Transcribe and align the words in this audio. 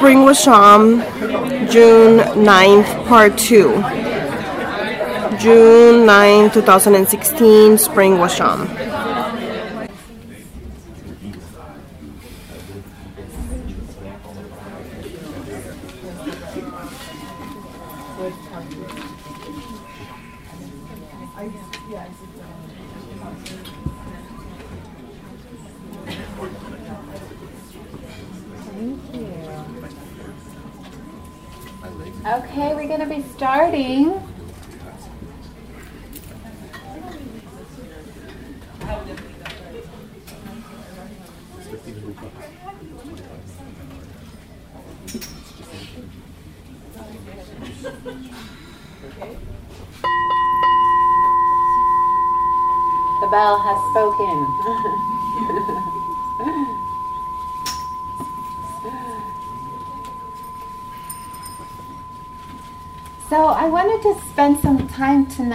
Spring 0.00 0.20
Washam, 0.20 1.04
June 1.70 2.20
9th, 2.42 3.06
Part 3.06 3.36
2. 3.36 3.68
June 5.38 6.06
9, 6.06 6.50
2016, 6.52 7.76
Spring 7.76 8.14
Washam. 8.14 8.89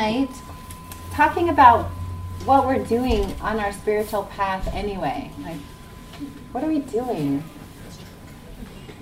Tonight 0.06 0.30
talking 1.14 1.50
about 1.50 1.86
what 2.46 2.68
we're 2.68 2.84
doing 2.86 3.24
on 3.42 3.60
our 3.60 3.72
spiritual 3.74 4.24
path 4.26 4.68
anyway. 4.72 5.32
Like, 5.42 5.58
what 6.52 6.64
are 6.64 6.68
we 6.68 6.80
doing? 6.80 7.44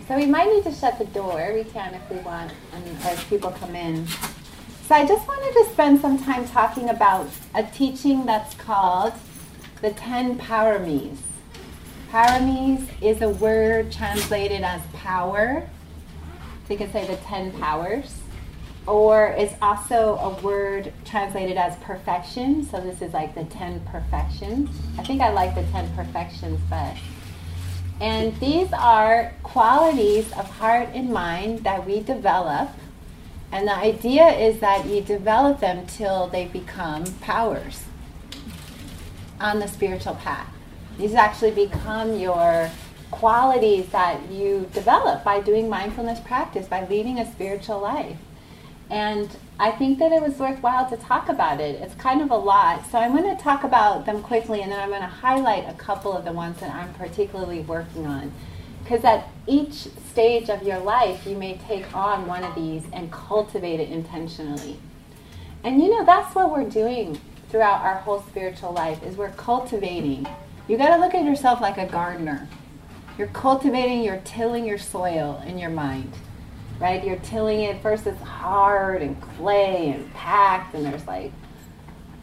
So 0.07 0.15
we 0.15 0.25
might 0.25 0.47
need 0.47 0.63
to 0.63 0.71
shut 0.71 0.97
the 0.99 1.05
door. 1.05 1.51
We 1.53 1.65
can 1.65 1.93
if 1.93 2.09
we 2.09 2.17
want, 2.19 2.53
and 2.73 2.97
as 3.03 3.21
people 3.25 3.51
come 3.51 3.75
in. 3.75 4.07
So 4.87 4.95
I 4.95 5.05
just 5.05 5.27
wanted 5.27 5.53
to 5.65 5.73
spend 5.73 5.99
some 5.99 6.17
time 6.17 6.47
talking 6.47 6.89
about 6.89 7.29
a 7.53 7.63
teaching 7.63 8.25
that's 8.25 8.53
called 8.55 9.13
the 9.81 9.91
Ten 9.91 10.37
Paramis. 10.37 11.17
Paramis 12.11 12.87
is 13.01 13.21
a 13.21 13.29
word 13.29 13.91
translated 13.91 14.61
as 14.61 14.81
power. 14.93 15.67
So 16.65 16.73
you 16.73 16.77
can 16.77 16.91
say 16.93 17.05
the 17.05 17.17
Ten 17.17 17.51
Powers 17.59 18.22
or 18.85 19.31
is 19.33 19.51
also 19.61 20.17
a 20.17 20.41
word 20.41 20.91
translated 21.05 21.57
as 21.57 21.75
perfection. 21.77 22.65
So 22.65 22.81
this 22.81 23.01
is 23.01 23.13
like 23.13 23.35
the 23.35 23.45
10 23.45 23.81
perfections. 23.85 24.69
I 24.97 25.03
think 25.03 25.21
I 25.21 25.31
like 25.31 25.55
the 25.55 25.63
10 25.63 25.95
perfections 25.95 26.59
best. 26.69 27.01
And 28.01 28.37
these 28.39 28.73
are 28.73 29.33
qualities 29.43 30.31
of 30.33 30.49
heart 30.49 30.89
and 30.93 31.09
mind 31.11 31.59
that 31.59 31.85
we 31.85 32.01
develop. 32.01 32.69
And 33.51 33.67
the 33.67 33.75
idea 33.75 34.27
is 34.27 34.59
that 34.59 34.85
you 34.85 35.01
develop 35.01 35.59
them 35.59 35.85
till 35.85 36.27
they 36.27 36.45
become 36.45 37.05
powers 37.21 37.83
on 39.39 39.59
the 39.59 39.67
spiritual 39.67 40.15
path. 40.15 40.47
These 40.97 41.13
actually 41.13 41.51
become 41.51 42.17
your 42.17 42.69
qualities 43.11 43.89
that 43.89 44.29
you 44.31 44.67
develop 44.73 45.23
by 45.23 45.39
doing 45.39 45.69
mindfulness 45.69 46.19
practice, 46.19 46.67
by 46.67 46.87
leading 46.87 47.19
a 47.19 47.31
spiritual 47.31 47.79
life. 47.79 48.17
And 48.89 49.29
I 49.59 49.71
think 49.71 49.99
that 49.99 50.11
it 50.11 50.21
was 50.21 50.37
worthwhile 50.37 50.89
to 50.89 50.97
talk 50.97 51.29
about 51.29 51.59
it. 51.59 51.81
It's 51.81 51.95
kind 51.95 52.21
of 52.21 52.31
a 52.31 52.35
lot. 52.35 52.85
So 52.89 52.97
I'm 52.97 53.15
going 53.15 53.35
to 53.35 53.41
talk 53.41 53.63
about 53.63 54.05
them 54.05 54.21
quickly 54.21 54.61
and 54.61 54.71
then 54.71 54.79
I'm 54.79 54.89
going 54.89 55.01
to 55.01 55.07
highlight 55.07 55.69
a 55.69 55.73
couple 55.73 56.13
of 56.13 56.25
the 56.25 56.31
ones 56.31 56.59
that 56.59 56.73
I'm 56.73 56.93
particularly 56.93 57.61
working 57.61 58.05
on. 58.05 58.31
Because 58.83 59.03
at 59.05 59.29
each 59.47 59.87
stage 60.09 60.49
of 60.49 60.63
your 60.63 60.79
life, 60.79 61.25
you 61.25 61.37
may 61.37 61.57
take 61.57 61.95
on 61.95 62.27
one 62.27 62.43
of 62.43 62.53
these 62.55 62.83
and 62.91 63.11
cultivate 63.11 63.79
it 63.79 63.89
intentionally. 63.89 64.77
And 65.63 65.81
you 65.81 65.89
know, 65.89 66.05
that's 66.05 66.35
what 66.35 66.51
we're 66.51 66.69
doing 66.69 67.19
throughout 67.49 67.81
our 67.81 67.95
whole 67.95 68.21
spiritual 68.23 68.73
life 68.73 69.01
is 69.03 69.15
we're 69.15 69.29
cultivating. 69.29 70.27
You 70.67 70.77
got 70.77 70.95
to 70.95 71.01
look 71.01 71.13
at 71.13 71.23
yourself 71.23 71.61
like 71.61 71.77
a 71.77 71.85
gardener. 71.85 72.47
You're 73.17 73.27
cultivating, 73.27 74.03
you're 74.03 74.21
tilling 74.25 74.65
your 74.65 74.77
soil 74.77 75.41
in 75.45 75.57
your 75.57 75.69
mind 75.69 76.13
right? 76.79 77.03
You're 77.03 77.17
tilling 77.17 77.61
it. 77.61 77.81
First, 77.81 78.07
it's 78.07 78.21
hard 78.21 79.01
and 79.01 79.19
clay 79.21 79.89
and 79.89 80.13
packed, 80.13 80.75
and 80.75 80.85
there's 80.85 81.05
like 81.07 81.31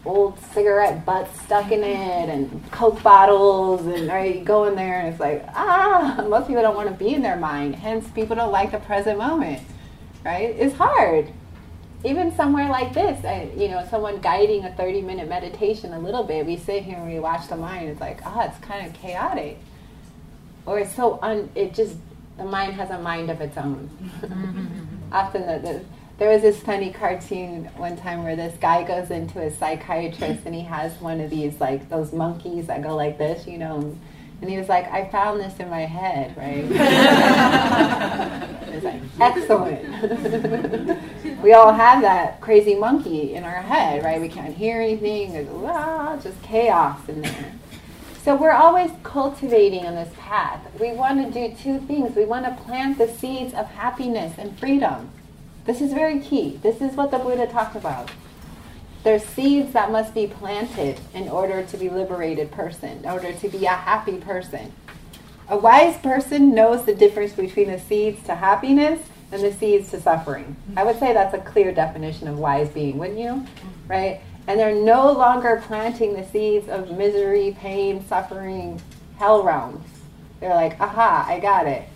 old 0.05 0.39
cigarette 0.53 1.05
butts 1.05 1.39
stuck 1.43 1.71
in 1.71 1.85
it 1.85 2.29
and 2.29 2.71
Coke 2.71 3.03
bottles, 3.03 3.87
and 3.87 4.09
right, 4.09 4.37
you 4.37 4.45
go 4.45 4.67
in 4.67 4.75
there 4.75 5.01
and 5.01 5.09
it's 5.09 5.21
like, 5.21 5.45
ah, 5.55 6.25
most 6.29 6.47
people 6.47 6.63
don't 6.63 6.77
want 6.77 6.89
to 6.89 6.95
be 6.95 7.15
in 7.15 7.23
their 7.23 7.37
mind. 7.37 7.77
Hence, 7.77 8.09
people 8.11 8.37
don't 8.37 8.53
like 8.53 8.73
the 8.73 8.79
present 8.79 9.19
moment, 9.19 9.63
right? 10.25 10.55
It's 10.59 10.75
hard. 10.75 11.29
Even 12.03 12.35
somewhere 12.35 12.71
like 12.71 12.95
this, 12.95 13.23
I, 13.27 13.51
you 13.55 13.69
know, 13.69 13.87
someone 13.91 14.21
guiding 14.21 14.65
a 14.65 14.73
30 14.75 15.03
minute 15.03 15.29
meditation 15.29 15.93
a 15.93 15.99
little 15.99 16.25
bit, 16.25 16.47
we 16.47 16.57
sit 16.57 16.83
here 16.83 16.97
and 16.97 17.07
we 17.13 17.21
watch 17.21 17.49
the 17.49 17.57
mind. 17.57 17.91
It's 17.91 18.01
like, 18.01 18.21
ah, 18.25 18.37
oh, 18.37 18.49
it's 18.49 18.59
kind 18.65 18.87
of 18.87 18.95
chaotic. 18.95 19.59
Or 20.65 20.79
it's 20.79 20.95
so, 20.95 21.19
un, 21.21 21.51
it 21.55 21.75
just 21.75 21.97
the 22.37 22.45
mind 22.45 22.75
has 22.75 22.91
a 22.91 22.99
mind 22.99 23.31
of 23.31 23.41
its 23.41 23.57
own. 23.57 23.89
Often 25.13 25.43
the, 25.43 25.59
the, 25.59 25.85
there 26.19 26.31
was 26.31 26.43
this 26.43 26.61
funny 26.61 26.93
cartoon 26.93 27.65
one 27.77 27.97
time 27.97 28.25
where 28.25 28.37
this 28.37 28.57
guy 28.61 28.85
goes 28.85 29.11
into 29.11 29.41
a 29.41 29.51
psychiatrist 29.51 30.43
and 30.45 30.55
he 30.55 30.61
has 30.63 30.93
one 31.01 31.21
of 31.21 31.31
these 31.31 31.59
like 31.61 31.89
those 31.89 32.13
monkeys 32.13 32.67
that 32.67 32.83
go 32.83 32.95
like 32.95 33.17
this, 33.19 33.47
you 33.47 33.57
know. 33.59 33.97
And 34.41 34.49
he 34.49 34.57
was 34.57 34.71
like, 34.71 34.91
I 34.91 35.07
found 35.09 35.41
this 35.41 35.59
in 35.61 35.69
my 35.69 35.87
head, 35.87 36.35
right? 36.37 36.65
it's 38.69 38.85
like, 38.85 39.03
excellent. 39.21 39.83
we 41.43 41.53
all 41.53 41.73
have 41.73 42.01
that 42.01 42.41
crazy 42.41 42.75
monkey 42.75 43.35
in 43.35 43.45
our 43.45 43.61
head, 43.61 44.03
right? 44.03 44.19
We 44.19 44.29
can't 44.29 44.57
hear 44.57 44.81
anything. 44.81 45.35
There's 45.35 45.49
ah, 45.51 46.19
just 46.23 46.41
chaos 46.43 47.07
in 47.09 47.21
there. 47.21 47.53
So 48.23 48.37
we're 48.37 48.53
always 48.53 48.91
cultivating 49.03 49.87
on 49.87 49.95
this 49.95 50.13
path. 50.19 50.61
We 50.79 50.93
want 50.93 51.25
to 51.25 51.49
do 51.49 51.57
two 51.57 51.79
things. 51.87 52.15
We 52.15 52.27
want 52.27 52.45
to 52.45 52.63
plant 52.65 52.99
the 52.99 53.09
seeds 53.09 53.55
of 53.55 53.67
happiness 53.67 54.35
and 54.37 54.59
freedom. 54.59 55.11
This 55.65 55.81
is 55.81 55.95
very 55.95 56.21
key. 56.21 56.59
This 56.63 56.83
is 56.83 56.95
what 56.97 57.11
the 57.11 57.19
Buddha 57.19 57.47
talked 57.47 57.77
about. 57.77 58.11
There's 59.05 59.25
seeds 59.25 59.73
that 59.73 59.91
must 59.91 60.13
be 60.13 60.27
planted 60.27 61.01
in 61.15 61.31
order 61.31 61.63
to 61.63 61.77
be 61.79 61.89
liberated 61.89 62.51
person, 62.51 62.99
in 62.99 63.07
order 63.07 63.33
to 63.33 63.49
be 63.49 63.65
a 63.65 63.71
happy 63.71 64.19
person. 64.19 64.73
A 65.49 65.57
wise 65.57 65.97
person 65.97 66.55
knows 66.55 66.85
the 66.85 66.95
difference 66.95 67.33
between 67.33 67.71
the 67.71 67.81
seeds 67.81 68.23
to 68.25 68.35
happiness 68.35 69.01
and 69.33 69.43
the 69.43 69.53
seeds 69.53 69.91
to 69.93 70.01
suffering. 70.01 70.57
I 70.77 70.85
would 70.85 70.99
say 70.99 71.15
that's 71.15 71.33
a 71.33 71.39
clear 71.39 71.73
definition 71.73 72.29
of 72.29 72.39
wise 72.39 72.69
being, 72.69 72.99
wouldn't 72.99 73.19
you? 73.19 73.31
Mm-hmm. 73.31 73.91
Right? 73.91 74.21
And 74.47 74.59
they're 74.59 74.75
no 74.75 75.13
longer 75.13 75.63
planting 75.67 76.15
the 76.15 76.25
seeds 76.25 76.69
of 76.69 76.91
misery, 76.97 77.57
pain, 77.59 78.05
suffering, 78.07 78.81
hell 79.19 79.43
realms. 79.43 79.87
They're 80.41 80.55
like, 80.55 80.81
aha, 80.81 81.25
I 81.29 81.39
got 81.39 81.67
it. 81.67 81.89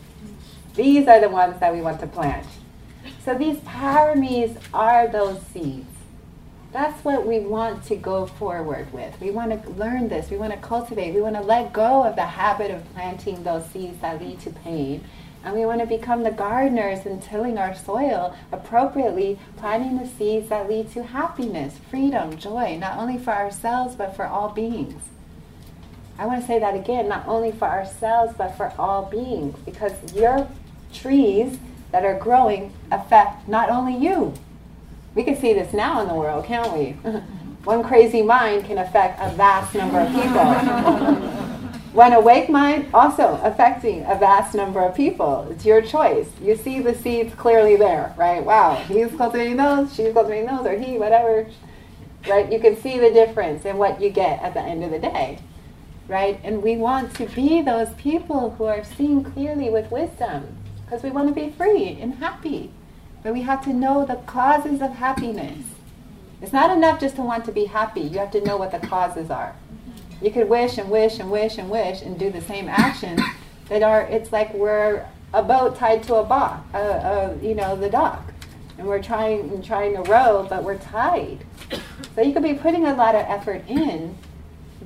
These 0.75 1.09
are 1.09 1.21
the 1.21 1.28
ones 1.28 1.59
that 1.60 1.75
we 1.75 1.81
want 1.81 2.00
to 2.00 2.06
plant. 2.06 2.47
So 3.25 3.37
these 3.37 3.56
paramis 3.59 4.59
are 4.72 5.09
those 5.09 5.41
seeds. 5.41 5.88
That's 6.72 7.05
what 7.05 7.27
we 7.27 7.38
want 7.38 7.84
to 7.84 7.97
go 7.97 8.27
forward 8.27 8.93
with. 8.93 9.19
We 9.21 9.31
want 9.31 9.62
to 9.62 9.71
learn 9.71 10.09
this. 10.09 10.28
We 10.31 10.37
want 10.37 10.53
to 10.53 10.59
cultivate. 10.59 11.15
We 11.15 11.21
want 11.21 11.37
to 11.37 11.43
let 11.43 11.72
go 11.72 12.03
of 12.03 12.16
the 12.16 12.26
habit 12.26 12.72
of 12.72 12.84
planting 12.93 13.44
those 13.44 13.65
seeds 13.66 14.00
that 14.00 14.21
lead 14.21 14.41
to 14.41 14.50
pain 14.50 15.05
and 15.44 15.55
we 15.55 15.66
want 15.66 15.81
to 15.81 15.87
become 15.87 16.23
the 16.23 16.31
gardeners 16.31 17.05
and 17.05 17.23
tilling 17.23 17.58
our 17.58 17.75
soil 17.75 18.35
appropriately, 18.50 19.38
planting 19.58 19.99
the 19.99 20.06
seeds 20.06 20.49
that 20.49 20.69
lead 20.69 20.91
to 20.93 21.02
happiness, 21.02 21.79
freedom, 21.91 22.37
joy, 22.38 22.76
not 22.81 22.99
only 22.99 23.19
for 23.19 23.32
ourselves, 23.32 23.94
but 23.94 24.17
for 24.17 24.26
all 24.26 24.49
beings. 24.49 25.02
I 26.19 26.26
want 26.26 26.41
to 26.41 26.46
say 26.46 26.58
that 26.58 26.75
again, 26.75 27.08
not 27.08 27.26
only 27.26 27.52
for 27.52 27.67
ourselves, 27.67 28.35
but 28.38 28.56
for 28.56 28.73
all 28.79 29.05
beings, 29.05 29.58
because 29.64 30.14
your 30.14 30.49
trees 30.93 31.58
that 31.91 32.05
are 32.05 32.19
growing 32.19 32.73
affect 32.91 33.46
not 33.46 33.69
only 33.69 33.96
you. 33.96 34.32
We 35.14 35.25
can 35.25 35.37
see 35.37 35.52
this 35.52 35.73
now 35.73 36.00
in 36.00 36.08
the 36.08 36.14
world, 36.14 36.44
can't 36.44 36.73
we? 36.73 36.93
One 37.64 37.82
crazy 37.82 38.23
mind 38.23 38.64
can 38.64 38.79
affect 38.79 39.20
a 39.20 39.35
vast 39.35 39.75
number 39.75 40.00
of 40.00 40.08
people. 40.08 41.31
When 41.94 42.12
awake 42.12 42.50
mind, 42.50 42.88
also 42.93 43.41
affecting 43.44 44.02
a 44.02 44.17
vast 44.17 44.52
number 44.52 44.81
of 44.81 44.96
people. 44.96 45.46
It's 45.52 45.64
your 45.64 45.81
choice. 45.81 46.29
You 46.43 46.56
see 46.56 46.81
the 46.81 46.93
seeds 46.93 47.32
clearly 47.37 47.76
there, 47.76 48.12
right? 48.19 48.44
Wow, 48.44 48.75
he's 48.75 49.14
cultivating 49.14 49.58
those, 49.58 49.94
she's 49.94 50.12
cultivating 50.12 50.46
those, 50.46 50.67
or 50.67 50.76
he, 50.76 50.99
whatever. 50.99 51.46
Right? 52.29 52.50
You 52.50 52.58
can 52.58 52.76
see 52.76 52.99
the 52.99 53.12
difference 53.12 53.64
in 53.64 53.76
what 53.76 54.00
you 54.00 54.11
get 54.11 54.43
at 54.43 54.55
the 54.55 54.61
end 54.61 54.82
of 54.82 54.91
the 54.91 54.99
day. 54.99 55.38
Right? 56.08 56.41
And 56.43 56.64
we 56.64 56.76
want 56.76 57.14
to 57.14 57.26
be 57.26 57.62
those 57.62 57.94
people 57.94 58.50
who 58.50 58.64
are 58.64 58.82
seeing 58.82 59.23
clearly 59.23 59.70
with 59.70 59.93
wisdom. 59.93 60.56
because 60.85 61.02
we 61.02 61.11
want 61.11 61.29
to 61.29 61.35
be 61.35 61.50
free 61.50 61.99
and 62.00 62.14
happy. 62.14 62.70
But 63.23 63.32
we 63.32 63.43
have 63.43 63.64
to 63.64 63.73
know 63.73 64.05
the 64.05 64.17
causes 64.26 64.82
of 64.82 64.93
happiness. 64.93 65.64
It's 66.43 66.52
not 66.52 66.70
enough 66.76 67.00
just 67.00 67.17
to 67.17 67.23
want 67.23 67.44
to 67.46 67.52
be 67.52 67.67
happy. 67.67 68.02
You 68.02 68.19
have 68.19 68.31
to 68.32 68.44
know 68.44 68.56
what 68.56 68.70
the 68.70 68.87
causes 68.87 69.31
are. 69.31 69.56
You 70.20 70.31
could 70.31 70.49
wish 70.49 70.78
and 70.78 70.90
wish 70.90 71.19
and 71.19 71.31
wish 71.31 71.58
and 71.58 71.70
wish 71.70 72.02
and 72.02 72.19
do 72.19 72.31
the 72.31 72.40
same 72.40 72.69
actions 72.69 73.20
that 73.69 73.82
are, 73.82 74.02
it's 74.02 74.32
like 74.32 74.52
we're 74.55 75.06
a 75.32 75.43
boat 75.43 75.76
tied 75.76 76.02
to 76.05 76.20
a 76.20 76.25
dock, 76.26 76.64
uh, 76.72 76.76
uh, 76.78 77.37
you 77.43 77.55
know, 77.55 77.76
the 77.76 77.90
dock. 77.90 78.32
And 78.78 78.87
we're 78.87 79.02
trying 79.02 79.50
and 79.50 79.64
trying 79.64 79.94
to 79.94 80.02
row, 80.11 80.46
but 80.49 80.64
we're 80.64 80.78
tied. 80.78 81.44
So 82.14 82.22
you 82.22 82.32
could 82.32 82.43
be 82.43 82.55
putting 82.55 82.87
a 82.87 82.94
lot 82.94 83.14
of 83.14 83.22
effort 83.28 83.64
in, 83.69 84.16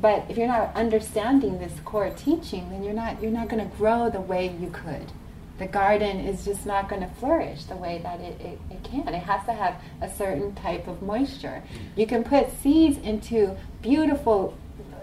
but 0.01 0.25
if 0.29 0.37
you're 0.37 0.47
not 0.47 0.75
understanding 0.75 1.59
this 1.59 1.73
core 1.85 2.11
teaching, 2.11 2.71
then 2.71 2.83
you're 2.83 2.95
not 2.95 3.23
you're 3.23 3.31
not 3.31 3.49
going 3.49 3.69
to 3.69 3.77
grow 3.77 4.11
the 4.11 4.21
way 4.21 4.55
you 4.61 4.71
could. 4.71 5.11
The 5.59 5.67
garden 5.67 6.21
is 6.21 6.45
just 6.45 6.67
not 6.67 6.89
going 6.89 7.03
to 7.03 7.09
flourish 7.09 7.65
the 7.65 7.77
way 7.77 8.01
that 8.05 8.21
it, 8.21 8.41
it, 8.41 8.61
it 8.71 8.85
can. 8.85 9.09
It 9.09 9.23
has 9.25 9.45
to 9.47 9.53
have 9.53 9.75
a 10.01 10.09
certain 10.09 10.55
type 10.55 10.87
of 10.87 11.03
moisture. 11.03 11.63
You 11.97 12.07
can 12.07 12.23
put 12.23 12.57
seeds 12.63 12.97
into 12.99 13.57
beautiful, 13.83 14.57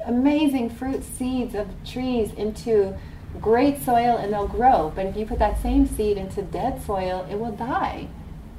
amazing 0.06 0.69
fruit 0.69 1.04
seeds 1.04 1.56
of 1.56 1.68
trees 1.84 2.31
into 2.34 2.96
great 3.42 3.81
soil 3.81 4.18
and 4.18 4.31
they'll 4.31 4.48
grow. 4.48 4.92
But 4.96 5.07
if 5.07 5.18
you 5.18 5.25
put 5.25 5.40
that 5.40 5.62
same 5.62 5.88
seed 5.88 6.18
into 6.18 6.42
dead 6.42 6.84
soil, 6.84 7.28
it 7.30 7.40
will 7.40 7.52
die. 7.52 8.07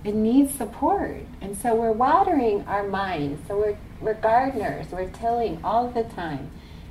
It 0.05 0.15
needs 0.15 0.55
support. 0.55 1.23
And 1.41 1.57
so 1.57 1.75
we're 1.75 1.93
watering 1.93 2.65
our 2.67 2.87
minds. 2.87 3.47
So 3.49 3.57
we're, 3.57 3.79
we're 4.01 4.15
gardeners. 4.15 4.87
We're 4.93 5.11
tilling 5.11 5.61
all 5.65 5.89
the 5.89 6.05
time. 6.05 6.51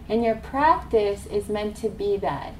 And 0.09 0.23
your 0.23 0.35
practice 0.35 1.25
is 1.27 1.49
meant 1.49 1.75
to 1.77 1.89
be 1.89 2.17
that. 2.17 2.53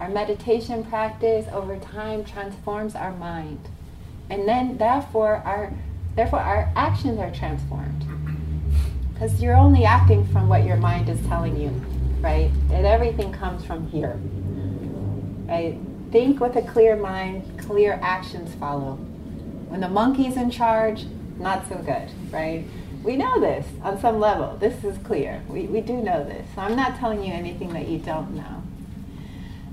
Our 0.00 0.08
meditation 0.08 0.84
practice 0.84 1.46
over 1.52 1.78
time 1.78 2.24
transforms 2.24 2.94
our 2.94 3.12
mind. 3.12 3.68
And 4.28 4.48
then 4.48 4.78
therefore 4.78 5.36
our 5.44 5.72
therefore 6.16 6.40
our 6.40 6.72
actions 6.74 7.18
are 7.18 7.32
transformed. 7.32 8.11
Because 9.22 9.40
you're 9.40 9.56
only 9.56 9.84
acting 9.84 10.26
from 10.32 10.48
what 10.48 10.64
your 10.64 10.76
mind 10.76 11.08
is 11.08 11.20
telling 11.28 11.56
you, 11.56 11.68
right? 12.20 12.50
And 12.72 12.84
everything 12.84 13.30
comes 13.30 13.64
from 13.64 13.86
here. 13.86 14.18
Right? 15.46 15.78
Think 16.10 16.40
with 16.40 16.56
a 16.56 16.62
clear 16.62 16.96
mind, 16.96 17.56
clear 17.56 18.00
actions 18.02 18.52
follow. 18.56 18.94
When 19.68 19.80
the 19.80 19.88
monkey's 19.88 20.36
in 20.36 20.50
charge, 20.50 21.04
not 21.38 21.68
so 21.68 21.76
good, 21.76 22.10
right? 22.32 22.64
We 23.04 23.16
know 23.16 23.38
this 23.38 23.64
on 23.84 24.00
some 24.00 24.18
level. 24.18 24.56
This 24.56 24.82
is 24.82 24.98
clear. 25.04 25.40
We, 25.46 25.66
we 25.66 25.82
do 25.82 25.98
know 25.98 26.24
this. 26.24 26.44
So 26.56 26.62
I'm 26.62 26.74
not 26.74 26.98
telling 26.98 27.22
you 27.22 27.32
anything 27.32 27.72
that 27.74 27.86
you 27.86 27.98
don't 27.98 28.34
know. 28.34 28.64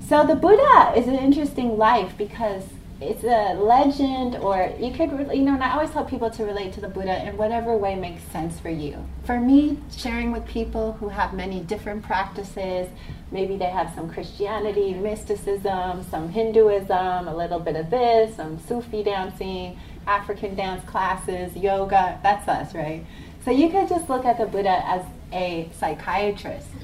So 0.06 0.24
the 0.24 0.36
Buddha 0.36 0.92
is 0.96 1.08
an 1.08 1.16
interesting 1.16 1.76
life 1.76 2.16
because 2.16 2.66
it's 3.00 3.24
a 3.24 3.54
legend 3.54 4.36
or 4.36 4.70
you 4.78 4.92
could 4.92 5.10
you 5.32 5.40
know 5.40 5.54
and 5.54 5.64
i 5.64 5.72
always 5.72 5.90
tell 5.90 6.04
people 6.04 6.30
to 6.30 6.44
relate 6.44 6.70
to 6.72 6.82
the 6.82 6.88
buddha 6.88 7.26
in 7.26 7.34
whatever 7.36 7.74
way 7.76 7.94
makes 7.94 8.22
sense 8.24 8.60
for 8.60 8.68
you. 8.68 9.02
For 9.24 9.40
me 9.40 9.78
sharing 9.96 10.32
with 10.32 10.46
people 10.46 10.92
who 10.92 11.08
have 11.08 11.32
many 11.32 11.60
different 11.60 12.02
practices 12.02 12.88
maybe 13.30 13.56
they 13.56 13.70
have 13.70 13.94
some 13.94 14.10
christianity 14.10 14.92
mysticism 14.92 16.04
some 16.10 16.28
hinduism 16.28 17.26
a 17.26 17.34
little 17.34 17.58
bit 17.58 17.76
of 17.76 17.88
this 17.88 18.36
some 18.36 18.58
sufi 18.58 19.02
dancing 19.02 19.78
african 20.06 20.54
dance 20.54 20.84
classes 20.84 21.56
yoga 21.56 22.18
that's 22.22 22.48
us 22.48 22.74
right? 22.74 23.04
So 23.44 23.50
you 23.50 23.70
could 23.70 23.88
just 23.88 24.10
look 24.10 24.26
at 24.26 24.36
the 24.36 24.44
buddha 24.44 24.82
as 24.84 25.02
a 25.32 25.70
psychiatrist. 25.78 26.68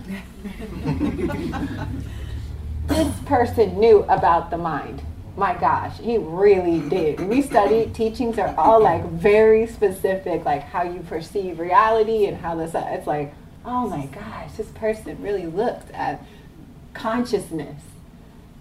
This 2.87 3.19
person 3.27 3.81
knew 3.81 4.05
about 4.05 4.51
the 4.51 4.57
mind 4.57 5.03
my 5.37 5.55
gosh, 5.55 5.99
he 5.99 6.17
really 6.17 6.81
did. 6.89 7.21
We 7.21 7.43
studied 7.43 7.95
teachings 7.95 8.39
are 8.39 8.55
all 8.57 8.83
like 8.83 9.05
very 9.11 9.67
specific, 9.67 10.45
like 10.45 10.63
how 10.63 10.83
you 10.83 11.01
perceive 11.01 11.59
reality 11.59 12.27
and 12.27 12.37
how 12.39 12.55
this. 12.55 12.75
Uh, 12.75 12.87
it's 12.91 13.07
like, 13.07 13.35
oh 13.65 13.87
my 13.87 14.07
gosh, 14.07 14.53
this 14.57 14.69
person 14.69 15.23
really 15.23 15.47
looked 15.47 15.91
at 15.91 16.25
consciousness, 16.95 17.83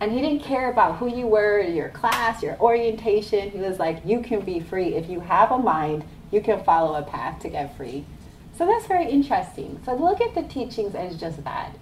and 0.02 0.12
he 0.12 0.20
didn't 0.22 0.44
care 0.44 0.70
about 0.70 0.98
who 0.98 1.08
you 1.08 1.28
were, 1.28 1.62
your 1.62 1.90
class, 1.90 2.44
your 2.44 2.60
orientation. 2.60 3.52
He 3.52 3.60
was 3.60 3.80
like, 3.80 4.06
you 4.06 4.20
can 4.22 4.42
be 4.42 4.60
free 4.60 4.96
if 4.96 5.10
you 5.10 5.22
have 5.22 5.52
a 5.52 5.58
mind. 5.58 6.04
You 6.32 6.42
can 6.42 6.62
follow 6.64 6.96
a 6.96 7.04
path 7.04 7.42
to 7.44 7.50
get 7.50 7.78
free. 7.78 8.04
So 8.58 8.66
that's 8.66 8.88
very 8.88 9.10
interesting. 9.10 9.80
So 9.86 9.96
look 9.96 10.20
at 10.20 10.36
the 10.36 10.44
teachings 10.44 10.96
as 10.96 11.18
just 11.18 11.44
that. 11.46 11.76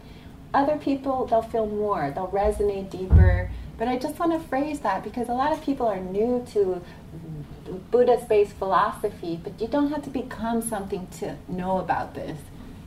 Other 0.54 0.78
people, 0.78 1.26
they'll 1.26 1.42
feel 1.42 1.66
more, 1.66 2.12
they'll 2.14 2.28
resonate 2.28 2.92
deeper 2.92 3.50
but 3.78 3.88
I 3.88 3.98
just 3.98 4.20
want 4.20 4.34
to 4.34 4.48
phrase 4.48 4.80
that 4.82 5.04
because 5.04 5.30
a 5.30 5.34
lot 5.34 5.52
of 5.52 5.62
people 5.64 5.88
are 5.88 6.00
new 6.00 6.46
to 6.54 6.82
Buddhist 7.92 8.28
based 8.28 8.54
philosophy, 8.54 9.40
but 9.44 9.60
you 9.60 9.68
don't 9.68 9.92
have 9.92 10.04
to 10.04 10.10
become 10.10 10.62
something 10.62 11.08
to 11.20 11.36
know 11.48 11.80
about 11.80 12.14
this. 12.14 12.38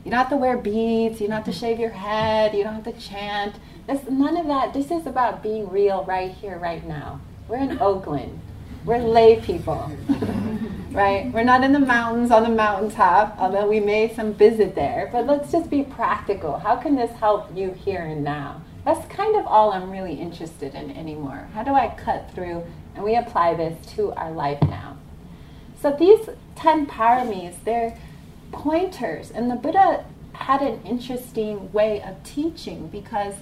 You 0.04 0.10
don't 0.10 0.20
have 0.20 0.30
to 0.30 0.36
wear 0.36 0.56
beads, 0.56 1.20
you 1.20 1.26
don't 1.26 1.36
have 1.36 1.44
to 1.46 1.52
shave 1.52 1.80
your 1.80 1.90
head, 1.90 2.54
you 2.54 2.62
don't 2.62 2.74
have 2.74 2.84
to 2.84 2.92
chant. 2.92 3.56
This, 3.88 4.08
none 4.08 4.36
of 4.36 4.46
that. 4.46 4.72
This 4.72 4.90
is 4.90 5.06
about 5.06 5.42
being 5.42 5.68
real 5.68 6.04
right 6.04 6.30
here, 6.30 6.58
right 6.58 6.86
now. 6.86 7.20
We're 7.48 7.58
in 7.58 7.80
Oakland. 7.80 8.40
We're 8.84 8.98
lay 8.98 9.40
people, 9.40 9.90
right? 10.92 11.28
We're 11.32 11.42
not 11.42 11.64
in 11.64 11.72
the 11.72 11.80
mountains 11.80 12.30
on 12.30 12.44
the 12.44 12.50
mountaintop, 12.50 13.36
although 13.36 13.68
we 13.68 13.80
may 13.80 14.14
some 14.14 14.32
visit 14.32 14.76
there. 14.76 15.08
But 15.10 15.26
let's 15.26 15.50
just 15.50 15.68
be 15.68 15.82
practical. 15.82 16.58
How 16.58 16.76
can 16.76 16.94
this 16.94 17.10
help 17.18 17.56
you 17.56 17.72
here 17.72 18.02
and 18.02 18.22
now? 18.22 18.62
That's 18.86 19.04
kind 19.08 19.34
of 19.34 19.48
all 19.48 19.72
I'm 19.72 19.90
really 19.90 20.14
interested 20.14 20.76
in 20.76 20.92
anymore. 20.92 21.48
How 21.54 21.64
do 21.64 21.74
I 21.74 21.88
cut 21.88 22.30
through 22.32 22.64
and 22.94 23.02
we 23.02 23.16
apply 23.16 23.54
this 23.54 23.84
to 23.96 24.12
our 24.12 24.30
life 24.30 24.62
now? 24.62 24.96
So 25.82 25.90
these 25.90 26.28
10 26.54 26.86
paramis, 26.86 27.56
they're 27.64 27.98
pointers. 28.52 29.32
And 29.32 29.50
the 29.50 29.56
Buddha 29.56 30.04
had 30.34 30.62
an 30.62 30.82
interesting 30.84 31.72
way 31.72 32.00
of 32.00 32.22
teaching 32.22 32.86
because, 32.86 33.34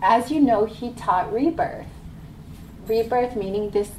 as 0.00 0.30
you 0.30 0.40
know, 0.40 0.64
he 0.64 0.92
taught 0.92 1.30
rebirth. 1.30 1.86
Rebirth 2.86 3.36
meaning 3.36 3.68
this 3.70 3.90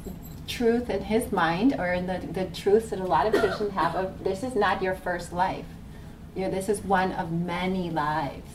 truth 0.48 0.90
in 0.90 1.04
his 1.04 1.30
mind 1.30 1.76
or 1.78 1.92
in 1.92 2.08
the, 2.08 2.18
the 2.18 2.46
truths 2.46 2.90
that 2.90 2.98
a 2.98 3.04
lot 3.04 3.28
of 3.28 3.40
Christians 3.40 3.74
have 3.74 3.94
of 3.94 4.24
this 4.24 4.42
is 4.42 4.56
not 4.56 4.82
your 4.82 4.96
first 4.96 5.32
life. 5.32 5.66
You 6.34 6.42
know, 6.42 6.50
this 6.50 6.68
is 6.68 6.82
one 6.82 7.12
of 7.12 7.30
many 7.30 7.90
lives. 7.90 8.53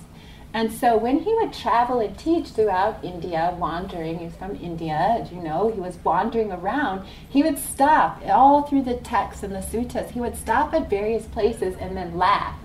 And 0.53 0.71
so 0.71 0.97
when 0.97 1.19
he 1.19 1.33
would 1.35 1.53
travel 1.53 1.99
and 1.99 2.17
teach 2.17 2.47
throughout 2.47 3.03
India, 3.03 3.55
wandering, 3.59 4.17
he's 4.17 4.35
from 4.35 4.55
India, 4.55 5.17
as 5.21 5.31
you 5.31 5.41
know, 5.41 5.71
he 5.71 5.79
was 5.79 5.99
wandering 6.03 6.51
around, 6.51 7.05
he 7.29 7.43
would 7.43 7.59
stop 7.59 8.21
all 8.27 8.63
through 8.63 8.81
the 8.81 8.95
texts 8.95 9.43
and 9.43 9.53
the 9.53 9.59
suttas, 9.59 10.09
he 10.09 10.19
would 10.19 10.35
stop 10.35 10.73
at 10.73 10.89
various 10.89 11.25
places 11.25 11.75
and 11.79 11.95
then 11.95 12.17
laugh. 12.17 12.57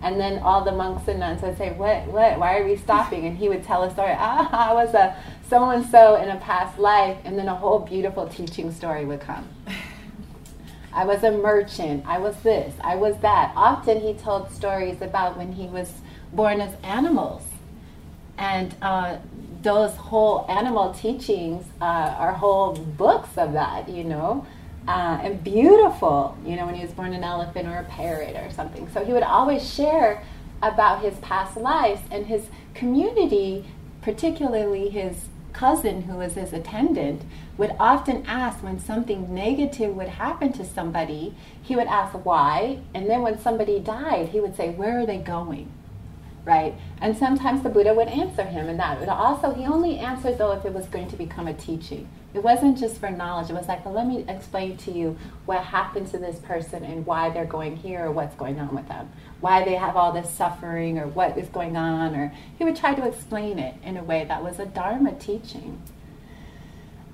And 0.00 0.18
then 0.18 0.38
all 0.38 0.64
the 0.64 0.72
monks 0.72 1.08
and 1.08 1.20
nuns 1.20 1.42
would 1.42 1.58
say, 1.58 1.72
What, 1.72 2.06
what, 2.06 2.38
why 2.38 2.58
are 2.58 2.64
we 2.64 2.76
stopping? 2.76 3.26
And 3.26 3.36
he 3.36 3.48
would 3.48 3.64
tell 3.64 3.82
a 3.82 3.90
story, 3.90 4.14
ah, 4.16 4.70
I 4.70 4.72
was 4.72 4.94
a 4.94 5.16
so 5.48 5.70
and 5.70 5.84
so 5.86 6.16
in 6.16 6.28
a 6.28 6.36
past 6.36 6.78
life, 6.78 7.18
and 7.24 7.38
then 7.38 7.48
a 7.48 7.54
whole 7.54 7.78
beautiful 7.78 8.28
teaching 8.28 8.72
story 8.72 9.04
would 9.04 9.20
come. 9.20 9.48
I 10.92 11.04
was 11.04 11.22
a 11.22 11.30
merchant, 11.30 12.04
I 12.06 12.18
was 12.18 12.36
this, 12.36 12.74
I 12.80 12.96
was 12.96 13.18
that. 13.18 13.52
Often 13.54 14.00
he 14.00 14.14
told 14.14 14.50
stories 14.50 15.02
about 15.02 15.36
when 15.36 15.52
he 15.52 15.66
was 15.66 15.92
born 16.36 16.60
as 16.60 16.74
animals. 16.82 17.42
And 18.38 18.74
uh, 18.82 19.16
those 19.62 19.96
whole 19.96 20.46
animal 20.48 20.92
teachings 20.92 21.64
uh, 21.80 21.84
are 21.84 22.32
whole 22.32 22.74
books 22.74 23.36
of 23.36 23.54
that, 23.54 23.88
you 23.88 24.04
know. 24.04 24.46
Uh, 24.86 25.18
and 25.22 25.42
beautiful, 25.42 26.38
you 26.46 26.54
know, 26.54 26.66
when 26.66 26.76
he 26.76 26.82
was 26.82 26.92
born 26.92 27.12
an 27.12 27.24
elephant 27.24 27.66
or 27.66 27.78
a 27.78 27.84
parrot 27.84 28.36
or 28.36 28.50
something. 28.52 28.88
So 28.94 29.04
he 29.04 29.12
would 29.12 29.24
always 29.24 29.68
share 29.68 30.22
about 30.62 31.02
his 31.02 31.16
past 31.18 31.56
lives 31.56 32.02
and 32.10 32.26
his 32.26 32.46
community, 32.74 33.64
particularly 34.02 34.88
his 34.90 35.26
cousin 35.52 36.02
who 36.02 36.18
was 36.18 36.34
his 36.34 36.52
attendant, 36.52 37.22
would 37.56 37.74
often 37.80 38.24
ask 38.26 38.62
when 38.62 38.78
something 38.78 39.34
negative 39.34 39.96
would 39.96 40.08
happen 40.08 40.52
to 40.52 40.64
somebody, 40.64 41.34
he 41.62 41.74
would 41.74 41.86
ask 41.86 42.12
why, 42.24 42.78
and 42.94 43.08
then 43.08 43.22
when 43.22 43.38
somebody 43.40 43.80
died, 43.80 44.28
he 44.28 44.40
would 44.40 44.54
say, 44.54 44.70
Where 44.70 45.00
are 45.00 45.06
they 45.06 45.18
going? 45.18 45.72
Right? 46.46 46.74
And 47.00 47.16
sometimes 47.16 47.62
the 47.62 47.68
Buddha 47.68 47.92
would 47.92 48.08
answer 48.08 48.44
him 48.44 48.68
in 48.68 48.76
that. 48.76 49.00
But 49.00 49.08
also, 49.08 49.52
he 49.52 49.66
only 49.66 49.98
answered 49.98 50.38
though 50.38 50.52
if 50.52 50.64
it 50.64 50.72
was 50.72 50.86
going 50.86 51.08
to 51.08 51.16
become 51.16 51.48
a 51.48 51.52
teaching. 51.52 52.08
It 52.32 52.42
wasn't 52.42 52.78
just 52.78 52.98
for 52.98 53.10
knowledge. 53.10 53.50
It 53.50 53.54
was 53.54 53.66
like, 53.66 53.84
well, 53.84 53.94
let 53.94 54.06
me 54.06 54.24
explain 54.28 54.76
to 54.78 54.92
you 54.92 55.18
what 55.44 55.64
happened 55.64 56.06
to 56.12 56.18
this 56.18 56.38
person 56.38 56.84
and 56.84 57.04
why 57.04 57.30
they're 57.30 57.44
going 57.44 57.76
here 57.76 58.06
or 58.06 58.12
what's 58.12 58.36
going 58.36 58.60
on 58.60 58.74
with 58.74 58.86
them, 58.88 59.10
why 59.40 59.64
they 59.64 59.74
have 59.74 59.96
all 59.96 60.12
this 60.12 60.30
suffering 60.30 60.98
or 60.98 61.08
what 61.08 61.36
is 61.36 61.48
going 61.48 61.76
on. 61.76 62.14
Or 62.14 62.32
he 62.56 62.64
would 62.64 62.76
try 62.76 62.94
to 62.94 63.06
explain 63.06 63.58
it 63.58 63.74
in 63.82 63.96
a 63.96 64.04
way 64.04 64.24
that 64.24 64.44
was 64.44 64.60
a 64.60 64.66
Dharma 64.66 65.12
teaching. 65.14 65.82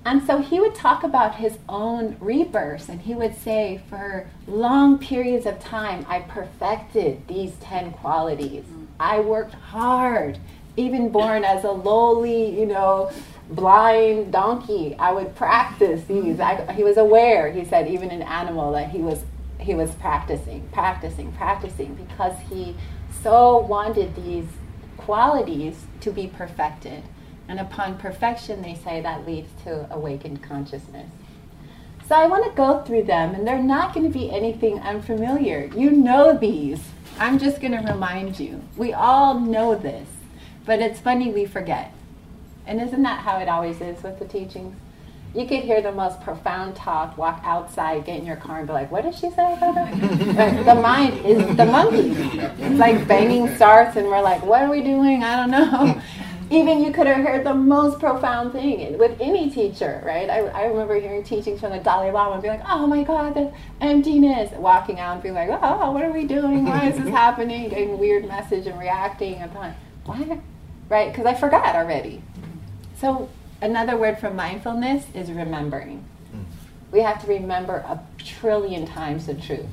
And 0.04 0.26
so 0.26 0.38
he 0.38 0.58
would 0.58 0.74
talk 0.74 1.04
about 1.04 1.36
his 1.36 1.58
own 1.68 2.16
rebirths, 2.18 2.88
and 2.88 3.00
he 3.02 3.14
would 3.14 3.36
say, 3.36 3.80
for 3.88 4.28
long 4.48 4.98
periods 4.98 5.46
of 5.46 5.60
time, 5.60 6.04
I 6.08 6.18
perfected 6.18 7.28
these 7.28 7.54
10 7.60 7.92
qualities. 7.92 8.64
I 9.02 9.18
worked 9.18 9.54
hard, 9.54 10.38
even 10.76 11.08
born 11.08 11.42
as 11.42 11.64
a 11.64 11.70
lowly, 11.72 12.58
you 12.58 12.66
know, 12.66 13.10
blind 13.50 14.32
donkey. 14.32 14.94
I 14.96 15.12
would 15.12 15.34
practice 15.34 16.04
these. 16.04 16.38
I, 16.38 16.72
he 16.72 16.84
was 16.84 16.96
aware. 16.96 17.50
He 17.50 17.64
said 17.64 17.88
even 17.88 18.10
an 18.10 18.22
animal 18.22 18.70
that 18.72 18.90
he 18.90 18.98
was 18.98 19.24
he 19.58 19.74
was 19.74 19.90
practicing, 19.96 20.68
practicing, 20.72 21.32
practicing 21.32 21.94
because 21.94 22.36
he 22.48 22.76
so 23.22 23.58
wanted 23.58 24.14
these 24.16 24.46
qualities 24.96 25.84
to 26.00 26.12
be 26.12 26.28
perfected. 26.28 27.02
And 27.48 27.58
upon 27.58 27.98
perfection, 27.98 28.62
they 28.62 28.74
say 28.74 29.00
that 29.00 29.26
leads 29.26 29.50
to 29.64 29.92
awakened 29.92 30.42
consciousness. 30.42 31.10
So 32.08 32.14
I 32.14 32.26
want 32.26 32.44
to 32.44 32.56
go 32.56 32.82
through 32.82 33.04
them, 33.04 33.34
and 33.34 33.46
they're 33.46 33.62
not 33.62 33.94
going 33.94 34.10
to 34.10 34.18
be 34.18 34.30
anything 34.30 34.80
unfamiliar. 34.80 35.70
You 35.76 35.90
know 35.90 36.36
these. 36.36 36.80
I'm 37.18 37.38
just 37.38 37.60
going 37.60 37.72
to 37.72 37.92
remind 37.92 38.38
you. 38.40 38.62
We 38.76 38.92
all 38.92 39.38
know 39.38 39.74
this, 39.74 40.08
but 40.64 40.80
it's 40.80 41.00
funny 41.00 41.30
we 41.32 41.44
forget. 41.44 41.92
And 42.66 42.80
isn't 42.80 43.02
that 43.02 43.20
how 43.20 43.38
it 43.38 43.48
always 43.48 43.80
is 43.80 44.02
with 44.02 44.18
the 44.18 44.24
teachings? 44.24 44.76
You 45.34 45.46
could 45.46 45.60
hear 45.60 45.80
the 45.80 45.92
most 45.92 46.20
profound 46.20 46.76
talk, 46.76 47.16
walk 47.16 47.40
outside, 47.42 48.04
get 48.04 48.18
in 48.18 48.26
your 48.26 48.36
car, 48.36 48.58
and 48.58 48.66
be 48.66 48.74
like, 48.74 48.92
"What 48.92 49.04
did 49.04 49.14
she 49.14 49.30
say?" 49.30 49.54
about 49.54 49.90
the 50.66 50.74
mind 50.74 51.24
is 51.24 51.56
the 51.56 51.64
monkey. 51.64 52.10
It's 52.62 52.78
like 52.78 53.08
banging 53.08 53.54
starts, 53.56 53.96
and 53.96 54.08
we're 54.08 54.20
like, 54.20 54.44
"What 54.44 54.60
are 54.60 54.70
we 54.70 54.82
doing? 54.82 55.24
I 55.24 55.36
don't 55.36 55.50
know." 55.50 56.02
Even 56.52 56.84
you 56.84 56.92
could 56.92 57.06
have 57.06 57.24
heard 57.24 57.46
the 57.46 57.54
most 57.54 57.98
profound 57.98 58.52
thing 58.52 58.98
with 58.98 59.18
any 59.22 59.48
teacher, 59.48 60.02
right? 60.04 60.28
I, 60.28 60.40
I 60.48 60.64
remember 60.66 61.00
hearing 61.00 61.24
teachings 61.24 61.60
from 61.60 61.72
the 61.72 61.78
Dalai 61.78 62.10
Lama 62.10 62.34
and 62.34 62.42
be 62.42 62.48
like, 62.48 62.60
"Oh 62.68 62.86
my 62.86 63.02
God, 63.04 63.32
the 63.32 63.50
emptiness!" 63.80 64.52
Walking 64.58 65.00
out 65.00 65.14
and 65.14 65.22
being 65.22 65.34
like, 65.34 65.48
"Oh, 65.50 65.92
what 65.92 66.04
are 66.04 66.12
we 66.12 66.26
doing? 66.26 66.66
Why 66.66 66.90
is 66.90 66.98
this 66.98 67.08
happening?" 67.22 67.70
Getting 67.70 67.98
weird 67.98 68.28
message 68.28 68.66
and 68.66 68.78
reacting 68.78 69.36
and 69.36 69.54
like, 69.54 69.72
"What?" 70.04 70.40
Right? 70.90 71.10
Because 71.10 71.24
I 71.24 71.32
forgot 71.32 71.74
already. 71.74 72.22
So 72.98 73.30
another 73.62 73.96
word 73.96 74.18
for 74.18 74.30
mindfulness 74.30 75.06
is 75.14 75.32
remembering. 75.32 76.04
Hmm. 76.32 76.42
We 76.90 77.00
have 77.00 77.18
to 77.22 77.28
remember 77.28 77.76
a 77.76 77.98
trillion 78.18 78.86
times 78.86 79.24
the 79.24 79.34
truth 79.34 79.70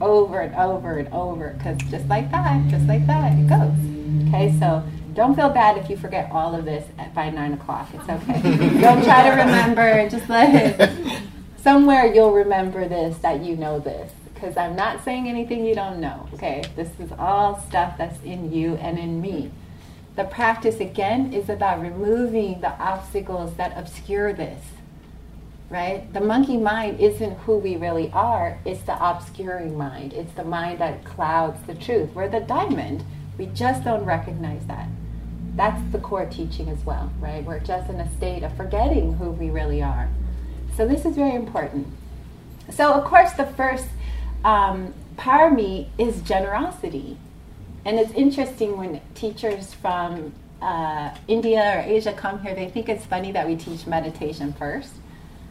over 0.00 0.40
and 0.40 0.54
over 0.54 0.96
and 0.96 1.12
over 1.12 1.54
because 1.58 1.76
just 1.90 2.06
like 2.06 2.30
that, 2.30 2.68
just 2.68 2.86
like 2.86 3.06
that, 3.06 3.38
it 3.38 3.46
goes. 3.46 4.28
Okay, 4.28 4.58
so 4.58 4.82
don't 5.14 5.34
feel 5.34 5.50
bad 5.50 5.76
if 5.76 5.90
you 5.90 5.96
forget 5.96 6.30
all 6.32 6.54
of 6.54 6.64
this 6.64 6.88
at, 6.98 7.14
by 7.14 7.30
nine 7.30 7.52
o'clock. 7.52 7.88
It's 7.94 8.08
okay. 8.08 8.80
don't 8.80 9.02
try 9.04 9.28
to 9.28 9.30
remember. 9.30 10.08
Just 10.08 10.28
let 10.28 10.54
it. 10.80 11.22
Somewhere 11.56 12.06
you'll 12.06 12.32
remember 12.32 12.88
this 12.88 13.18
that 13.18 13.42
you 13.42 13.56
know 13.56 13.78
this 13.78 14.12
because 14.40 14.56
I'm 14.56 14.74
not 14.74 15.04
saying 15.04 15.28
anything 15.28 15.66
you 15.66 15.74
don't 15.74 16.00
know. 16.00 16.28
Okay, 16.34 16.64
this 16.74 16.88
is 16.98 17.12
all 17.18 17.60
stuff 17.60 17.98
that's 17.98 18.22
in 18.22 18.52
you 18.52 18.76
and 18.76 18.98
in 18.98 19.20
me. 19.20 19.50
The 20.16 20.24
practice 20.24 20.80
again 20.80 21.32
is 21.32 21.48
about 21.48 21.80
removing 21.80 22.60
the 22.60 22.72
obstacles 22.80 23.54
that 23.54 23.76
obscure 23.76 24.32
this. 24.32 24.64
Right? 25.68 26.12
The 26.12 26.20
monkey 26.20 26.56
mind 26.56 26.98
isn't 26.98 27.38
who 27.40 27.58
we 27.58 27.76
really 27.76 28.10
are, 28.12 28.58
it's 28.64 28.82
the 28.82 29.02
obscuring 29.02 29.78
mind. 29.78 30.12
It's 30.14 30.32
the 30.32 30.44
mind 30.44 30.80
that 30.80 31.04
clouds 31.04 31.64
the 31.66 31.74
truth. 31.74 32.12
We're 32.12 32.28
the 32.28 32.40
diamond. 32.40 33.04
We 33.38 33.46
just 33.46 33.84
don't 33.84 34.04
recognize 34.04 34.66
that. 34.66 34.88
That's 35.56 35.80
the 35.92 35.98
core 35.98 36.26
teaching 36.26 36.68
as 36.68 36.84
well, 36.84 37.10
right? 37.20 37.44
We're 37.44 37.60
just 37.60 37.90
in 37.90 38.00
a 38.00 38.10
state 38.16 38.42
of 38.42 38.56
forgetting 38.56 39.14
who 39.14 39.30
we 39.30 39.50
really 39.50 39.82
are. 39.82 40.08
So 40.76 40.86
this 40.86 41.04
is 41.04 41.16
very 41.16 41.34
important. 41.34 41.88
So 42.70 42.92
of 42.92 43.04
course 43.04 43.32
the 43.32 43.46
first 43.46 43.86
um, 44.44 44.94
parami 45.16 45.88
is 45.98 46.22
generosity. 46.22 47.16
And 47.84 47.98
it's 47.98 48.12
interesting 48.12 48.76
when 48.76 49.00
teachers 49.14 49.74
from 49.74 50.32
uh, 50.62 51.14
India 51.28 51.78
or 51.78 51.80
Asia 51.80 52.12
come 52.12 52.40
here, 52.42 52.54
they 52.54 52.68
think 52.68 52.88
it's 52.88 53.06
funny 53.06 53.32
that 53.32 53.46
we 53.46 53.56
teach 53.56 53.86
meditation 53.86 54.52
first. 54.52 54.92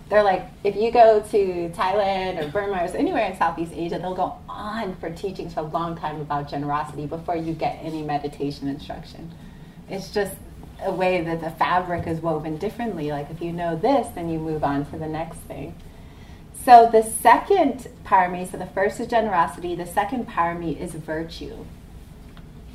They're 0.10 0.24
like, 0.24 0.48
if 0.64 0.76
you 0.76 0.92
go 0.92 1.22
to 1.22 1.70
Thailand 1.76 2.44
or 2.44 2.50
Burma 2.50 2.78
or 2.78 2.98
anywhere 2.98 3.30
in 3.30 3.38
Southeast 3.38 3.74
Asia, 3.76 4.00
they'll 4.00 4.16
go 4.16 4.38
on 4.48 4.96
for 4.96 5.12
teachings 5.12 5.54
for 5.54 5.60
a 5.60 5.64
long 5.64 5.96
time 5.96 6.20
about 6.20 6.50
generosity 6.50 7.06
before 7.06 7.36
you 7.36 7.54
get 7.54 7.80
any 7.84 8.02
meditation 8.02 8.68
instruction. 8.68 9.32
It's 9.90 10.12
just 10.12 10.36
a 10.82 10.92
way 10.92 11.22
that 11.22 11.42
the 11.42 11.50
fabric 11.52 12.08
is 12.08 12.22
woven 12.22 12.58
differently. 12.58 13.12
Like 13.12 13.30
if 13.30 13.42
you 13.42 13.52
know 13.52 13.76
this, 13.76 14.08
then 14.16 14.30
you 14.30 14.40
move 14.40 14.64
on 14.64 14.86
to 14.92 14.98
the 14.98 15.08
next 15.08 15.38
thing. 15.40 15.76
So 16.66 16.90
the 16.92 17.04
second 17.04 17.88
parami, 18.06 18.50
so 18.50 18.58
the 18.58 18.66
first 18.68 19.00
is 19.00 19.08
generosity, 19.08 19.76
the 19.76 19.86
second 19.86 20.28
parami 20.28 20.78
is 20.80 20.94
virtue. 20.94 21.66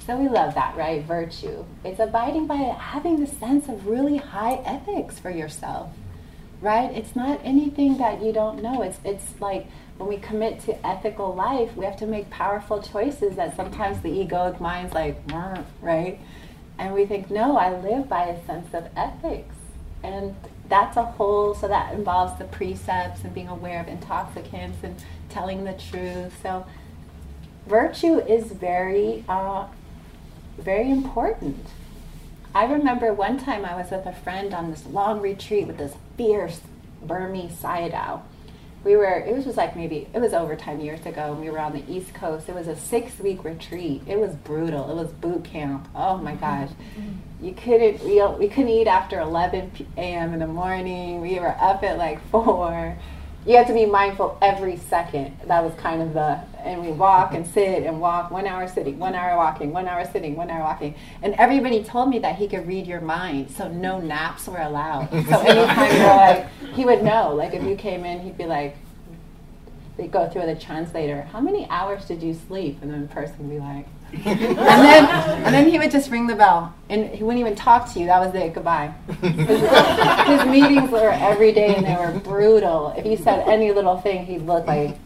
So 0.07 0.17
we 0.17 0.29
love 0.29 0.55
that, 0.55 0.77
right? 0.77 1.03
Virtue. 1.03 1.65
It's 1.83 2.01
abiding 2.01 2.47
by 2.47 2.57
having 2.57 3.21
the 3.21 3.27
sense 3.27 3.69
of 3.69 3.87
really 3.87 4.19
high 4.19 4.57
ethics 4.65 5.19
for 5.19 5.31
yourself, 5.31 5.91
right? 6.61 6.91
It's 6.93 7.17
not 7.17 7.41
anything 7.43 7.97
that 7.99 8.23
you 8.23 8.33
don't 8.33 8.63
know. 8.63 8.83
It's 8.83 8.99
it's 9.05 9.41
like 9.41 9.67
when 9.97 10.09
we 10.09 10.19
commit 10.19 10.61
to 10.61 10.87
ethical 10.87 11.35
life, 11.35 11.75
we 11.77 11.85
have 11.85 11.97
to 11.99 12.07
make 12.07 12.29
powerful 12.29 12.83
choices 12.83 13.37
that 13.37 13.57
sometimes 13.57 14.01
the 14.01 14.11
egoic 14.11 14.61
mind's 14.61 14.93
like, 14.93 15.17
right? 15.81 16.19
And 16.79 16.93
we 16.93 17.07
think, 17.07 17.31
no, 17.31 17.57
I 17.57 17.77
live 17.79 18.09
by 18.09 18.27
a 18.27 18.45
sense 18.47 18.75
of 18.75 18.89
ethics. 18.97 19.55
And 20.03 20.35
that's 20.69 20.97
a 20.97 21.05
whole, 21.05 21.55
so 21.55 21.69
that 21.69 21.95
involves 21.95 22.39
the 22.39 22.45
precepts 22.45 23.23
and 23.23 23.33
being 23.35 23.49
aware 23.49 23.81
of 23.81 23.89
intoxicants 23.89 24.79
and 24.83 24.97
telling 25.29 25.65
the 25.65 25.73
truth. 25.75 26.33
So 26.43 26.67
virtue 27.67 28.19
is 28.19 28.53
very 28.53 29.25
uh, 29.29 29.67
very 30.59 30.91
important. 30.91 31.67
I 32.55 32.65
remember 32.65 33.13
one 33.13 33.39
time 33.39 33.65
I 33.65 33.75
was 33.75 33.91
with 33.91 34.07
a 34.07 34.13
friend 34.13 34.55
on 34.55 34.71
this 34.71 34.87
long 34.87 35.21
retreat 35.21 35.67
with 35.67 35.79
this 35.79 35.95
fierce 36.17 36.61
Burmese 37.03 37.53
Sayadaw. 37.53 38.23
We 38.85 38.97
were, 38.97 39.19
it 39.19 39.35
was 39.35 39.45
just 39.45 39.57
like 39.57 39.77
maybe, 39.77 40.09
it 40.13 40.21
was 40.21 40.35
over 40.35 40.55
10 40.55 40.81
years 40.81 41.07
ago, 41.07 41.33
and 41.33 41.41
we 41.41 41.49
were 41.49 41.59
on 41.59 41.73
the 41.73 41.83
East 41.91 42.13
Coast. 42.13 42.49
It 42.51 42.55
was 42.55 42.69
a 42.69 42.77
six 42.77 43.19
week 43.19 43.43
retreat. 43.43 44.03
It 44.07 44.19
was 44.19 44.35
brutal. 44.35 44.91
It 44.91 44.95
was 44.95 45.11
boot 45.11 45.45
camp. 45.45 45.89
Oh 45.95 46.19
my 46.19 46.35
gosh. 46.35 46.71
You 47.41 47.55
couldn't, 47.55 48.05
we, 48.05 48.23
we 48.39 48.49
couldn't 48.49 48.69
eat 48.69 48.87
after 48.87 49.21
11 49.21 49.87
a.m. 49.97 50.35
in 50.35 50.39
the 50.39 50.47
morning. 50.47 51.21
We 51.23 51.39
were 51.41 51.57
up 51.59 51.83
at 51.83 51.97
like 51.97 52.21
4 52.31 52.97
you 53.47 53.57
have 53.57 53.67
to 53.67 53.75
be 53.75 53.85
mindful 53.85 54.39
every 54.41 54.77
second. 54.77 55.37
That 55.47 55.63
was 55.63 55.75
kind 55.75 56.01
of 56.01 56.15
the, 56.15 56.41
and 56.61 56.83
we 56.83 56.93
walk 56.93 57.35
and 57.35 57.47
sit 57.47 57.83
and 57.83 58.01
walk, 58.01 58.31
one 58.31 58.47
hour 58.47 58.67
sitting, 58.67 58.99
one 58.99 59.15
hour 59.15 59.37
walking, 59.37 59.71
one 59.71 59.87
hour 59.87 60.09
sitting, 60.11 60.35
one 60.35 60.49
hour 60.49 60.63
walking. 60.63 60.95
And 61.23 61.35
everybody 61.35 61.85
told 61.85 62.09
me 62.09 62.19
that 62.21 62.37
he 62.37 62.49
could 62.49 62.67
read 62.67 62.87
your 62.87 63.03
mind, 63.03 63.51
so 63.51 63.69
no 63.69 64.01
naps 64.01 64.49
were 64.49 64.61
allowed. 64.61 65.11
So 65.11 65.17
anytime 65.41 65.97
you're 65.97 66.07
like, 66.07 66.49
he 66.75 66.85
would 66.87 67.03
know. 67.03 67.35
Like 67.35 67.53
if 67.53 67.63
you 67.65 67.77
came 67.77 68.05
in, 68.05 68.21
he'd 68.21 68.39
be 68.39 68.47
like, 68.47 68.77
they 69.97 70.07
go 70.09 70.29
through 70.29 70.47
the 70.47 70.57
translator, 70.57 71.23
how 71.23 71.41
many 71.41 71.69
hours 71.69 72.07
did 72.07 72.23
you 72.23 72.35
sleep? 72.35 72.79
And 72.83 72.91
then 72.91 73.03
the 73.03 73.09
person 73.09 73.37
would 73.41 73.51
be 73.51 73.61
like, 73.61 73.87
and 74.25 74.49
then 74.49 75.05
and 75.45 75.55
then 75.55 75.69
he 75.69 75.79
would 75.79 75.91
just 75.91 76.11
ring 76.11 76.27
the 76.27 76.35
bell, 76.35 76.75
and 76.89 77.11
he 77.11 77.23
wouldn't 77.23 77.41
even 77.41 77.55
talk 77.55 77.93
to 77.93 78.01
you. 78.01 78.07
That 78.07 78.25
was 78.25 78.35
it. 78.35 78.55
Goodbye. 78.55 78.95
His, 79.21 80.45
meetings 80.47 80.91
were 80.91 81.11
every 81.11 81.53
day, 81.53 81.75
and 81.75 81.85
they 81.85 81.97
were 81.97 82.19
brutal. 82.21 82.95
If 82.97 83.07
you 83.07 83.17
said 83.17 83.47
any 83.49 83.73
little 83.73 83.99
thing, 83.99 84.27
he'd 84.27 84.43
look 84.43 84.67
like, 84.67 84.97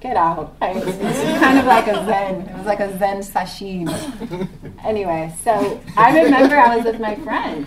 "Get 0.00 0.16
out." 0.16 0.56
It 0.62 0.84
was 0.84 1.40
kind 1.40 1.58
of 1.58 1.66
like 1.66 1.86
a 1.86 2.04
zen. 2.06 2.40
It 2.42 2.56
was 2.56 2.66
like 2.66 2.80
a 2.80 2.98
zen 2.98 3.20
sesshin. 3.20 4.48
Anyway, 4.84 5.34
so 5.42 5.80
I 5.96 6.20
remember 6.20 6.56
I 6.56 6.76
was 6.76 6.84
with 6.84 7.00
my 7.00 7.14
friend 7.16 7.66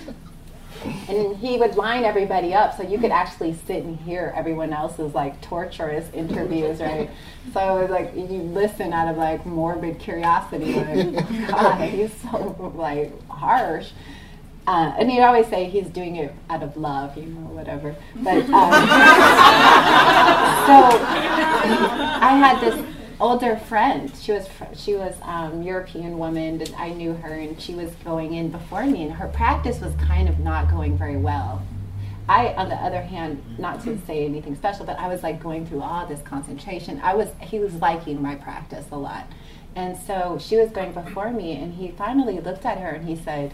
and 0.84 1.38
he 1.38 1.58
would 1.58 1.76
line 1.76 2.06
everybody 2.06 2.54
up 2.54 2.76
so 2.76 2.84
you 2.84 2.98
could 2.98 3.12
actually 3.12 3.54
sit 3.54 3.84
and 3.84 4.00
hear 4.00 4.34
everyone 4.36 4.74
else's 4.74 5.14
like 5.14 5.42
torturous 5.42 6.10
interviews, 6.14 6.80
right? 6.80 7.10
So 7.54 7.78
it 7.78 7.82
was 7.84 7.92
like 7.92 8.16
you 8.16 8.42
listen 8.42 8.94
out 8.94 9.08
of 9.08 9.18
like 9.18 9.46
morbid 9.46 10.00
curiosity, 10.00 10.74
like 10.74 11.14
God, 11.48 11.90
he's 11.90 12.14
so 12.22 12.72
like 12.76 13.28
harsh. 13.30 13.92
Uh, 14.68 14.94
and 15.00 15.10
he'd 15.10 15.22
always 15.22 15.48
say 15.48 15.70
he's 15.70 15.88
doing 15.88 16.18
it 16.18 16.34
out 16.50 16.62
of 16.62 16.76
love, 16.76 17.18
you 17.18 17.26
know, 17.26 17.48
whatever. 17.52 17.96
But 18.16 18.36
um, 18.36 18.50
so 18.52 18.58
I 22.20 22.36
had 22.38 22.60
this 22.60 22.76
older 23.20 23.58
friend. 23.58 24.12
She 24.16 24.32
was 24.32 24.48
she 24.76 24.96
was 24.96 25.16
um, 25.22 25.64
European 25.64 26.18
woman. 26.18 26.58
That 26.60 26.74
I 26.78 26.90
knew 26.90 27.14
her, 27.14 27.34
and 27.34 27.60
she 27.60 27.74
was 27.74 27.92
going 28.04 28.34
in 28.34 28.50
before 28.50 28.86
me, 28.86 29.04
and 29.04 29.14
her 29.14 29.28
practice 29.28 29.80
was 29.80 29.94
kind 29.96 30.30
of 30.30 30.40
not 30.40 30.70
going 30.70 30.98
very 30.98 31.18
well. 31.18 31.64
I, 32.30 32.54
on 32.56 32.68
the 32.68 32.76
other 32.76 33.02
hand, 33.02 33.42
not 33.58 33.82
to 33.86 33.98
say 34.06 34.26
anything 34.26 34.56
special, 34.56 34.86
but 34.86 35.00
I 35.00 35.08
was 35.08 35.24
like 35.24 35.42
going 35.42 35.66
through 35.66 35.82
all 35.82 36.06
this 36.06 36.22
concentration. 36.22 37.00
I 37.02 37.16
was 37.16 37.30
he 37.42 37.60
was 37.60 37.74
liking 37.76 38.22
my 38.22 38.36
practice 38.36 38.86
a 38.92 38.98
lot, 38.98 39.28
and 39.76 39.98
so 39.98 40.38
she 40.40 40.58
was 40.58 40.70
going 40.70 40.92
before 40.92 41.32
me, 41.32 41.54
and 41.54 41.74
he 41.76 41.90
finally 41.92 42.40
looked 42.40 42.66
at 42.66 42.80
her 42.80 42.90
and 42.90 43.08
he 43.08 43.16
said, 43.16 43.54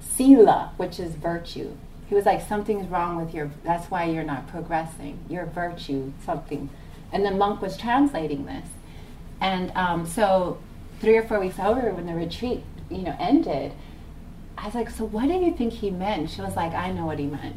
"Sila," 0.00 0.72
which 0.76 1.00
is 1.00 1.14
virtue. 1.14 1.76
He 2.08 2.14
was 2.14 2.24
like, 2.24 2.40
"Something's 2.40 2.88
wrong 2.88 3.16
with 3.22 3.34
your. 3.34 3.50
That's 3.64 3.90
why 3.90 4.04
you're 4.04 4.24
not 4.24 4.46
progressing. 4.48 5.18
Your 5.28 5.44
virtue, 5.44 6.12
something." 6.24 6.70
And 7.12 7.24
the 7.24 7.30
monk 7.30 7.62
was 7.62 7.76
translating 7.76 8.46
this. 8.46 8.68
And 9.40 9.70
um, 9.74 10.06
so 10.06 10.58
three 11.00 11.16
or 11.16 11.22
four 11.22 11.40
weeks 11.40 11.58
over 11.58 11.90
when 11.92 12.06
the 12.06 12.14
retreat, 12.14 12.62
you 12.90 13.02
know, 13.02 13.16
ended, 13.18 13.72
I 14.56 14.66
was 14.66 14.74
like, 14.74 14.90
so 14.90 15.04
what 15.04 15.28
do 15.28 15.34
you 15.34 15.54
think 15.54 15.74
he 15.74 15.90
meant? 15.90 16.30
She 16.30 16.40
was 16.40 16.56
like, 16.56 16.72
I 16.72 16.90
know 16.90 17.06
what 17.06 17.18
he 17.18 17.26
meant. 17.26 17.56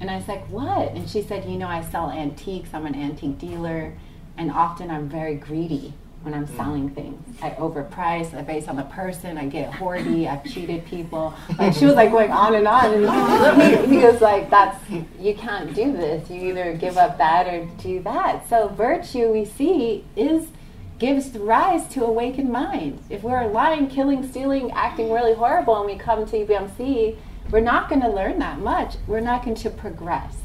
And 0.00 0.10
I 0.10 0.16
was 0.16 0.26
like, 0.26 0.46
what? 0.48 0.92
And 0.92 1.08
she 1.08 1.22
said, 1.22 1.44
you 1.48 1.56
know, 1.56 1.68
I 1.68 1.82
sell 1.82 2.10
antiques. 2.10 2.70
I'm 2.72 2.86
an 2.86 2.94
antique 2.94 3.38
dealer. 3.38 3.94
And 4.36 4.50
often 4.50 4.90
I'm 4.90 5.08
very 5.08 5.34
greedy 5.34 5.94
when 6.22 6.34
I'm 6.34 6.46
selling 6.46 6.90
things. 6.90 7.38
I 7.42 7.50
overprice, 7.50 8.34
I 8.34 8.42
base 8.42 8.68
on 8.68 8.76
the 8.76 8.82
person, 8.84 9.38
I 9.38 9.46
get 9.46 9.72
hoardy, 9.72 10.28
I've 10.28 10.44
cheated 10.44 10.84
people. 10.84 11.34
Like 11.58 11.74
she 11.74 11.86
was 11.86 11.94
like 11.94 12.10
going 12.10 12.30
on 12.30 12.54
and 12.54 12.66
on 12.66 12.92
and 12.92 13.62
he, 13.62 13.98
he 13.98 14.04
was 14.04 14.20
like, 14.20 14.50
That's 14.50 14.78
you 15.18 15.34
can't 15.34 15.74
do 15.74 15.92
this. 15.92 16.28
You 16.28 16.50
either 16.50 16.74
give 16.74 16.98
up 16.98 17.16
that 17.18 17.46
or 17.46 17.64
do 17.82 18.02
that. 18.02 18.48
So 18.48 18.68
virtue 18.68 19.32
we 19.32 19.44
see 19.44 20.04
is 20.16 20.48
gives 20.98 21.30
rise 21.38 21.88
to 21.88 22.04
awakened 22.04 22.50
mind. 22.50 23.02
If 23.08 23.22
we're 23.22 23.46
lying, 23.46 23.88
killing, 23.88 24.28
stealing, 24.28 24.70
acting 24.72 25.10
really 25.10 25.32
horrible 25.32 25.76
and 25.78 25.86
we 25.86 25.96
come 25.96 26.26
to 26.26 26.44
EBMC, 26.44 27.16
we're 27.50 27.60
not 27.60 27.88
going 27.88 28.02
to 28.02 28.08
learn 28.08 28.38
that 28.40 28.58
much. 28.58 28.96
We're 29.06 29.20
not 29.20 29.42
going 29.42 29.56
to 29.56 29.70
progress 29.70 30.36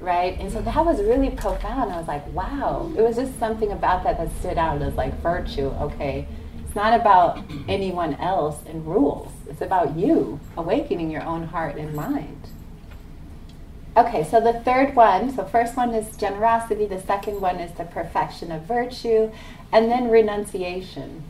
right? 0.00 0.38
And 0.38 0.50
so 0.50 0.60
that 0.62 0.84
was 0.84 1.00
really 1.02 1.30
profound. 1.30 1.92
I 1.92 1.98
was 1.98 2.08
like, 2.08 2.26
wow. 2.32 2.90
It 2.96 3.02
was 3.02 3.16
just 3.16 3.38
something 3.38 3.72
about 3.72 4.04
that 4.04 4.18
that 4.18 4.30
stood 4.38 4.58
out 4.58 4.80
as 4.82 4.94
like 4.94 5.14
virtue. 5.20 5.68
Okay, 5.80 6.26
it's 6.64 6.74
not 6.74 6.98
about 6.98 7.42
anyone 7.68 8.14
else 8.14 8.62
and 8.66 8.86
rules. 8.86 9.32
It's 9.48 9.60
about 9.60 9.96
you 9.96 10.40
awakening 10.56 11.10
your 11.10 11.22
own 11.22 11.44
heart 11.44 11.76
and 11.76 11.94
mind. 11.94 12.48
Okay, 13.96 14.22
so 14.22 14.40
the 14.40 14.60
third 14.60 14.94
one, 14.94 15.34
so 15.34 15.44
first 15.44 15.76
one 15.76 15.92
is 15.92 16.16
generosity, 16.16 16.86
the 16.86 17.00
second 17.00 17.40
one 17.40 17.56
is 17.56 17.72
the 17.72 17.84
perfection 17.84 18.52
of 18.52 18.62
virtue, 18.62 19.32
and 19.72 19.90
then 19.90 20.08
renunciation. 20.08 21.24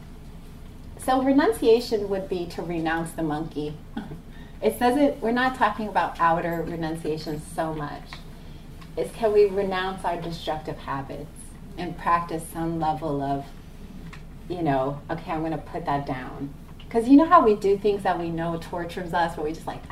So 0.98 1.22
renunciation 1.22 2.10
would 2.10 2.28
be 2.28 2.44
to 2.46 2.62
renounce 2.62 3.12
the 3.12 3.22
monkey. 3.22 3.74
It 4.60 4.76
it, 4.82 5.22
we're 5.22 5.30
not 5.30 5.54
talking 5.54 5.86
about 5.86 6.18
outer 6.18 6.64
renunciation 6.66 7.40
so 7.54 7.72
much 7.72 8.02
is 8.98 9.10
can 9.12 9.32
we 9.32 9.46
renounce 9.46 10.04
our 10.04 10.20
destructive 10.20 10.76
habits 10.78 11.30
and 11.76 11.96
practice 11.96 12.42
some 12.52 12.80
level 12.80 13.22
of, 13.22 13.44
you 14.48 14.62
know, 14.62 15.00
okay, 15.10 15.30
I'm 15.30 15.40
going 15.40 15.52
to 15.52 15.58
put 15.58 15.86
that 15.86 16.06
down. 16.06 16.52
Because 16.78 17.08
you 17.08 17.16
know 17.16 17.26
how 17.26 17.44
we 17.44 17.54
do 17.54 17.78
things 17.78 18.02
that 18.02 18.18
we 18.18 18.30
know 18.30 18.58
tortures 18.60 19.14
us, 19.14 19.36
but 19.36 19.44
we 19.44 19.52
just 19.52 19.66
like, 19.66 19.82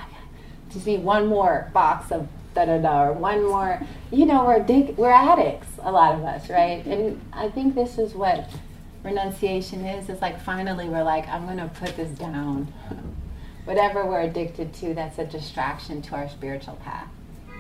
just 0.70 0.86
need 0.86 1.04
one 1.04 1.26
more 1.26 1.70
box 1.72 2.10
of 2.10 2.26
da 2.54 2.64
da 2.64 2.78
da, 2.78 3.04
or 3.04 3.12
one 3.12 3.44
more, 3.44 3.80
you 4.10 4.26
know, 4.26 4.44
we're 4.44 4.62
dig- 4.62 4.96
we're 4.96 5.10
addicts, 5.10 5.68
a 5.82 5.92
lot 5.92 6.14
of 6.14 6.25
us, 6.25 6.48
right? 6.48 6.84
And 6.86 7.20
I 7.32 7.48
think 7.48 7.75
this 7.75 7.98
is 7.98 8.14
what 8.14 8.48
renunciation 9.04 9.84
is. 9.84 10.08
It's 10.08 10.22
like 10.22 10.40
finally 10.40 10.88
we're 10.88 11.04
like, 11.04 11.28
I'm 11.28 11.44
going 11.44 11.58
to 11.58 11.68
put 11.68 11.96
this 11.96 12.10
down. 12.18 12.72
Whatever 13.64 14.06
we're 14.06 14.20
addicted 14.20 14.72
to, 14.75 14.94
that's 14.94 15.18
a 15.18 15.25
distraction 15.25 16.00
to 16.02 16.14
our 16.14 16.28
spiritual 16.28 16.76
path. 16.76 17.08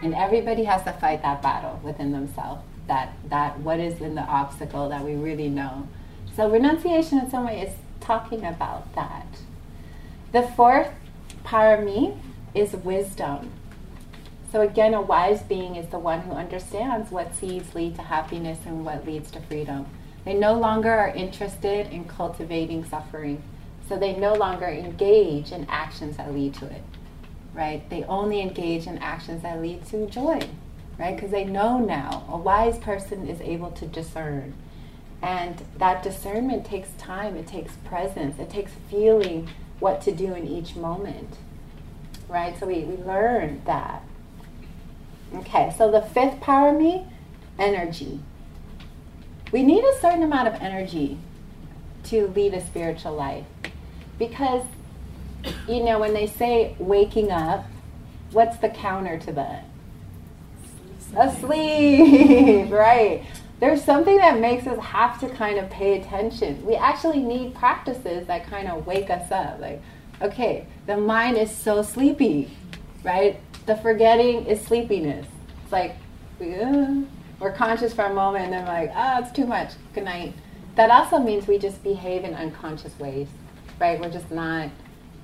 And 0.06 0.14
everybody 0.14 0.62
has 0.62 0.84
to 0.84 0.92
fight 0.92 1.22
that 1.22 1.42
battle 1.42 1.80
within 1.82 2.12
themselves. 2.12 2.62
That 2.86 3.12
that 3.28 3.58
what 3.58 3.80
is 3.80 4.00
in 4.00 4.14
the 4.14 4.20
obstacle 4.20 4.88
that 4.88 5.04
we 5.04 5.16
really 5.16 5.48
know. 5.48 5.88
So 6.36 6.48
renunciation 6.48 7.18
in 7.18 7.28
some 7.28 7.44
way 7.44 7.60
is 7.62 7.74
talking 7.98 8.44
about 8.44 8.94
that. 8.94 9.26
The 10.30 10.42
fourth 10.42 10.90
parami 11.42 12.16
is 12.54 12.72
wisdom. 12.74 13.50
So 14.52 14.60
again, 14.60 14.94
a 14.94 15.02
wise 15.02 15.42
being 15.42 15.74
is 15.74 15.88
the 15.88 15.98
one 15.98 16.20
who 16.20 16.34
understands 16.34 17.10
what 17.10 17.34
seeds 17.34 17.74
lead 17.74 17.96
to 17.96 18.02
happiness 18.02 18.60
and 18.64 18.84
what 18.84 19.04
leads 19.04 19.32
to 19.32 19.40
freedom. 19.40 19.86
They 20.24 20.34
no 20.34 20.54
longer 20.54 20.92
are 20.92 21.08
interested 21.08 21.88
in 21.88 22.04
cultivating 22.04 22.84
suffering. 22.84 23.42
So 23.88 23.98
they 23.98 24.14
no 24.14 24.34
longer 24.34 24.66
engage 24.66 25.50
in 25.50 25.66
actions 25.68 26.16
that 26.16 26.32
lead 26.32 26.54
to 26.54 26.66
it 26.66 26.84
right? 27.56 27.88
They 27.88 28.04
only 28.04 28.40
engage 28.40 28.86
in 28.86 28.98
actions 28.98 29.42
that 29.42 29.60
lead 29.62 29.86
to 29.86 30.06
joy, 30.06 30.40
right? 30.98 31.16
Because 31.16 31.30
they 31.30 31.44
know 31.44 31.78
now. 31.78 32.24
A 32.28 32.36
wise 32.36 32.78
person 32.78 33.26
is 33.26 33.40
able 33.40 33.70
to 33.72 33.86
discern. 33.86 34.54
And 35.22 35.64
that 35.78 36.02
discernment 36.02 36.66
takes 36.66 36.90
time, 36.98 37.36
it 37.36 37.46
takes 37.46 37.72
presence, 37.84 38.38
it 38.38 38.50
takes 38.50 38.72
feeling 38.90 39.48
what 39.80 40.02
to 40.02 40.12
do 40.12 40.34
in 40.34 40.46
each 40.46 40.76
moment, 40.76 41.38
right? 42.28 42.58
So 42.60 42.66
we, 42.66 42.80
we 42.80 43.02
learn 43.02 43.62
that. 43.64 44.02
Okay, 45.34 45.74
so 45.76 45.90
the 45.90 46.02
fifth 46.02 46.40
parami, 46.40 47.06
energy. 47.58 48.20
We 49.50 49.62
need 49.62 49.82
a 49.82 49.98
certain 50.00 50.22
amount 50.22 50.48
of 50.48 50.54
energy 50.60 51.18
to 52.04 52.28
lead 52.28 52.54
a 52.54 52.64
spiritual 52.64 53.14
life 53.14 53.46
because 54.18 54.62
you 55.68 55.82
know, 55.82 55.98
when 55.98 56.14
they 56.14 56.26
say 56.26 56.76
waking 56.78 57.30
up, 57.30 57.66
what's 58.32 58.56
the 58.58 58.68
counter 58.68 59.18
to 59.18 59.32
that? 59.32 59.64
Asleep, 61.16 62.70
right? 62.70 63.24
There's 63.58 63.82
something 63.82 64.16
that 64.18 64.38
makes 64.38 64.66
us 64.66 64.78
have 64.78 65.18
to 65.20 65.28
kind 65.30 65.58
of 65.58 65.70
pay 65.70 65.98
attention. 66.00 66.64
We 66.66 66.74
actually 66.74 67.20
need 67.20 67.54
practices 67.54 68.26
that 68.26 68.46
kind 68.46 68.68
of 68.68 68.86
wake 68.86 69.08
us 69.08 69.30
up. 69.30 69.60
Like, 69.60 69.80
okay, 70.20 70.66
the 70.86 70.96
mind 70.96 71.38
is 71.38 71.50
so 71.50 71.82
sleepy, 71.82 72.50
right? 73.02 73.40
The 73.64 73.76
forgetting 73.76 74.46
is 74.46 74.60
sleepiness. 74.60 75.26
It's 75.62 75.72
like, 75.72 75.96
we're 76.38 77.52
conscious 77.52 77.94
for 77.94 78.04
a 78.04 78.14
moment 78.14 78.44
and 78.44 78.52
then 78.52 78.66
like, 78.66 78.92
oh, 78.94 79.22
it's 79.22 79.32
too 79.32 79.46
much. 79.46 79.72
Good 79.94 80.04
night. 80.04 80.34
That 80.74 80.90
also 80.90 81.18
means 81.18 81.46
we 81.46 81.58
just 81.58 81.82
behave 81.82 82.24
in 82.24 82.34
unconscious 82.34 82.98
ways, 82.98 83.28
right? 83.80 83.98
We're 83.98 84.10
just 84.10 84.30
not 84.30 84.68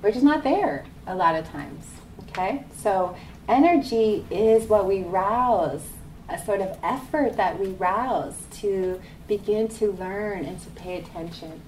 we're 0.03 0.11
just 0.11 0.23
not 0.23 0.43
there 0.43 0.85
a 1.07 1.15
lot 1.15 1.35
of 1.35 1.47
times. 1.47 1.85
Okay? 2.29 2.65
So, 2.77 3.15
energy 3.47 4.25
is 4.29 4.67
what 4.67 4.85
we 4.85 5.01
rouse, 5.01 5.87
a 6.29 6.37
sort 6.43 6.61
of 6.61 6.77
effort 6.83 7.37
that 7.37 7.57
we 7.59 7.67
rouse 7.69 8.35
to 8.59 9.01
begin 9.27 9.67
to 9.69 9.93
learn 9.93 10.45
and 10.45 10.59
to 10.61 10.69
pay 10.71 10.97
attention. 10.97 11.61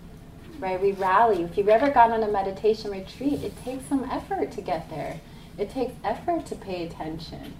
Right? 0.59 0.79
We 0.81 0.91
rally. 0.91 1.43
If 1.43 1.57
you've 1.57 1.69
ever 1.69 1.89
gone 1.89 2.11
on 2.11 2.23
a 2.23 2.27
meditation 2.27 2.91
retreat, 2.91 3.41
it 3.41 3.57
takes 3.63 3.85
some 3.85 4.03
effort 4.11 4.51
to 4.51 4.61
get 4.61 4.89
there. 4.89 5.19
It 5.57 5.69
takes 5.69 5.93
effort 6.03 6.45
to 6.47 6.55
pay 6.55 6.85
attention. 6.85 7.53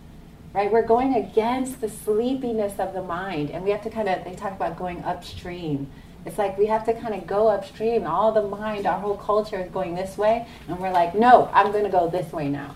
Right? 0.54 0.72
We're 0.72 0.86
going 0.86 1.16
against 1.16 1.82
the 1.82 1.90
sleepiness 1.90 2.80
of 2.80 2.94
the 2.94 3.02
mind, 3.02 3.50
and 3.50 3.64
we 3.64 3.72
have 3.72 3.84
to 3.84 3.90
kind 3.90 4.10
of, 4.10 4.24
they 4.24 4.36
talk 4.36 4.54
about 4.54 4.78
going 4.78 5.04
upstream 5.04 5.90
it's 6.26 6.40
like 6.40 6.58
we 6.58 6.66
have 6.66 6.86
to 6.86 6.94
kind 6.94 7.14
of 7.14 7.28
go 7.28 7.48
upstream. 7.48 8.08
All 8.08 8.32
the 8.32 8.42
mind, 8.42 8.88
our 8.88 9.00
whole 9.00 9.18
culture 9.18 9.60
is 9.60 9.70
going 9.70 9.96
this 9.96 10.18
way, 10.18 10.48
and 10.68 10.80
we're 10.80 10.92
like, 10.92 11.14
no, 11.14 11.50
I'm 11.54 11.72
going 11.72 11.84
to 11.84 11.90
go 11.90 12.10
this 12.10 12.34
way 12.34 12.50
now, 12.50 12.76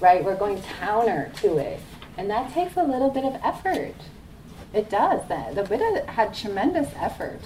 right? 0.00 0.24
We're 0.24 0.36
going 0.36 0.62
counter 0.80 1.30
to 1.36 1.58
it, 1.58 1.80
and 2.16 2.30
that 2.30 2.52
takes 2.52 2.76
a 2.76 2.82
little 2.82 3.10
bit 3.10 3.24
of 3.24 3.38
effort. 3.44 3.94
It 4.72 4.88
does. 4.88 5.28
That 5.28 5.54
the 5.54 5.62
Buddha 5.62 6.10
had 6.10 6.34
tremendous 6.34 6.88
effort, 6.96 7.40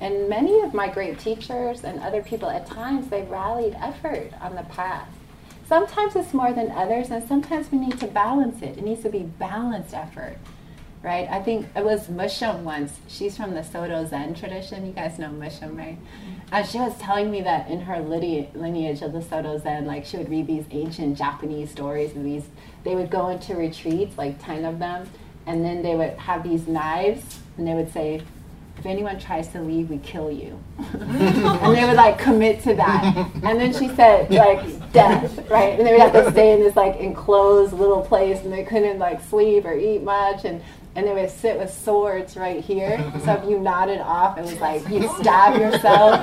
and 0.00 0.28
many 0.28 0.60
of 0.60 0.74
my 0.74 0.88
great 0.88 1.18
teachers 1.18 1.82
and 1.82 2.00
other 2.00 2.22
people 2.22 2.50
at 2.50 2.66
times 2.66 3.08
they 3.08 3.22
rallied 3.22 3.74
effort 3.80 4.32
on 4.40 4.54
the 4.54 4.62
path. 4.64 5.08
Sometimes 5.66 6.16
it's 6.16 6.32
more 6.32 6.52
than 6.52 6.70
others, 6.70 7.10
and 7.10 7.26
sometimes 7.26 7.72
we 7.72 7.78
need 7.78 7.98
to 8.00 8.06
balance 8.06 8.62
it. 8.62 8.78
It 8.78 8.84
needs 8.84 9.02
to 9.02 9.10
be 9.10 9.22
balanced 9.22 9.94
effort 9.94 10.38
right? 11.02 11.28
I 11.30 11.40
think 11.40 11.66
it 11.76 11.84
was 11.84 12.08
Mushim 12.08 12.62
once. 12.62 12.98
She's 13.06 13.36
from 13.36 13.54
the 13.54 13.62
Soto 13.62 14.04
Zen 14.04 14.34
tradition. 14.34 14.86
You 14.86 14.92
guys 14.92 15.18
know 15.18 15.28
Mushim, 15.28 15.76
right? 15.76 15.96
Mm-hmm. 15.96 16.54
And 16.54 16.66
she 16.66 16.78
was 16.78 16.96
telling 16.98 17.30
me 17.30 17.42
that 17.42 17.68
in 17.70 17.80
her 17.82 18.00
lineage 18.00 19.02
of 19.02 19.12
the 19.12 19.22
Soto 19.22 19.58
Zen, 19.58 19.86
like 19.86 20.04
she 20.04 20.16
would 20.16 20.28
read 20.28 20.46
these 20.46 20.64
ancient 20.70 21.16
Japanese 21.16 21.70
stories 21.70 22.14
and 22.14 22.26
these, 22.26 22.48
they 22.84 22.94
would 22.94 23.10
go 23.10 23.28
into 23.28 23.54
retreats, 23.54 24.18
like 24.18 24.42
10 24.44 24.64
of 24.64 24.78
them, 24.78 25.08
and 25.46 25.64
then 25.64 25.82
they 25.82 25.94
would 25.94 26.14
have 26.14 26.42
these 26.42 26.66
knives 26.66 27.40
and 27.56 27.66
they 27.66 27.74
would 27.74 27.92
say, 27.92 28.22
if 28.78 28.86
anyone 28.86 29.18
tries 29.18 29.48
to 29.48 29.60
leave, 29.60 29.90
we 29.90 29.98
kill 29.98 30.30
you. 30.30 30.58
and 30.78 31.76
they 31.76 31.84
would 31.84 31.96
like 31.96 32.16
commit 32.16 32.62
to 32.62 32.74
that. 32.74 33.02
And 33.42 33.60
then 33.60 33.72
she 33.72 33.88
said, 33.88 34.30
like, 34.30 34.92
death, 34.92 35.50
right? 35.50 35.76
And 35.76 35.86
they 35.86 35.92
would 35.92 36.00
have 36.00 36.12
to 36.12 36.30
stay 36.30 36.52
in 36.52 36.60
this 36.60 36.76
like 36.76 36.96
enclosed 36.96 37.72
little 37.72 38.02
place 38.02 38.40
and 38.42 38.52
they 38.52 38.62
couldn't 38.62 39.00
like 39.00 39.20
sleep 39.22 39.64
or 39.64 39.74
eat 39.74 40.02
much. 40.02 40.44
And 40.44 40.62
and 40.98 41.06
they 41.06 41.14
would 41.14 41.30
sit 41.30 41.56
with 41.56 41.72
swords 41.72 42.36
right 42.36 42.62
here. 42.62 42.98
So 43.24 43.34
if 43.34 43.48
you 43.48 43.60
nodded 43.60 44.00
off, 44.00 44.36
it 44.36 44.42
was 44.42 44.58
like 44.58 44.88
you 44.88 45.08
stab 45.20 45.60
yourself. 45.60 46.20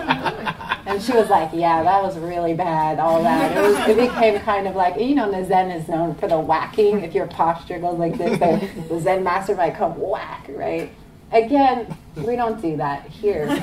And 0.85 1.01
she 1.01 1.13
was 1.13 1.29
like, 1.29 1.49
"Yeah, 1.53 1.81
that 1.81 2.03
was 2.03 2.17
really 2.17 2.53
bad. 2.53 2.99
All 2.99 3.23
that. 3.23 3.57
It, 3.57 3.61
was, 3.61 3.75
it 3.87 3.97
became 3.97 4.39
kind 4.41 4.67
of 4.67 4.75
like 4.75 4.99
you 4.99 5.15
know, 5.15 5.31
the 5.31 5.45
Zen 5.45 5.71
is 5.71 5.87
known 5.87 6.13
for 6.15 6.27
the 6.27 6.37
whacking. 6.39 6.99
If 7.03 7.15
your 7.15 7.25
posture 7.25 7.79
goes 7.79 7.97
like 7.97 8.17
this, 8.17 8.37
the, 8.37 8.99
Zen 8.99 9.23
master 9.23 9.55
might 9.55 9.75
come 9.75 9.99
whack, 9.99 10.45
right? 10.49 10.91
Again, 11.31 11.97
we 12.17 12.35
don't 12.35 12.61
do 12.61 12.77
that 12.77 13.07
here, 13.07 13.47
but 13.47 13.61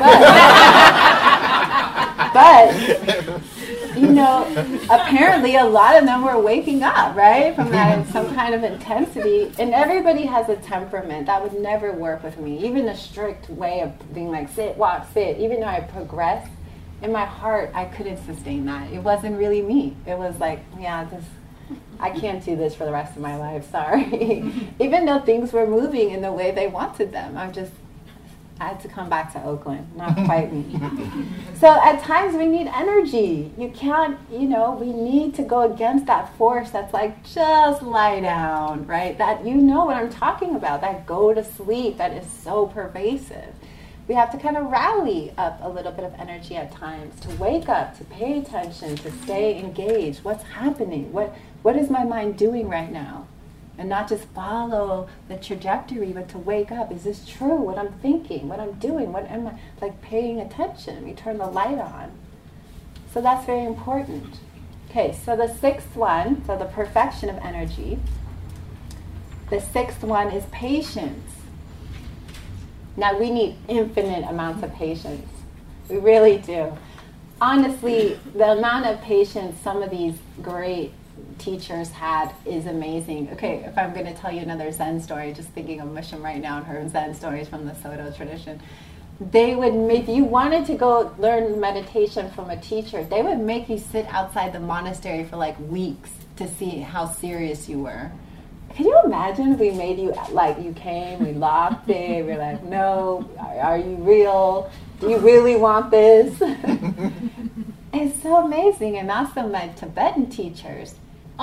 but 2.35 3.43
you 3.97 4.09
know, 4.09 4.47
apparently 4.91 5.57
a 5.57 5.65
lot 5.65 5.97
of 5.97 6.05
them 6.05 6.23
were 6.23 6.39
waking 6.39 6.83
up, 6.83 7.15
right, 7.17 7.55
from 7.55 7.71
that 7.71 8.07
some 8.09 8.35
kind 8.35 8.55
of 8.55 8.65
intensity. 8.65 9.53
And 9.59 9.73
everybody 9.75 10.25
has 10.27 10.49
a 10.49 10.57
temperament 10.57 11.27
that 11.27 11.43
would 11.43 11.61
never 11.61 11.93
work 11.93 12.23
with 12.23 12.39
me. 12.39 12.65
Even 12.67 12.89
a 12.89 12.97
strict 12.97 13.49
way 13.51 13.81
of 13.81 14.15
being 14.15 14.31
like 14.31 14.49
sit, 14.49 14.77
walk, 14.77 15.07
sit. 15.13 15.39
Even 15.39 15.61
though 15.61 15.67
I 15.67 15.81
progressed 15.81 16.51
in 17.03 17.13
my 17.13 17.25
heart, 17.25 17.71
I 17.75 17.85
couldn't 17.87 18.25
sustain 18.25 18.65
that. 18.67 18.93
It 18.93 19.01
wasn't 19.01 19.39
really 19.39 19.63
me. 19.63 19.97
It 20.07 20.17
was 20.17 20.39
like, 20.39 20.61
yeah, 20.79 21.05
this, 21.05 21.25
I 21.99 22.11
can't 22.11 22.45
do 22.45 22.57
this 22.57 22.75
for 22.75 22.85
the 22.85 22.93
rest 22.93 23.17
of 23.17 23.23
my 23.23 23.37
life. 23.37 23.71
Sorry. 23.71 24.45
Even 24.81 25.07
though 25.07 25.21
things 25.21 25.53
were 25.53 25.67
moving 25.67 26.11
in 26.11 26.23
the 26.23 26.33
way 26.33 26.51
they 26.51 26.69
wanted 26.69 27.13
them, 27.13 27.37
I'm 27.37 27.53
just 27.53 27.73
I 28.61 28.69
had 28.69 28.81
to 28.81 28.89
come 28.89 29.09
back 29.09 29.33
to 29.33 29.43
Oakland, 29.43 29.95
not 29.97 30.15
quite 30.25 30.53
me. 30.53 30.79
so 31.59 31.69
at 31.83 32.03
times 32.03 32.37
we 32.37 32.47
need 32.47 32.69
energy. 32.69 33.51
You 33.59 33.71
can't, 33.71 34.19
you 34.31 34.49
know, 34.49 34.73
we 34.73 34.93
need 34.93 35.35
to 35.37 35.43
go 35.43 35.73
against 35.73 36.07
that 36.07 36.37
force 36.37 36.71
that's 36.71 36.93
like, 36.93 37.25
just 37.25 37.83
lie 37.83 38.21
down, 38.21 38.87
right? 38.87 39.19
That 39.19 39.45
you 39.45 39.55
know 39.57 39.85
what 39.85 39.97
I'm 39.97 40.11
talking 40.11 40.55
about, 40.55 40.81
that 40.83 41.07
go 41.07 41.35
to 41.35 41.43
sleep 41.43 41.99
that 41.99 42.13
is 42.13 42.31
so 42.31 42.67
pervasive. 42.67 43.55
We 44.09 44.15
have 44.15 44.31
to 44.33 44.39
kind 44.39 44.57
of 44.57 44.67
rally 44.67 45.33
up 45.39 45.59
a 45.63 45.69
little 45.69 45.93
bit 45.93 46.05
of 46.05 46.13
energy 46.15 46.57
at 46.57 46.73
times 46.73 47.19
to 47.21 47.31
wake 47.37 47.69
up, 47.69 47.97
to 47.99 48.05
pay 48.05 48.39
attention, 48.39 48.97
to 48.97 49.11
stay 49.23 49.59
engaged. 49.59 50.25
What's 50.25 50.43
happening? 50.43 51.13
What, 51.13 51.35
what 51.63 51.77
is 51.77 51.89
my 51.89 52.05
mind 52.05 52.37
doing 52.37 52.69
right 52.69 52.93
now? 52.93 53.27
And 53.83 53.89
not 53.89 54.09
just 54.09 54.27
follow 54.27 55.09
the 55.27 55.37
trajectory, 55.37 56.13
but 56.13 56.29
to 56.29 56.39
wake 56.39 56.71
up. 56.71 56.93
Is 56.93 57.03
this 57.03 57.27
true? 57.27 57.57
What 57.57 57.79
I'm 57.79 57.93
thinking, 57.95 58.49
what 58.49 58.61
I'm 58.61 58.75
doing, 58.75 59.13
what 59.13 59.29
am 59.29 59.49
I 59.49 59.59
like 59.81 60.01
paying 60.01 60.39
attention? 60.39 61.05
We 61.05 61.15
turn 61.15 61.39
the 61.39 61.49
light 61.49 61.81
on. 61.81 62.13
So 63.13 63.21
that's 63.21 63.45
very 63.45 63.65
important. 63.65 64.39
Okay, 64.89 65.19
so 65.25 65.35
the 65.35 65.53
sixth 65.53 65.97
one, 65.97 66.45
so 66.47 66.57
the 66.57 66.67
perfection 66.67 67.29
of 67.29 67.39
energy. 67.39 67.99
The 69.51 69.61
sixth 69.61 70.05
one 70.05 70.29
is 70.29 70.45
patience. 70.53 71.33
Now 72.97 73.19
we 73.19 73.31
need 73.31 73.57
infinite 73.67 74.31
amounts 74.31 74.63
of 74.63 74.73
patience. 74.75 75.29
We 75.89 75.97
really 75.97 76.39
do. 76.39 76.79
Honestly, 77.41 78.17
the 78.33 78.53
amount 78.53 78.87
of 78.87 79.01
patience 79.01 79.59
some 79.61 79.83
of 79.83 79.91
these 79.91 80.15
great 80.41 80.93
teachers 81.39 81.91
had 81.91 82.33
is 82.45 82.67
amazing. 82.67 83.31
Okay, 83.33 83.65
if 83.65 83.77
I'm 83.77 83.93
going 83.93 84.07
to 84.07 84.15
tell 84.15 84.33
you 84.33 84.41
another 84.41 84.71
Zen 84.73 85.01
story, 85.01 85.33
just 85.33 85.49
thinking 85.51 85.81
of 85.81 85.89
Mushim 85.89 86.23
right 86.23 86.41
now 86.41 86.59
and 86.59 86.67
her 86.67 86.89
Zen 86.89 87.15
stories 87.15 87.49
from 87.49 87.67
the 87.67 87.75
Soto 87.75 88.11
tradition. 88.13 88.61
They 89.21 89.55
would, 89.55 89.75
make 89.75 90.09
you 90.09 90.25
wanted 90.25 90.67
to 90.67 90.75
go 90.75 91.15
learn 91.19 91.61
meditation 91.61 92.31
from 92.31 92.51
a 92.51 92.57
teacher, 92.57 93.05
they 93.05 93.23
would 93.23 93.39
make 93.39 93.69
you 93.69 93.79
sit 93.79 94.07
outside 94.07 94.53
the 94.53 94.61
monastery 94.61 95.25
for 95.25 95.37
like 95.37 95.57
weeks 95.69 96.11
to 96.37 96.49
see 96.49 96.81
how 96.81 97.07
serious 97.07 97.69
you 97.69 97.81
were. 97.81 98.11
Can 98.75 98.87
you 98.87 98.99
imagine 99.05 99.53
if 99.53 99.61
we 99.61 99.71
made 99.71 99.99
you 99.99 100.15
like 100.31 100.59
you 100.63 100.73
came, 100.73 101.23
we 101.25 101.33
locked 101.33 101.91
it, 101.91 102.25
we 102.25 102.33
are 102.33 102.39
like, 102.39 102.63
no, 102.65 103.29
are 103.39 103.77
you 103.77 103.97
real? 103.97 104.71
Do 104.99 105.11
you 105.11 105.19
really 105.19 105.57
want 105.57 105.91
this? 105.91 106.35
it's 107.93 108.23
so 108.23 108.45
amazing. 108.45 108.97
And 108.97 109.11
also 109.11 109.47
my 109.47 109.69
Tibetan 109.69 110.31
teachers, 110.31 110.95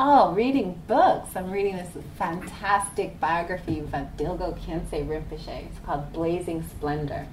Oh, 0.01 0.31
reading 0.31 0.81
books. 0.87 1.35
I'm 1.35 1.51
reading 1.51 1.75
this 1.75 1.89
fantastic 2.17 3.19
biography 3.19 3.79
of 3.79 3.89
Dilgo 3.91 4.57
Khyentse 4.57 5.05
Rinpoche. 5.05 5.65
It's 5.65 5.79
called 5.85 6.13
Blazing 6.13 6.63
Splendor. 6.63 7.27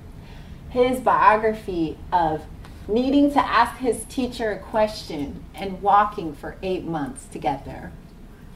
His 0.70 0.98
biography 0.98 1.96
of 2.12 2.42
needing 2.88 3.30
to 3.34 3.38
ask 3.38 3.76
his 3.76 4.02
teacher 4.06 4.50
a 4.50 4.58
question 4.58 5.44
and 5.54 5.80
walking 5.80 6.34
for 6.34 6.56
eight 6.60 6.82
months 6.82 7.26
to 7.26 7.38
get 7.38 7.64
there. 7.64 7.92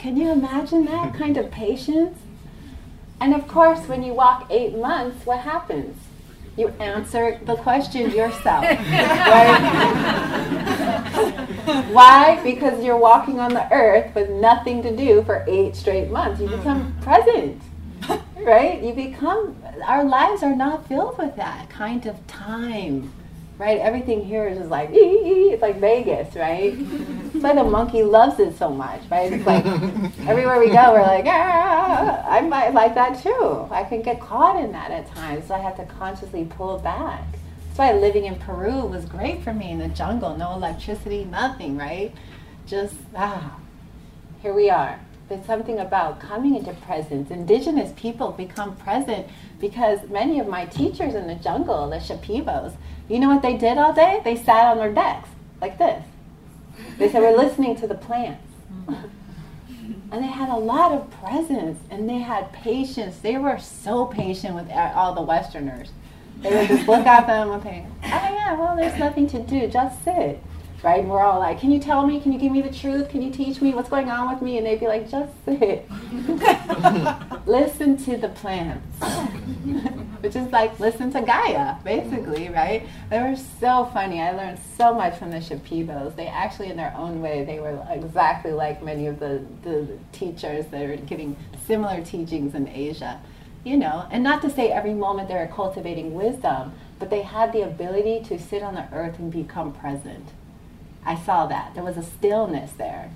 Can 0.01 0.17
you 0.17 0.33
imagine 0.33 0.87
that 0.87 1.15
kind 1.15 1.37
of 1.37 1.49
patience? 1.53 2.19
And 3.21 3.33
of 3.33 3.47
course, 3.47 3.87
when 3.87 4.03
you 4.03 4.13
walk 4.13 4.49
eight 4.51 4.77
months, 4.77 5.25
what 5.25 5.39
happens? 5.39 5.97
You 6.61 6.69
answer 6.79 7.41
the 7.47 7.57
question 7.57 8.11
yourself. 8.11 8.65
Right? 9.31 9.61
Why? 11.91 12.39
Because 12.45 12.85
you're 12.85 12.99
walking 12.99 13.41
on 13.41 13.55
the 13.55 13.73
earth 13.73 14.15
with 14.15 14.29
nothing 14.29 14.83
to 14.83 14.95
do 14.95 15.23
for 15.23 15.43
eight 15.49 15.75
straight 15.75 16.11
months. 16.11 16.39
You 16.39 16.49
become 16.49 16.93
mm-hmm. 16.93 17.03
present, 17.03 17.63
right? 18.45 18.83
You 18.83 18.93
become, 18.93 19.57
our 19.87 20.05
lives 20.05 20.43
are 20.43 20.55
not 20.55 20.87
filled 20.87 21.17
with 21.17 21.35
that 21.37 21.71
kind 21.71 22.05
of 22.05 22.27
time, 22.27 23.11
right? 23.61 23.79
Everything 23.79 24.25
here 24.25 24.49
is 24.49 24.57
just 24.57 24.71
like, 24.71 24.89
it's 24.93 25.61
like 25.61 25.79
Vegas, 25.79 26.35
right? 26.35 26.75
It's 26.75 27.45
why 27.45 27.55
the 27.55 27.63
monkey 27.63 28.03
loves 28.03 28.41
it 28.41 28.57
so 28.57 28.71
much, 28.71 29.03
right? 29.11 29.31
It's 29.31 29.47
like 29.47 29.67
everywhere 30.27 30.59
we 30.59 30.69
go, 30.69 30.95
we're 30.95 31.03
like, 31.03 31.27
ah, 31.27 32.27
I 32.27 32.41
might 32.41 32.73
like 32.73 32.95
that 32.95 33.23
too. 33.23 33.69
I 33.71 33.85
can 33.85 34.01
get 34.01 34.19
caught 34.19 34.59
in 34.65 34.73
that 34.73 34.91
at 34.91 35.15
times, 35.15 35.47
so 35.47 35.55
I 35.55 35.59
have 35.59 35.77
to 35.77 35.85
consciously 35.85 36.47
pull 36.47 36.79
back. 36.79 37.23
That's 37.67 37.79
why 37.79 37.93
living 37.93 38.25
in 38.25 38.37
Peru 38.37 38.81
was 38.87 39.05
great 39.05 39.43
for 39.45 39.53
me 39.53 39.71
in 39.71 39.79
the 39.79 39.89
jungle. 39.89 40.35
No 40.39 40.55
electricity, 40.55 41.27
nothing, 41.27 41.77
right? 41.77 42.15
Just, 42.67 42.95
ah, 43.15 43.59
here 44.41 44.55
we 44.55 44.71
are. 44.71 44.99
There's 45.31 45.47
something 45.47 45.79
about 45.79 46.19
coming 46.19 46.57
into 46.57 46.73
presence. 46.73 47.31
Indigenous 47.31 47.93
people 47.95 48.33
become 48.33 48.75
present 48.75 49.29
because 49.61 50.01
many 50.11 50.41
of 50.41 50.49
my 50.49 50.67
teachers 50.67 51.15
in 51.15 51.29
the 51.29 51.37
jungle, 51.37 51.89
the 51.89 51.99
Shipibos, 51.99 52.75
you 53.09 53.21
know 53.21 53.29
what 53.29 53.41
they 53.41 53.57
did 53.57 53.79
all 53.79 53.93
day? 53.93 54.21
They 54.25 54.35
sat 54.35 54.67
on 54.67 54.79
their 54.79 54.93
decks 54.93 55.29
like 55.61 55.79
this. 55.79 56.05
They 56.99 57.09
said, 57.09 57.21
We're 57.21 57.37
listening 57.37 57.77
to 57.77 57.87
the 57.87 57.95
plants. 57.95 58.43
and 58.89 60.25
they 60.25 60.27
had 60.27 60.49
a 60.49 60.57
lot 60.57 60.91
of 60.91 61.09
presence 61.23 61.79
and 61.91 62.09
they 62.09 62.19
had 62.19 62.53
patience. 62.53 63.19
They 63.19 63.37
were 63.37 63.61
so 63.61 64.07
patient 64.07 64.57
with 64.57 64.69
all 64.73 65.15
the 65.15 65.23
Westerners. 65.23 65.91
They 66.41 66.51
would 66.51 66.67
just 66.67 66.89
look 66.89 67.07
at 67.07 67.29
them 67.29 67.53
and 67.53 67.63
think, 67.63 67.87
oh 68.03 68.09
yeah, 68.09 68.59
well, 68.59 68.75
there's 68.75 68.99
nothing 68.99 69.29
to 69.29 69.41
do. 69.41 69.69
Just 69.69 70.03
sit. 70.03 70.43
Right? 70.83 71.01
And 71.01 71.11
we're 71.11 71.23
all 71.23 71.41
like, 71.41 71.61
can 71.61 71.71
you 71.71 71.79
tell 71.79 72.07
me? 72.07 72.21
Can 72.21 72.33
you 72.33 72.39
give 72.39 72.53
me 72.53 72.63
the 72.63 72.73
truth? 72.73 73.11
Can 73.11 73.21
you 73.21 73.31
teach 73.31 73.61
me 73.61 73.75
what's 73.75 73.91
going 73.91 74.09
on 74.09 74.33
with 74.33 74.43
me? 74.43 74.57
And 74.57 74.67
they'd 74.67 74.81
be 74.81 74.87
like, 74.87 75.11
just 75.11 75.33
sit. 75.45 75.87
listen 77.47 77.97
to 77.99 78.17
the 78.17 78.31
plants. 78.31 78.87
Which 80.23 80.37
is 80.37 80.51
like, 80.53 80.79
listen 80.81 81.13
to 81.13 81.23
Gaia, 81.23 81.77
basically, 81.83 82.49
right? 82.49 82.87
They 83.11 83.19
were 83.21 83.37
so 83.37 83.91
funny. 83.93 84.21
I 84.21 84.33
learned 84.33 84.59
so 84.77 84.95
much 84.95 85.19
from 85.19 85.31
the 85.31 85.39
Shipibos. 85.39 86.17
They 86.17 86.27
actually, 86.27 86.71
in 86.71 86.77
their 86.77 86.95
own 86.97 87.21
way, 87.21 87.45
they 87.45 87.61
were 87.61 87.87
exactly 87.91 88.53
like 88.53 88.83
many 88.83 89.07
of 89.07 89.19
the, 89.19 89.45
the 89.63 89.87
teachers 90.13 90.67
that 90.67 90.83
are 90.83 90.97
giving 90.97 91.37
similar 91.67 92.03
teachings 92.03 92.55
in 92.55 92.69
Asia 92.69 93.21
you 93.65 93.77
know, 93.77 94.07
and 94.11 94.25
not 94.25 94.41
to 94.43 94.51
say 94.51 94.71
every 94.71 94.95
moment 94.95 95.29
they 95.29 95.35
were 95.35 95.47
cultivating 95.47 96.15
wisdom, 96.15 96.73
but 96.99 97.11
they 97.11 97.23
had 97.23 97.53
the 97.53 97.63
ability 97.63 98.23
to 98.25 98.39
sit 98.39 98.63
on 98.63 98.75
the 98.75 98.89
earth 98.93 99.19
and 99.19 99.31
become 99.31 99.73
present. 99.73 100.29
I 101.11 101.17
saw 101.17 101.47
that. 101.47 101.75
There 101.75 101.83
was 101.83 101.97
a 101.97 102.05
stillness 102.05 102.71
there. 102.73 103.11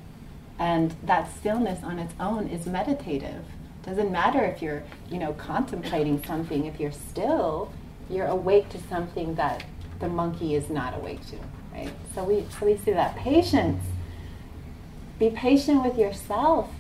And 0.59 0.97
that 1.05 1.33
stillness 1.33 1.85
on 1.85 2.01
its 2.01 2.13
own 2.19 2.49
is 2.49 2.67
meditative. 2.67 3.45
Doesn't 3.85 4.11
matter 4.11 4.45
if 4.45 4.61
you're, 4.61 4.83
you 5.09 5.19
know, 5.19 5.33
contemplating 5.35 6.21
something. 6.25 6.65
If 6.67 6.81
you're 6.81 6.91
still, 6.91 7.71
you're 8.11 8.27
awake 8.27 8.69
to 8.71 8.79
something 8.89 9.37
that 9.37 9.65
the 10.01 10.09
monkey 10.09 10.57
is 10.57 10.71
not 10.71 10.97
awake 10.97 11.25
to, 11.29 11.37
right? 11.73 11.93
So 12.17 12.25
we 12.25 12.47
so 12.59 12.67
we 12.67 12.77
see 12.77 12.91
that 12.91 13.15
patience. 13.15 13.85
Be 15.21 15.31
patient 15.31 15.85
with 15.85 15.97
yourself. 15.97 16.71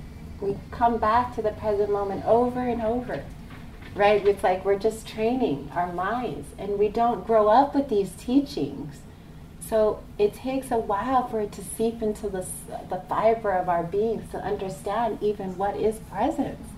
We 0.40 0.57
come 0.72 0.98
back 0.98 1.37
to 1.37 1.42
the 1.42 1.53
present 1.53 1.92
moment 1.92 2.24
over 2.24 2.61
and 2.61 2.83
over 2.83 3.22
right? 3.94 4.27
It's 4.27 4.42
like 4.42 4.64
we're 4.64 4.79
just 4.79 5.07
training 5.07 5.70
our 5.72 5.92
minds 5.92 6.48
and 6.59 6.81
we 6.81 6.88
don't 6.88 7.24
grow 7.24 7.46
up 7.46 7.77
with 7.77 7.88
these 7.88 8.11
teachings. 8.18 8.96
So 9.68 10.03
it 10.18 10.35
takes 10.35 10.70
a 10.70 10.79
while 10.79 11.27
for 11.29 11.40
it 11.40 11.53
to 11.53 11.64
seep 11.64 12.03
into 12.03 12.29
the, 12.29 12.46
the 12.90 13.03
fiber 13.09 13.53
of 13.53 13.68
our 13.68 13.83
beings 13.83 14.31
to 14.33 14.38
understand 14.38 15.18
even 15.22 15.57
what 15.57 15.77
is 15.77 15.98
presence. 16.11 16.68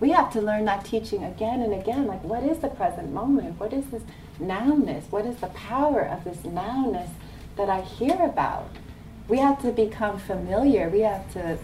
We 0.00 0.10
have 0.10 0.32
to 0.32 0.40
learn 0.40 0.64
that 0.64 0.84
teaching 0.84 1.22
again 1.22 1.60
and 1.60 1.74
again. 1.74 2.06
Like, 2.06 2.24
what 2.24 2.42
is 2.42 2.58
the 2.58 2.68
present 2.68 3.12
moment? 3.12 3.60
What 3.60 3.74
is 3.74 3.84
this 3.86 4.02
nowness? 4.40 5.04
What 5.10 5.26
is 5.26 5.36
the 5.36 5.48
power 5.48 6.00
of 6.00 6.24
this 6.24 6.38
nowness 6.38 7.10
that 7.56 7.68
I 7.68 7.82
hear 7.82 8.16
about? 8.24 8.70
We 9.28 9.38
have 9.38 9.60
to 9.60 9.70
become 9.70 10.18
familiar. 10.18 10.88
We 10.88 11.00
have 11.00 11.30
to 11.34 11.58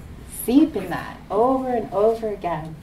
seep 0.44 0.76
in 0.76 0.90
that 0.90 1.16
over 1.30 1.70
and 1.70 1.90
over 1.92 2.28
again. 2.28 2.76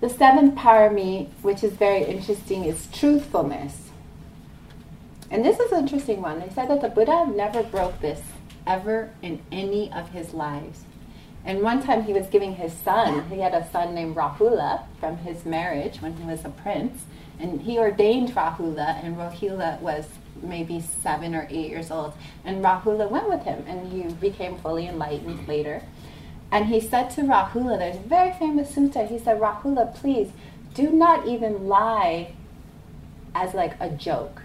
The 0.00 0.10
seventh 0.10 0.56
parami, 0.56 1.28
which 1.42 1.62
is 1.62 1.74
very 1.74 2.04
interesting, 2.04 2.64
is 2.64 2.88
truthfulness. 2.92 3.89
And 5.30 5.44
this 5.44 5.60
is 5.60 5.70
an 5.70 5.80
interesting 5.80 6.20
one. 6.20 6.40
They 6.40 6.48
said 6.48 6.68
that 6.68 6.80
the 6.80 6.88
Buddha 6.88 7.26
never 7.26 7.62
broke 7.62 8.00
this 8.00 8.20
ever 8.66 9.10
in 9.22 9.40
any 9.52 9.92
of 9.92 10.10
his 10.10 10.34
lives. 10.34 10.84
And 11.44 11.62
one 11.62 11.82
time 11.82 12.04
he 12.04 12.12
was 12.12 12.26
giving 12.26 12.56
his 12.56 12.72
son, 12.72 13.28
he 13.30 13.38
had 13.38 13.54
a 13.54 13.68
son 13.70 13.94
named 13.94 14.16
Rahula 14.16 14.84
from 14.98 15.18
his 15.18 15.46
marriage 15.46 16.02
when 16.02 16.14
he 16.16 16.24
was 16.24 16.44
a 16.44 16.50
prince, 16.50 17.04
and 17.38 17.62
he 17.62 17.78
ordained 17.78 18.34
Rahula, 18.34 19.02
and 19.02 19.16
Rahula 19.16 19.80
was 19.80 20.06
maybe 20.42 20.80
seven 20.80 21.34
or 21.34 21.46
eight 21.48 21.70
years 21.70 21.90
old. 21.90 22.12
And 22.44 22.62
Rahula 22.62 23.10
went 23.10 23.28
with 23.28 23.42
him, 23.44 23.64
and 23.66 23.90
he 23.90 24.12
became 24.14 24.58
fully 24.58 24.86
enlightened 24.86 25.48
later. 25.48 25.82
And 26.52 26.66
he 26.66 26.80
said 26.80 27.08
to 27.10 27.22
Rahula, 27.22 27.78
there's 27.78 27.96
a 27.96 28.00
very 28.00 28.32
famous 28.32 28.72
sutta, 28.72 29.08
he 29.08 29.18
said, 29.18 29.40
Rahula, 29.40 29.94
please 29.94 30.32
do 30.74 30.90
not 30.90 31.26
even 31.26 31.68
lie 31.68 32.34
as 33.34 33.54
like 33.54 33.80
a 33.80 33.88
joke. 33.88 34.42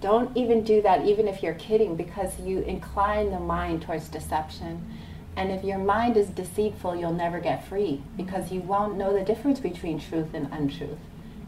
Don't 0.00 0.36
even 0.36 0.62
do 0.62 0.82
that, 0.82 1.06
even 1.06 1.26
if 1.26 1.42
you're 1.42 1.54
kidding, 1.54 1.96
because 1.96 2.38
you 2.40 2.60
incline 2.60 3.30
the 3.30 3.40
mind 3.40 3.82
towards 3.82 4.08
deception. 4.08 4.84
And 5.36 5.50
if 5.50 5.64
your 5.64 5.78
mind 5.78 6.16
is 6.16 6.28
deceitful, 6.28 6.96
you'll 6.96 7.12
never 7.12 7.40
get 7.40 7.66
free 7.66 8.02
because 8.16 8.50
you 8.50 8.60
won't 8.60 8.96
know 8.96 9.12
the 9.12 9.24
difference 9.24 9.60
between 9.60 10.00
truth 10.00 10.34
and 10.34 10.48
untruth. 10.52 10.98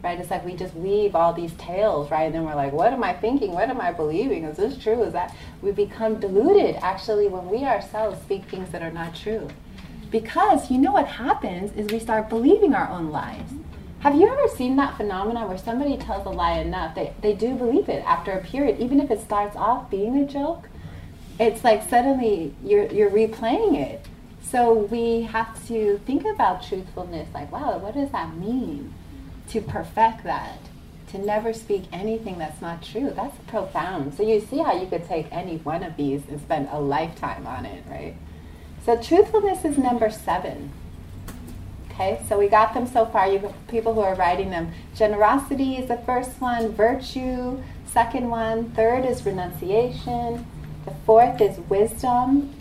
Right? 0.01 0.19
It's 0.19 0.29
like 0.31 0.45
we 0.45 0.55
just 0.55 0.75
weave 0.75 1.13
all 1.13 1.33
these 1.33 1.53
tales, 1.53 2.09
right? 2.09 2.23
And 2.23 2.33
then 2.33 2.45
we're 2.45 2.55
like, 2.55 2.71
what 2.71 2.93
am 2.93 3.03
I 3.03 3.13
thinking? 3.13 3.51
What 3.51 3.69
am 3.69 3.81
I 3.81 3.91
believing? 3.91 4.45
Is 4.45 4.57
this 4.57 4.77
true? 4.77 5.03
Is 5.03 5.13
that? 5.13 5.35
We 5.61 5.71
become 5.71 6.19
deluded 6.19 6.77
actually 6.81 7.27
when 7.27 7.49
we 7.49 7.65
ourselves 7.65 8.21
speak 8.21 8.45
things 8.45 8.69
that 8.69 8.81
are 8.81 8.91
not 8.91 9.13
true. 9.13 9.49
Because 10.09 10.71
you 10.71 10.77
know 10.77 10.93
what 10.93 11.07
happens 11.07 11.73
is 11.73 11.91
we 11.91 11.99
start 11.99 12.29
believing 12.29 12.73
our 12.73 12.89
own 12.89 13.09
lies. 13.09 13.51
Have 14.01 14.15
you 14.15 14.29
ever 14.29 14.47
seen 14.47 14.77
that 14.77 14.95
phenomenon 14.95 15.49
where 15.49 15.57
somebody 15.57 15.97
tells 15.97 16.25
a 16.25 16.29
lie 16.29 16.59
enough, 16.59 16.95
they, 16.95 17.13
they 17.21 17.33
do 17.33 17.53
believe 17.55 17.89
it 17.89 18.01
after 18.05 18.31
a 18.31 18.41
period, 18.41 18.79
even 18.79 19.01
if 19.01 19.11
it 19.11 19.19
starts 19.19 19.57
off 19.57 19.89
being 19.89 20.17
a 20.17 20.25
joke? 20.25 20.69
It's 21.37 21.65
like 21.65 21.89
suddenly 21.89 22.55
you're, 22.63 22.85
you're 22.85 23.09
replaying 23.09 23.77
it. 23.77 24.05
So 24.41 24.73
we 24.73 25.23
have 25.23 25.67
to 25.67 25.99
think 26.05 26.23
about 26.23 26.63
truthfulness 26.63 27.27
like, 27.33 27.51
wow, 27.51 27.77
what 27.77 27.93
does 27.93 28.09
that 28.11 28.37
mean? 28.37 28.93
To 29.49 29.59
perfect 29.59 30.23
that, 30.23 30.59
to 31.09 31.17
never 31.17 31.51
speak 31.51 31.83
anything 31.91 32.37
that's 32.37 32.61
not 32.61 32.81
true, 32.81 33.11
that's 33.13 33.37
profound. 33.47 34.13
So 34.13 34.23
you 34.23 34.39
see 34.39 34.59
how 34.59 34.79
you 34.79 34.87
could 34.87 35.09
take 35.09 35.27
any 35.29 35.57
one 35.57 35.83
of 35.83 35.97
these 35.97 36.21
and 36.29 36.39
spend 36.39 36.69
a 36.71 36.79
lifetime 36.79 37.45
on 37.45 37.65
it, 37.65 37.83
right? 37.89 38.15
So 38.85 38.95
truthfulness 38.95 39.65
is 39.65 39.77
number 39.77 40.09
seven. 40.09 40.71
Okay, 41.99 42.17
so 42.29 42.39
we 42.39 42.47
got 42.47 42.73
them 42.73 42.87
so 42.87 43.05
far. 43.05 43.29
You 43.29 43.53
people 43.67 43.93
who 43.93 43.99
are 43.99 44.15
writing 44.15 44.51
them. 44.51 44.71
Generosity 44.95 45.75
is 45.75 45.89
the 45.89 45.97
first 45.97 46.39
one. 46.39 46.71
Virtue, 46.71 47.61
second 47.85 48.29
one. 48.29 48.69
Third 48.69 49.03
is 49.03 49.25
renunciation. 49.25 50.45
The 50.85 50.93
fourth 51.05 51.41
is 51.41 51.59
wisdom. 51.67 52.55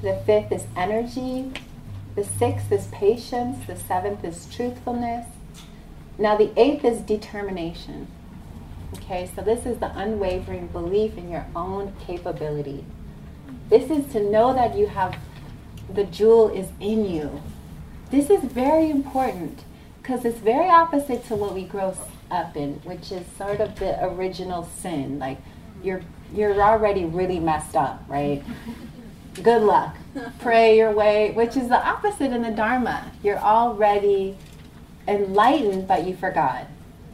The 0.00 0.22
fifth 0.24 0.52
is 0.52 0.66
energy. 0.76 1.50
The 2.14 2.22
sixth 2.22 2.70
is 2.70 2.86
patience. 2.92 3.66
The 3.66 3.74
seventh 3.74 4.22
is 4.24 4.46
truthfulness. 4.46 5.26
Now 6.16 6.36
the 6.36 6.52
eighth 6.56 6.84
is 6.84 7.00
determination. 7.00 8.06
Okay, 8.94 9.28
so 9.34 9.42
this 9.42 9.66
is 9.66 9.78
the 9.78 9.90
unwavering 9.98 10.68
belief 10.68 11.18
in 11.18 11.28
your 11.28 11.46
own 11.56 11.96
capability. 12.06 12.84
This 13.70 13.90
is 13.90 14.12
to 14.12 14.22
know 14.22 14.54
that 14.54 14.76
you 14.76 14.86
have 14.86 15.18
the 15.92 16.04
jewel 16.04 16.48
is 16.48 16.68
in 16.78 17.04
you 17.04 17.42
this 18.10 18.30
is 18.30 18.42
very 18.44 18.90
important 18.90 19.64
because 20.00 20.24
it's 20.24 20.38
very 20.38 20.68
opposite 20.68 21.26
to 21.26 21.34
what 21.34 21.54
we 21.54 21.64
grow 21.64 21.94
up 22.30 22.56
in, 22.56 22.74
which 22.84 23.12
is 23.12 23.26
sort 23.36 23.60
of 23.60 23.78
the 23.78 24.02
original 24.04 24.64
sin. 24.64 25.18
Like 25.18 25.38
you're 25.82 26.02
you're 26.32 26.60
already 26.60 27.04
really 27.04 27.40
messed 27.40 27.76
up, 27.76 28.02
right? 28.08 28.42
Good 29.42 29.62
luck. 29.62 29.96
Pray 30.40 30.76
your 30.76 30.92
way, 30.92 31.30
which 31.32 31.56
is 31.56 31.68
the 31.68 31.86
opposite 31.86 32.32
in 32.32 32.42
the 32.42 32.50
Dharma. 32.50 33.12
You're 33.22 33.38
already 33.38 34.36
enlightened, 35.06 35.86
but 35.86 36.06
you 36.06 36.16
forgot. 36.16 36.66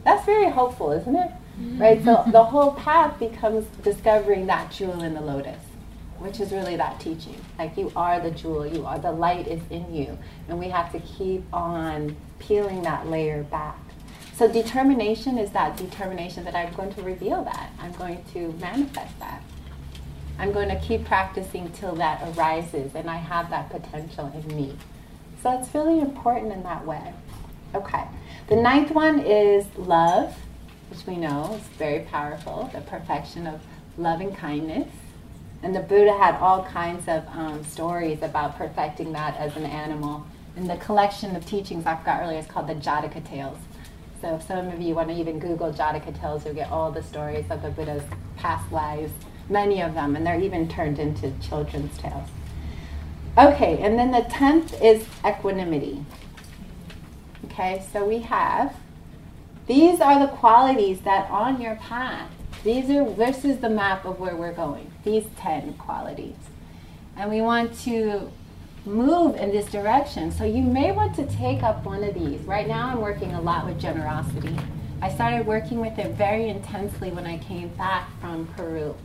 That's 0.03 0.25
very 0.25 0.49
hopeful, 0.49 0.91
isn't 0.91 1.15
it? 1.15 1.31
Right? 1.77 2.03
So 2.03 2.23
the 2.31 2.43
whole 2.43 2.71
path 2.71 3.19
becomes 3.19 3.65
discovering 3.83 4.47
that 4.47 4.71
jewel 4.71 5.03
in 5.03 5.13
the 5.13 5.21
lotus 5.21 5.59
which 6.19 6.39
is 6.39 6.51
really 6.51 6.75
that 6.75 6.99
teaching. 6.99 7.39
Like 7.57 7.77
you 7.77 7.91
are 7.95 8.19
the 8.19 8.31
jewel, 8.31 8.65
you 8.65 8.85
are 8.85 8.99
the 8.99 9.11
light 9.11 9.47
is 9.47 9.61
in 9.69 9.93
you, 9.93 10.17
and 10.47 10.59
we 10.59 10.69
have 10.69 10.91
to 10.91 10.99
keep 10.99 11.43
on 11.53 12.15
peeling 12.39 12.81
that 12.83 13.07
layer 13.07 13.43
back. 13.43 13.77
So 14.35 14.51
determination 14.51 15.37
is 15.37 15.51
that 15.51 15.77
determination 15.77 16.43
that 16.43 16.55
I'm 16.55 16.73
going 16.73 16.93
to 16.95 17.01
reveal 17.01 17.43
that. 17.45 17.71
I'm 17.79 17.93
going 17.93 18.23
to 18.33 18.51
manifest 18.59 19.17
that. 19.19 19.41
I'm 20.37 20.51
going 20.51 20.67
to 20.67 20.79
keep 20.79 21.05
practicing 21.05 21.71
till 21.71 21.95
that 21.95 22.37
arises 22.37 22.93
and 22.95 23.09
I 23.09 23.15
have 23.15 23.49
that 23.51 23.69
potential 23.69 24.29
in 24.35 24.55
me. 24.55 24.75
So 25.41 25.57
it's 25.57 25.73
really 25.73 26.01
important 26.01 26.51
in 26.51 26.63
that 26.63 26.85
way. 26.85 27.13
Okay. 27.73 28.03
The 28.47 28.57
ninth 28.57 28.91
one 28.91 29.19
is 29.19 29.67
love, 29.77 30.35
which 30.89 31.05
we 31.07 31.15
know 31.15 31.53
is 31.53 31.67
very 31.77 32.01
powerful, 32.01 32.69
the 32.73 32.81
perfection 32.81 33.47
of 33.47 33.61
loving 33.97 34.35
kindness. 34.35 34.89
And 35.63 35.75
the 35.75 35.79
Buddha 35.79 36.17
had 36.17 36.35
all 36.35 36.63
kinds 36.63 37.07
of 37.07 37.25
um, 37.29 37.63
stories 37.63 38.21
about 38.21 38.57
perfecting 38.57 39.11
that 39.13 39.35
as 39.37 39.55
an 39.55 39.65
animal. 39.65 40.25
And 40.55 40.69
the 40.69 40.77
collection 40.77 41.35
of 41.35 41.45
teachings 41.45 41.85
I 41.85 41.95
forgot 41.95 42.21
earlier 42.21 42.39
is 42.39 42.45
called 42.45 42.67
the 42.67 42.75
Jataka 42.75 43.25
Tales. 43.27 43.57
So 44.21 44.35
if 44.35 44.43
some 44.43 44.69
of 44.69 44.81
you 44.81 44.95
want 44.95 45.09
to 45.09 45.15
even 45.15 45.39
Google 45.39 45.73
Jataka 45.73 46.19
Tales, 46.19 46.45
you'll 46.45 46.53
get 46.53 46.71
all 46.71 46.91
the 46.91 47.03
stories 47.03 47.45
of 47.49 47.61
the 47.61 47.69
Buddha's 47.69 48.03
past 48.37 48.71
lives, 48.71 49.11
many 49.49 49.81
of 49.81 49.93
them, 49.93 50.15
and 50.15 50.25
they're 50.25 50.39
even 50.39 50.67
turned 50.67 50.99
into 50.99 51.31
children's 51.39 51.97
tales. 51.97 52.29
Okay, 53.37 53.79
and 53.79 53.99
then 53.99 54.11
the 54.11 54.21
tenth 54.21 54.81
is 54.81 55.05
equanimity. 55.25 56.05
Okay, 57.45 57.85
so 57.91 58.05
we 58.05 58.19
have 58.19 58.75
these 59.67 59.99
are 59.99 60.19
the 60.19 60.27
qualities 60.27 61.01
that 61.01 61.29
on 61.29 61.59
your 61.59 61.75
path 61.75 62.29
these 62.65 62.89
are, 62.89 63.07
this 63.11 63.45
is 63.45 63.59
the 63.59 63.69
map 63.69 64.05
of 64.05 64.19
where 64.19 64.35
we're 64.35 64.51
going, 64.51 64.91
these 65.05 65.25
10 65.37 65.75
qualities. 65.75 66.35
And 67.15 67.31
we 67.31 67.41
want 67.41 67.79
to 67.81 68.29
move 68.85 69.35
in 69.37 69.51
this 69.51 69.71
direction. 69.71 70.31
So 70.31 70.43
you 70.43 70.61
may 70.61 70.91
want 70.91 71.15
to 71.15 71.25
take 71.25 71.63
up 71.63 71.85
one 71.85 72.03
of 72.03 72.13
these. 72.13 72.41
Right 72.41 72.67
now 72.67 72.89
I'm 72.89 73.01
working 73.01 73.33
a 73.33 73.41
lot 73.41 73.65
with 73.65 73.79
generosity. 73.79 74.57
I 75.01 75.09
started 75.09 75.47
working 75.47 75.79
with 75.79 75.97
it 75.97 76.15
very 76.15 76.49
intensely 76.49 77.11
when 77.11 77.25
I 77.25 77.37
came 77.37 77.69
back 77.69 78.09
from 78.19 78.47
Peru. 78.47 78.95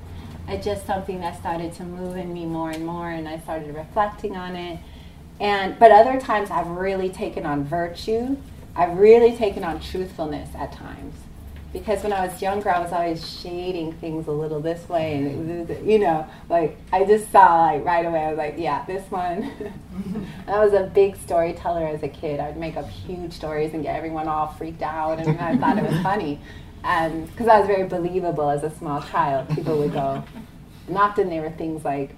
It's 0.49 0.65
just 0.65 0.87
something 0.87 1.21
that 1.21 1.39
started 1.39 1.73
to 1.75 1.85
move 1.85 2.17
in 2.17 2.33
me 2.33 2.47
more 2.47 2.71
and 2.71 2.85
more 2.85 3.11
and 3.11 3.29
I 3.29 3.39
started 3.39 3.75
reflecting 3.75 4.37
on 4.37 4.57
it. 4.57 4.81
And 5.39 5.79
but 5.79 5.93
other 5.93 6.21
times 6.21 6.51
I've 6.51 6.67
really 6.67 7.09
taken 7.09 7.47
on 7.47 7.65
virtue. 7.65 8.37
I've 8.75 8.99
really 8.99 9.37
taken 9.37 9.65
on 9.65 9.81
truthfulness 9.81 10.51
at 10.55 10.73
times 10.73 11.15
because 11.73 12.03
when 12.03 12.13
I 12.13 12.27
was 12.27 12.43
younger, 12.43 12.71
I 12.71 12.81
was 12.81 12.93
always 12.93 13.29
shading 13.41 13.93
things 13.95 14.27
a 14.27 14.33
little 14.33 14.61
this 14.61 14.89
way, 14.89 15.17
and 15.17 15.69
was, 15.69 15.79
you 15.83 15.99
know, 15.99 16.27
like 16.49 16.77
I 16.93 17.05
just 17.05 17.31
saw 17.31 17.67
like 17.67 17.85
right 17.85 18.05
away. 18.05 18.25
I 18.25 18.31
was 18.31 18.39
like, 18.39 18.55
yeah, 18.59 18.85
this 18.87 19.09
one. 19.11 19.53
I 20.49 20.59
was 20.59 20.73
a 20.73 20.91
big 20.93 21.17
storyteller 21.17 21.87
as 21.87 22.03
a 22.03 22.09
kid. 22.09 22.41
I'd 22.41 22.57
make 22.57 22.77
up 22.77 22.89
huge 22.89 23.33
stories 23.33 23.73
and 23.73 23.83
get 23.83 23.95
everyone 23.95 24.27
all 24.27 24.49
freaked 24.49 24.83
out, 24.83 25.21
and 25.21 25.39
I 25.39 25.57
thought 25.57 25.79
it 25.79 25.85
was 25.85 26.01
funny, 26.03 26.41
um, 26.83 26.91
and 26.91 27.31
because 27.31 27.47
I 27.47 27.59
was 27.59 27.67
very 27.67 27.87
believable 27.87 28.51
as 28.51 28.65
a 28.65 28.71
small 28.71 29.03
child, 29.03 29.49
people 29.51 29.79
would 29.79 29.93
go. 29.93 30.25
And 30.89 30.99
often 30.99 31.29
they 31.29 31.41
were 31.41 31.51
things 31.51 31.85
like 31.85 32.17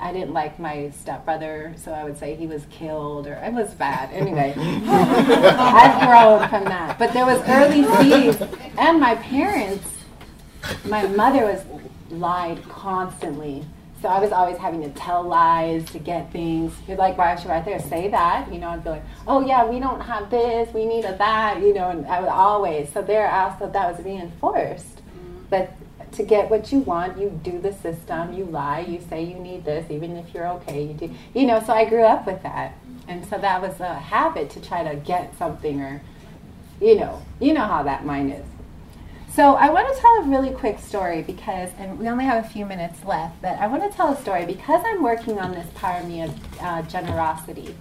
I 0.00 0.12
didn't 0.12 0.32
like 0.32 0.58
my 0.58 0.90
stepbrother, 0.90 1.74
so 1.76 1.92
I 1.92 2.04
would 2.04 2.18
say 2.18 2.34
he 2.34 2.46
was 2.46 2.64
killed 2.70 3.26
or 3.26 3.34
it 3.34 3.52
was 3.52 3.74
bad. 3.74 4.10
Anyway, 4.16 4.54
I've 4.58 6.06
grown 6.06 6.48
from 6.48 6.64
that. 6.64 6.98
But 6.98 7.12
there 7.12 7.26
was 7.26 7.40
early 7.48 7.84
seeds, 7.98 8.42
and 8.78 8.98
my 8.98 9.14
parents, 9.16 9.86
my 10.84 11.06
mother 11.06 11.44
was 11.44 11.62
lied 12.10 12.62
constantly. 12.68 13.64
So 14.02 14.08
I 14.08 14.20
was 14.20 14.32
always 14.32 14.56
having 14.58 14.82
to 14.82 14.90
tell 14.90 15.22
lies 15.22 15.84
to 15.90 15.98
get 15.98 16.30
things. 16.30 16.72
You're 16.86 16.96
like, 16.96 17.16
why 17.16 17.34
should 17.36 17.50
I 17.50 17.60
there 17.60 17.80
say 17.80 18.08
that? 18.08 18.52
You 18.52 18.58
know, 18.58 18.68
I'd 18.68 18.84
be 18.84 18.90
like, 18.90 19.04
oh 19.26 19.46
yeah, 19.46 19.64
we 19.64 19.80
don't 19.80 20.00
have 20.00 20.30
this, 20.30 20.72
we 20.74 20.84
need 20.84 21.04
a 21.04 21.16
that, 21.16 21.60
you 21.60 21.74
know, 21.74 21.90
and 21.90 22.06
I 22.06 22.20
would 22.20 22.28
always. 22.28 22.92
So 22.92 23.02
there 23.02 23.30
also 23.30 23.68
that 23.70 23.96
was 23.96 24.04
reinforced. 24.04 25.00
But 25.50 25.72
to 26.12 26.22
get 26.22 26.50
what 26.50 26.72
you 26.72 26.78
want, 26.80 27.18
you 27.18 27.40
do 27.42 27.60
the 27.60 27.72
system, 27.72 28.32
you 28.32 28.44
lie, 28.44 28.80
you 28.80 29.00
say 29.08 29.22
you 29.22 29.36
need 29.36 29.64
this, 29.64 29.90
even 29.90 30.16
if 30.16 30.32
you're 30.32 30.48
okay, 30.48 30.84
you 30.84 30.94
do. 30.94 31.14
You 31.34 31.46
know, 31.46 31.62
so 31.62 31.72
I 31.72 31.84
grew 31.84 32.02
up 32.02 32.26
with 32.26 32.42
that. 32.42 32.74
And 33.08 33.24
so 33.26 33.38
that 33.38 33.60
was 33.60 33.80
a 33.80 33.94
habit 33.94 34.50
to 34.50 34.60
try 34.60 34.82
to 34.82 34.96
get 34.96 35.36
something 35.38 35.80
or, 35.80 36.02
you 36.80 36.96
know, 36.96 37.22
you 37.40 37.52
know 37.52 37.64
how 37.64 37.82
that 37.84 38.04
mind 38.04 38.32
is. 38.32 38.44
So 39.32 39.54
I 39.54 39.68
want 39.68 39.94
to 39.94 40.00
tell 40.00 40.12
a 40.16 40.22
really 40.22 40.50
quick 40.50 40.78
story 40.78 41.20
because, 41.20 41.68
and 41.78 41.98
we 41.98 42.08
only 42.08 42.24
have 42.24 42.42
a 42.42 42.48
few 42.48 42.64
minutes 42.64 43.04
left, 43.04 43.42
but 43.42 43.58
I 43.58 43.66
want 43.66 43.82
to 43.82 43.94
tell 43.94 44.08
a 44.08 44.16
story 44.16 44.46
because 44.46 44.82
I'm 44.86 45.02
working 45.02 45.38
on 45.38 45.52
this 45.52 45.66
parami 45.74 46.24
of 46.24 46.34
uh, 46.60 46.82
generosity. 46.82 47.74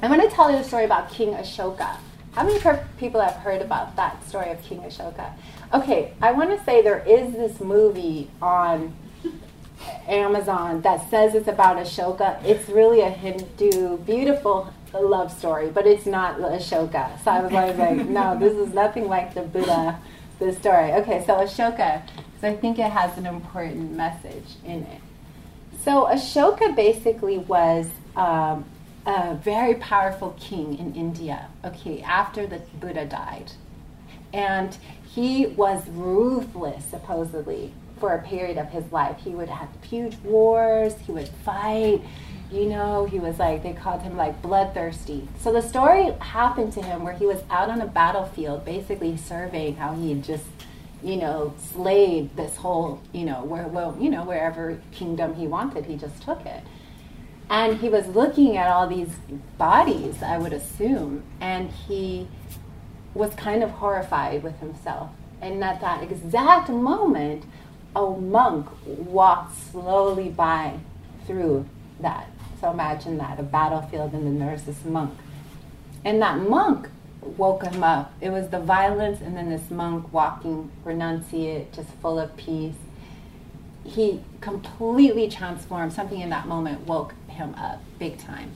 I 0.00 0.08
want 0.08 0.22
to 0.22 0.28
tell 0.28 0.50
you 0.50 0.58
a 0.58 0.64
story 0.64 0.84
about 0.84 1.10
King 1.10 1.34
Ashoka. 1.34 1.96
How 2.32 2.44
many 2.44 2.60
people 2.98 3.20
have 3.20 3.34
heard 3.34 3.60
about 3.60 3.96
that 3.96 4.26
story 4.28 4.50
of 4.50 4.62
King 4.62 4.82
Ashoka? 4.82 5.32
Okay, 5.72 6.12
I 6.20 6.32
want 6.32 6.50
to 6.50 6.64
say 6.64 6.82
there 6.82 7.04
is 7.06 7.32
this 7.32 7.60
movie 7.60 8.28
on 8.42 8.92
Amazon 10.08 10.80
that 10.80 11.08
says 11.08 11.36
it's 11.36 11.46
about 11.46 11.76
Ashoka. 11.76 12.42
It's 12.44 12.68
really 12.68 13.02
a 13.02 13.10
Hindu, 13.10 13.98
beautiful 13.98 14.72
love 14.92 15.30
story, 15.30 15.70
but 15.70 15.86
it's 15.86 16.06
not 16.06 16.38
Ashoka. 16.38 17.22
So 17.22 17.30
I 17.30 17.42
was 17.42 17.52
like, 17.78 18.08
no, 18.08 18.36
this 18.36 18.54
is 18.54 18.74
nothing 18.74 19.06
like 19.06 19.32
the 19.34 19.42
Buddha, 19.42 20.00
the 20.40 20.52
story. 20.54 20.92
Okay, 20.94 21.24
so 21.24 21.34
Ashoka, 21.36 22.02
because 22.04 22.42
I 22.42 22.56
think 22.56 22.80
it 22.80 22.90
has 22.90 23.16
an 23.16 23.26
important 23.26 23.92
message 23.92 24.56
in 24.64 24.82
it. 24.82 25.00
So 25.84 26.06
Ashoka 26.06 26.74
basically 26.74 27.38
was 27.38 27.86
um, 28.16 28.64
a 29.06 29.36
very 29.36 29.76
powerful 29.76 30.36
king 30.40 30.78
in 30.80 30.96
India, 30.96 31.46
okay, 31.64 32.02
after 32.02 32.44
the 32.48 32.58
Buddha 32.80 33.06
died. 33.06 33.52
And 34.32 34.76
he 35.14 35.46
was 35.46 35.88
ruthless, 35.88 36.84
supposedly, 36.84 37.72
for 37.98 38.14
a 38.14 38.22
period 38.22 38.58
of 38.58 38.68
his 38.68 38.90
life. 38.92 39.18
He 39.18 39.30
would 39.30 39.48
have 39.48 39.68
huge 39.82 40.16
wars, 40.18 40.94
he 41.06 41.12
would 41.12 41.28
fight. 41.28 42.00
You 42.50 42.66
know, 42.66 43.04
he 43.06 43.20
was 43.20 43.38
like, 43.38 43.62
they 43.62 43.72
called 43.72 44.02
him 44.02 44.16
like 44.16 44.42
bloodthirsty. 44.42 45.28
So 45.38 45.52
the 45.52 45.62
story 45.62 46.10
happened 46.20 46.72
to 46.74 46.82
him 46.82 47.04
where 47.04 47.12
he 47.12 47.26
was 47.26 47.42
out 47.48 47.70
on 47.70 47.80
a 47.80 47.86
battlefield, 47.86 48.64
basically 48.64 49.16
surveying 49.16 49.76
how 49.76 49.94
he 49.94 50.10
had 50.10 50.24
just, 50.24 50.46
you 51.02 51.16
know, 51.16 51.54
slayed 51.58 52.36
this 52.36 52.56
whole, 52.56 53.00
you 53.12 53.24
know, 53.24 53.44
where, 53.44 53.68
well, 53.68 53.96
you 54.00 54.10
know, 54.10 54.24
wherever 54.24 54.80
kingdom 54.90 55.34
he 55.34 55.46
wanted, 55.46 55.86
he 55.86 55.96
just 55.96 56.22
took 56.22 56.44
it. 56.44 56.62
And 57.48 57.78
he 57.78 57.88
was 57.88 58.06
looking 58.08 58.56
at 58.56 58.68
all 58.68 58.86
these 58.86 59.10
bodies, 59.58 60.22
I 60.22 60.38
would 60.38 60.52
assume, 60.52 61.24
and 61.40 61.70
he 61.70 62.28
was 63.14 63.34
kind 63.34 63.62
of 63.62 63.70
horrified 63.70 64.42
with 64.42 64.58
himself. 64.60 65.10
And 65.40 65.62
at 65.64 65.80
that 65.80 66.02
exact 66.02 66.68
moment, 66.68 67.44
a 67.96 68.06
monk 68.06 68.68
walked 68.84 69.56
slowly 69.56 70.28
by 70.28 70.78
through 71.26 71.66
that. 72.00 72.28
So 72.60 72.70
imagine 72.70 73.18
that 73.18 73.40
a 73.40 73.42
battlefield, 73.42 74.12
and 74.12 74.26
then 74.26 74.38
there's 74.38 74.64
this 74.64 74.84
monk. 74.84 75.18
And 76.04 76.20
that 76.22 76.38
monk 76.38 76.88
woke 77.22 77.64
him 77.64 77.82
up. 77.82 78.12
It 78.20 78.30
was 78.30 78.48
the 78.48 78.60
violence, 78.60 79.20
and 79.20 79.36
then 79.36 79.50
this 79.50 79.70
monk 79.70 80.12
walking, 80.12 80.70
renunciate, 80.84 81.72
just 81.72 81.88
full 82.02 82.18
of 82.18 82.36
peace. 82.36 82.74
He 83.84 84.22
completely 84.40 85.28
transformed. 85.28 85.92
Something 85.92 86.20
in 86.20 86.30
that 86.30 86.46
moment 86.46 86.86
woke 86.86 87.14
him 87.28 87.54
up 87.54 87.80
big 87.98 88.18
time. 88.18 88.52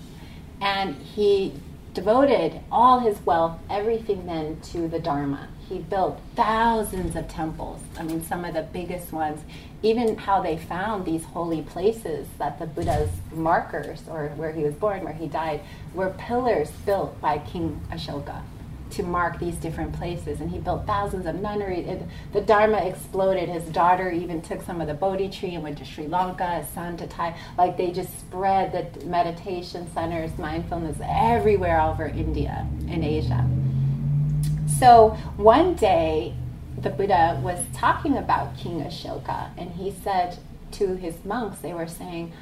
And 0.60 0.96
he 0.96 1.54
devoted 1.94 2.60
all 2.72 2.98
his 2.98 3.24
wealth, 3.24 3.56
everything 3.70 4.26
then, 4.26 4.60
to 4.60 4.88
the 4.88 4.98
Dharma. 4.98 5.48
He 5.68 5.78
built 5.78 6.20
thousands 6.34 7.14
of 7.14 7.28
temples. 7.28 7.80
I 7.96 8.02
mean, 8.02 8.22
some 8.22 8.44
of 8.44 8.52
the 8.52 8.62
biggest 8.62 9.12
ones. 9.12 9.40
Even 9.82 10.16
how 10.16 10.42
they 10.42 10.58
found 10.58 11.04
these 11.04 11.24
holy 11.24 11.62
places 11.62 12.26
that 12.38 12.58
the 12.58 12.66
Buddha's 12.66 13.10
markers, 13.32 14.02
or 14.08 14.28
where 14.36 14.52
he 14.52 14.64
was 14.64 14.74
born, 14.74 15.04
where 15.04 15.14
he 15.14 15.28
died, 15.28 15.60
were 15.94 16.10
pillars 16.18 16.70
built 16.84 17.18
by 17.20 17.38
King 17.38 17.80
Ashoka 17.90 18.42
to 18.96 19.02
mark 19.02 19.38
these 19.38 19.56
different 19.56 19.92
places. 19.92 20.40
And 20.40 20.50
he 20.50 20.58
built 20.58 20.86
thousands 20.86 21.26
of 21.26 21.36
nunneries. 21.36 21.86
It, 21.86 22.02
the 22.32 22.40
Dharma 22.40 22.78
exploded. 22.78 23.48
His 23.48 23.64
daughter 23.64 24.10
even 24.10 24.42
took 24.42 24.62
some 24.62 24.80
of 24.80 24.86
the 24.86 24.94
Bodhi 24.94 25.28
tree 25.28 25.54
and 25.54 25.62
went 25.62 25.78
to 25.78 25.84
Sri 25.84 26.06
Lanka, 26.06 26.58
his 26.58 26.68
son 26.68 26.96
to 26.98 27.06
Thai. 27.06 27.36
Like 27.58 27.76
they 27.76 27.90
just 27.90 28.18
spread 28.18 28.72
the 28.72 29.06
meditation 29.06 29.90
centers, 29.92 30.36
mindfulness 30.38 30.98
everywhere 31.02 31.80
over 31.80 32.06
India 32.06 32.66
and 32.88 33.04
Asia. 33.04 33.46
So 34.78 35.10
one 35.36 35.74
day, 35.74 36.34
the 36.80 36.90
Buddha 36.90 37.40
was 37.42 37.64
talking 37.72 38.16
about 38.16 38.56
King 38.56 38.80
Ashoka, 38.80 39.50
and 39.56 39.70
he 39.70 39.90
said 39.90 40.38
to 40.72 40.96
his 40.96 41.24
monks, 41.24 41.58
they 41.58 41.72
were 41.72 41.86
saying, 41.86 42.32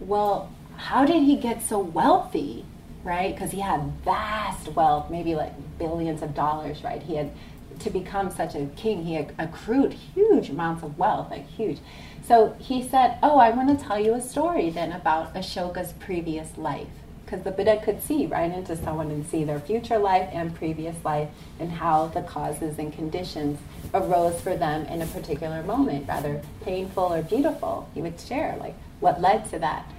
Well, 0.00 0.50
how 0.76 1.04
did 1.04 1.22
he 1.24 1.36
get 1.36 1.62
so 1.62 1.78
wealthy? 1.78 2.64
Right? 3.04 3.34
Because 3.34 3.50
he 3.50 3.60
had 3.60 3.80
vast 4.04 4.68
wealth, 4.68 5.10
maybe 5.10 5.34
like 5.34 5.52
billions 5.78 6.22
of 6.22 6.34
dollars, 6.34 6.82
right? 6.84 7.02
He 7.02 7.16
had 7.16 7.30
to 7.80 7.90
become 7.90 8.30
such 8.30 8.54
a 8.54 8.66
king, 8.76 9.04
he 9.04 9.14
had 9.14 9.34
accrued 9.38 9.92
huge 9.92 10.50
amounts 10.50 10.82
of 10.82 10.98
wealth, 10.98 11.30
like 11.30 11.46
huge. 11.48 11.78
So 12.24 12.54
he 12.58 12.86
said, 12.86 13.18
Oh, 13.22 13.38
I 13.38 13.50
want 13.50 13.76
to 13.76 13.84
tell 13.84 13.98
you 13.98 14.14
a 14.14 14.20
story 14.20 14.70
then 14.70 14.92
about 14.92 15.34
Ashoka's 15.34 15.92
previous 15.94 16.56
life. 16.56 16.88
Because 17.24 17.44
the 17.44 17.50
Buddha 17.50 17.80
could 17.82 18.02
see 18.02 18.26
right 18.26 18.52
into 18.52 18.76
someone 18.76 19.10
and 19.10 19.26
see 19.26 19.42
their 19.42 19.58
future 19.58 19.98
life 19.98 20.28
and 20.32 20.54
previous 20.54 21.02
life 21.02 21.30
and 21.58 21.72
how 21.72 22.08
the 22.08 22.20
causes 22.22 22.78
and 22.78 22.92
conditions 22.92 23.58
arose 23.94 24.38
for 24.40 24.54
them 24.54 24.84
in 24.86 25.00
a 25.00 25.06
particular 25.06 25.62
moment, 25.62 26.06
rather 26.06 26.42
painful 26.62 27.04
or 27.04 27.22
beautiful. 27.22 27.88
He 27.94 28.02
would 28.02 28.20
share, 28.20 28.56
like, 28.60 28.74
what 29.00 29.20
led 29.20 29.48
to 29.50 29.58
that. 29.60 29.90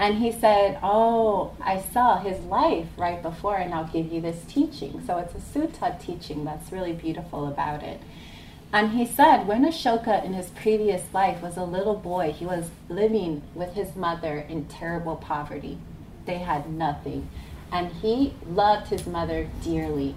And 0.00 0.16
he 0.16 0.32
said, 0.32 0.78
Oh, 0.82 1.52
I 1.60 1.78
saw 1.78 2.18
his 2.18 2.40
life 2.46 2.86
right 2.96 3.22
before, 3.22 3.58
and 3.58 3.74
I'll 3.74 3.84
give 3.84 4.10
you 4.10 4.22
this 4.22 4.42
teaching. 4.48 5.02
So 5.06 5.18
it's 5.18 5.34
a 5.34 5.58
sutta 5.58 6.00
teaching 6.00 6.42
that's 6.42 6.72
really 6.72 6.94
beautiful 6.94 7.46
about 7.46 7.82
it. 7.82 8.00
And 8.72 8.92
he 8.92 9.04
said, 9.04 9.46
when 9.46 9.64
Ashoka 9.64 10.24
in 10.24 10.32
his 10.32 10.50
previous 10.50 11.02
life 11.12 11.42
was 11.42 11.58
a 11.58 11.64
little 11.64 11.96
boy, 11.96 12.32
he 12.32 12.46
was 12.46 12.70
living 12.88 13.42
with 13.54 13.74
his 13.74 13.94
mother 13.94 14.38
in 14.38 14.64
terrible 14.66 15.16
poverty. 15.16 15.76
They 16.24 16.38
had 16.38 16.70
nothing. 16.70 17.28
And 17.70 17.92
he 17.92 18.34
loved 18.48 18.88
his 18.88 19.06
mother 19.06 19.48
dearly. 19.62 20.14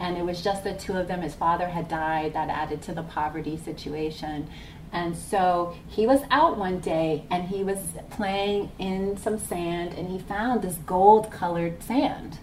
And 0.00 0.16
it 0.16 0.24
was 0.24 0.42
just 0.42 0.64
the 0.64 0.74
two 0.74 0.96
of 0.96 1.08
them. 1.08 1.22
His 1.22 1.34
father 1.34 1.68
had 1.68 1.88
died, 1.88 2.32
that 2.34 2.48
added 2.48 2.82
to 2.82 2.92
the 2.92 3.02
poverty 3.02 3.56
situation. 3.56 4.48
And 4.92 5.16
so 5.16 5.76
he 5.86 6.06
was 6.06 6.22
out 6.30 6.56
one 6.56 6.80
day 6.80 7.24
and 7.30 7.48
he 7.48 7.62
was 7.62 7.78
playing 8.10 8.70
in 8.78 9.16
some 9.16 9.38
sand 9.38 9.94
and 9.94 10.08
he 10.08 10.18
found 10.18 10.62
this 10.62 10.76
gold 10.86 11.30
colored 11.30 11.82
sand. 11.82 12.38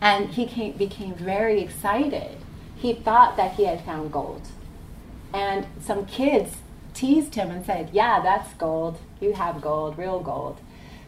And 0.00 0.30
he 0.30 0.46
came, 0.46 0.76
became 0.76 1.14
very 1.14 1.60
excited. 1.60 2.38
He 2.76 2.94
thought 2.94 3.36
that 3.36 3.52
he 3.52 3.64
had 3.64 3.84
found 3.84 4.12
gold. 4.12 4.42
And 5.32 5.66
some 5.80 6.06
kids 6.06 6.56
teased 6.94 7.34
him 7.34 7.50
and 7.50 7.64
said, 7.64 7.90
Yeah, 7.92 8.20
that's 8.20 8.52
gold. 8.54 8.98
You 9.20 9.34
have 9.34 9.60
gold, 9.60 9.96
real 9.98 10.20
gold. 10.20 10.58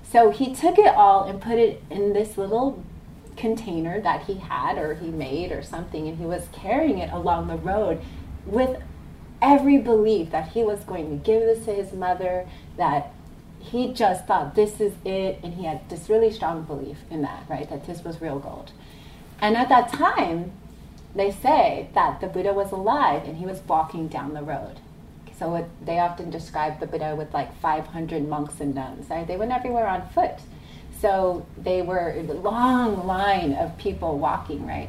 So 0.03 0.31
he 0.31 0.55
took 0.55 0.79
it 0.79 0.95
all 0.95 1.25
and 1.25 1.41
put 1.41 1.59
it 1.59 1.83
in 1.91 2.13
this 2.13 2.37
little 2.37 2.85
container 3.37 4.01
that 4.01 4.25
he 4.25 4.35
had 4.35 4.79
or 4.79 4.95
he 4.95 5.09
made 5.09 5.53
or 5.53 5.63
something, 5.63 6.09
and 6.09 6.19
he 6.19 6.25
was 6.25 6.49
carrying 6.53 6.99
it 6.99 7.13
along 7.13 7.49
the 7.49 7.57
road 7.57 8.01
with 8.47 8.81
every 9.41 9.79
belief 9.79 10.31
that 10.31 10.49
he 10.53 10.63
was 10.63 10.81
going 10.81 11.11
to 11.11 11.25
give 11.25 11.43
this 11.43 11.65
to 11.65 11.73
his 11.75 11.93
mother, 11.93 12.47
that 12.77 13.13
he 13.59 13.93
just 13.93 14.27
thought 14.27 14.55
this 14.55 14.81
is 14.81 14.93
it, 15.05 15.39
and 15.43 15.55
he 15.55 15.65
had 15.65 15.89
this 15.89 16.09
really 16.09 16.31
strong 16.31 16.63
belief 16.63 16.99
in 17.11 17.23
that, 17.23 17.45
right? 17.49 17.69
That 17.69 17.87
this 17.87 18.05
was 18.05 18.21
real 18.21 18.39
gold. 18.39 18.73
And 19.41 19.57
at 19.57 19.69
that 19.69 19.93
time, 19.93 20.53
they 21.15 21.31
say 21.31 21.89
that 21.95 22.21
the 22.21 22.27
Buddha 22.27 22.53
was 22.53 22.73
alive 22.73 23.25
and 23.25 23.37
he 23.37 23.45
was 23.45 23.61
walking 23.67 24.09
down 24.09 24.35
the 24.35 24.43
road. 24.43 24.81
So 25.39 25.69
they 25.85 25.99
often 25.99 26.31
describe 26.31 26.79
the 26.79 26.87
Buddha 26.87 27.17
with 27.17 27.35
like 27.35 27.59
500 27.61 28.29
monks 28.29 28.61
and 28.61 28.75
nuns. 28.75 29.11
Right? 29.11 29.27
They 29.27 29.37
went 29.37 29.53
everywhere 29.53 29.89
on 29.89 30.09
foot. 30.11 30.39
So 31.03 31.45
they 31.59 31.83
were 31.83 32.11
a 32.11 32.23
long 32.23 33.09
line 33.09 33.55
of 33.55 33.77
people 33.77 34.21
walking, 34.21 34.65
right? 34.65 34.89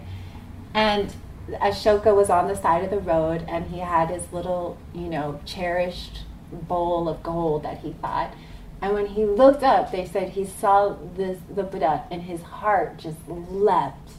And 0.72 1.12
Ashoka 1.54 2.16
was 2.16 2.30
on 2.30 2.48
the 2.48 2.56
side 2.56 2.84
of 2.84 2.92
the 2.92 3.00
road 3.00 3.44
and 3.48 3.66
he 3.66 3.80
had 3.80 4.12
his 4.12 4.32
little, 4.32 4.78
you 4.94 5.10
know, 5.10 5.42
cherished 5.44 6.20
bowl 6.52 7.10
of 7.10 7.24
gold 7.24 7.64
that 7.64 7.80
he 7.80 7.94
thought. 7.94 8.32
And 8.80 8.94
when 8.94 9.08
he 9.08 9.26
looked 9.26 9.64
up, 9.64 9.92
they 9.92 10.06
said 10.06 10.30
he 10.30 10.46
saw 10.46 10.96
this, 11.16 11.40
the 11.50 11.64
Buddha 11.64 12.04
and 12.12 12.22
his 12.22 12.44
heart 12.44 13.00
just 13.00 13.18
leapt. 13.28 14.12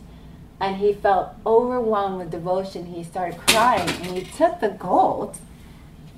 And 0.59 0.78
he 0.78 0.94
felt 0.94 1.35
overwhelmed 1.46 2.18
with 2.18 2.30
devotion. 2.33 2.87
He 2.87 3.04
started 3.04 3.38
crying 3.46 3.88
and 3.88 4.18
he 4.18 4.24
took 4.24 4.59
the 4.59 4.70
gold 4.70 5.38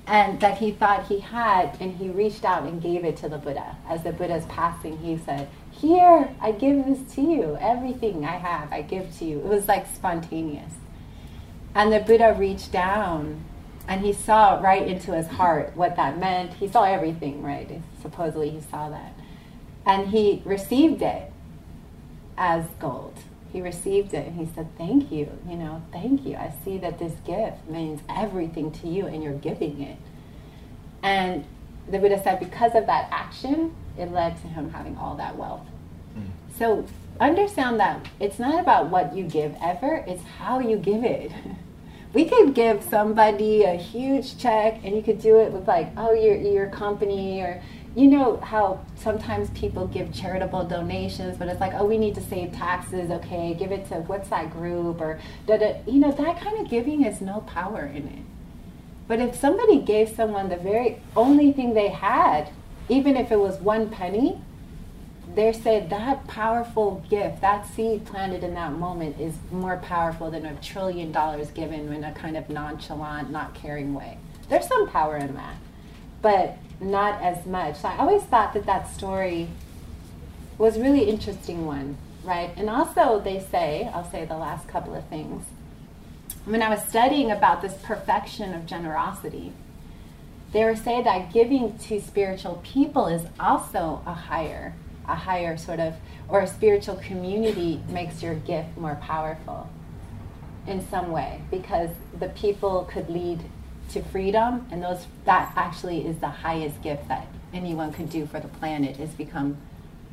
and 0.07 0.39
that 0.39 0.57
he 0.57 0.71
thought 0.71 1.07
he 1.07 1.19
had 1.19 1.75
and 1.81 1.97
he 1.97 2.09
reached 2.09 2.45
out 2.45 2.63
and 2.63 2.81
gave 2.81 3.03
it 3.03 3.17
to 3.17 3.29
the 3.29 3.37
Buddha. 3.37 3.75
As 3.87 4.03
the 4.03 4.13
Buddha's 4.13 4.45
passing, 4.45 4.97
he 4.99 5.17
said, 5.17 5.49
Here, 5.69 6.33
I 6.41 6.53
give 6.53 6.85
this 6.85 7.13
to 7.15 7.21
you. 7.21 7.57
Everything 7.59 8.23
I 8.23 8.37
have, 8.37 8.71
I 8.71 8.81
give 8.81 9.13
to 9.17 9.25
you. 9.25 9.39
It 9.39 9.45
was 9.45 9.67
like 9.67 9.85
spontaneous. 9.93 10.73
And 11.75 11.91
the 11.91 11.99
Buddha 11.99 12.35
reached 12.39 12.71
down 12.71 13.43
and 13.87 14.01
he 14.01 14.13
saw 14.13 14.59
right 14.61 14.87
into 14.87 15.13
his 15.13 15.27
heart 15.27 15.75
what 15.75 15.97
that 15.97 16.17
meant. 16.17 16.53
He 16.53 16.69
saw 16.69 16.83
everything, 16.83 17.43
right? 17.43 17.81
Supposedly 18.01 18.49
he 18.49 18.61
saw 18.61 18.89
that. 18.89 19.13
And 19.85 20.09
he 20.09 20.41
received 20.45 21.01
it 21.01 21.31
as 22.37 22.65
gold. 22.79 23.15
He 23.57 23.63
received 23.63 24.13
it 24.13 24.27
and 24.27 24.35
he 24.35 24.45
said, 24.53 24.67
Thank 24.77 25.11
you, 25.11 25.31
you 25.49 25.55
know, 25.55 25.81
thank 25.91 26.27
you. 26.27 26.35
I 26.35 26.53
see 26.63 26.77
that 26.77 26.99
this 26.99 27.13
gift 27.25 27.67
means 27.67 28.01
everything 28.07 28.71
to 28.73 28.87
you 28.87 29.07
and 29.07 29.23
you're 29.23 29.33
giving 29.33 29.81
it. 29.81 29.97
And 31.01 31.43
the 31.89 31.97
Buddha 31.97 32.21
said, 32.21 32.39
because 32.39 32.75
of 32.75 32.85
that 32.85 33.09
action, 33.09 33.73
it 33.97 34.11
led 34.11 34.39
to 34.41 34.47
him 34.47 34.69
having 34.69 34.95
all 34.95 35.15
that 35.15 35.37
wealth. 35.37 35.65
Mm. 36.15 36.27
So 36.55 36.85
understand 37.19 37.79
that 37.79 38.07
it's 38.19 38.37
not 38.37 38.59
about 38.59 38.91
what 38.91 39.15
you 39.15 39.23
give 39.23 39.55
ever, 39.59 40.05
it's 40.05 40.21
how 40.37 40.59
you 40.59 40.77
give 40.77 41.03
it. 41.03 41.31
we 42.13 42.25
could 42.25 42.53
give 42.53 42.83
somebody 42.83 43.63
a 43.63 43.73
huge 43.73 44.37
check 44.37 44.81
and 44.83 44.95
you 44.95 45.01
could 45.01 45.19
do 45.19 45.39
it 45.39 45.51
with 45.51 45.67
like 45.67 45.89
oh 45.97 46.13
your 46.13 46.35
your 46.35 46.69
company 46.69 47.41
or 47.41 47.59
you 47.97 48.07
know 48.07 48.37
how 48.37 48.79
sometimes 48.95 49.49
people 49.49 49.87
give 49.87 50.13
charitable 50.13 50.63
donations 50.65 51.35
but 51.35 51.47
it's 51.47 51.59
like 51.59 51.73
oh 51.73 51.83
we 51.83 51.97
need 51.97 52.13
to 52.13 52.21
save 52.21 52.53
taxes 52.53 53.09
okay 53.09 53.55
give 53.55 53.71
it 53.71 53.87
to 53.87 53.95
what's 54.01 54.29
that 54.29 54.51
group 54.51 55.01
or 55.01 55.19
da, 55.47 55.57
da, 55.57 55.81
you 55.87 55.99
know 55.99 56.11
that 56.11 56.39
kind 56.39 56.59
of 56.59 56.69
giving 56.69 57.01
has 57.01 57.21
no 57.21 57.41
power 57.41 57.87
in 57.87 58.07
it 58.07 58.25
but 59.07 59.19
if 59.19 59.35
somebody 59.35 59.79
gave 59.79 60.07
someone 60.07 60.47
the 60.47 60.57
very 60.57 61.01
only 61.15 61.51
thing 61.51 61.73
they 61.73 61.87
had 61.87 62.51
even 62.87 63.17
if 63.17 63.31
it 63.31 63.39
was 63.39 63.57
one 63.57 63.89
penny 63.89 64.39
they 65.35 65.53
say 65.53 65.85
that 65.89 66.25
powerful 66.25 67.03
gift, 67.11 67.41
that 67.41 67.67
seed 67.67 68.05
planted 68.05 68.43
in 68.43 68.55
that 68.55 68.71
moment, 68.71 69.19
is 69.19 69.35
more 69.51 69.77
powerful 69.77 70.31
than 70.31 70.47
a 70.47 70.55
trillion 70.61 71.11
dollars 71.11 71.51
given 71.51 71.93
in 71.93 72.03
a 72.03 72.11
kind 72.13 72.35
of 72.35 72.49
nonchalant, 72.49 73.29
not 73.29 73.53
caring 73.53 73.93
way. 73.93 74.17
There's 74.49 74.67
some 74.67 74.89
power 74.89 75.15
in 75.17 75.35
that, 75.35 75.57
but 76.23 76.57
not 76.79 77.21
as 77.21 77.45
much. 77.45 77.77
So 77.77 77.87
I 77.87 77.97
always 77.97 78.23
thought 78.23 78.53
that 78.53 78.65
that 78.65 78.89
story 78.93 79.49
was 80.57 80.77
really 80.79 81.03
interesting 81.03 81.65
one, 81.65 81.97
right? 82.23 82.51
And 82.55 82.69
also 82.69 83.19
they 83.19 83.39
say, 83.39 83.89
I'll 83.93 84.09
say 84.09 84.25
the 84.25 84.37
last 84.37 84.67
couple 84.67 84.95
of 84.95 85.05
things. 85.07 85.45
When 86.45 86.61
I 86.61 86.69
was 86.69 86.83
studying 86.83 87.31
about 87.31 87.61
this 87.61 87.73
perfection 87.83 88.53
of 88.53 88.65
generosity, 88.65 89.51
they 90.53 90.63
were 90.63 90.75
saying 90.75 91.03
that 91.03 91.33
giving 91.33 91.77
to 91.77 91.99
spiritual 92.01 92.61
people 92.63 93.07
is 93.07 93.25
also 93.39 94.01
a 94.05 94.13
higher 94.13 94.73
a 95.07 95.15
higher 95.15 95.57
sort 95.57 95.79
of 95.79 95.93
or 96.27 96.41
a 96.41 96.47
spiritual 96.47 96.95
community 96.97 97.81
makes 97.87 98.21
your 98.21 98.35
gift 98.35 98.77
more 98.77 98.95
powerful 98.95 99.69
in 100.67 100.85
some 100.89 101.11
way 101.11 101.41
because 101.49 101.89
the 102.19 102.27
people 102.29 102.87
could 102.91 103.09
lead 103.09 103.39
to 103.89 104.01
freedom 104.01 104.67
and 104.71 104.83
those 104.83 105.07
that 105.25 105.53
actually 105.55 106.05
is 106.05 106.17
the 106.19 106.29
highest 106.29 106.81
gift 106.81 107.07
that 107.07 107.27
anyone 107.53 107.91
could 107.91 108.09
do 108.09 108.25
for 108.25 108.39
the 108.39 108.47
planet 108.47 108.99
is 108.99 109.09
become 109.11 109.57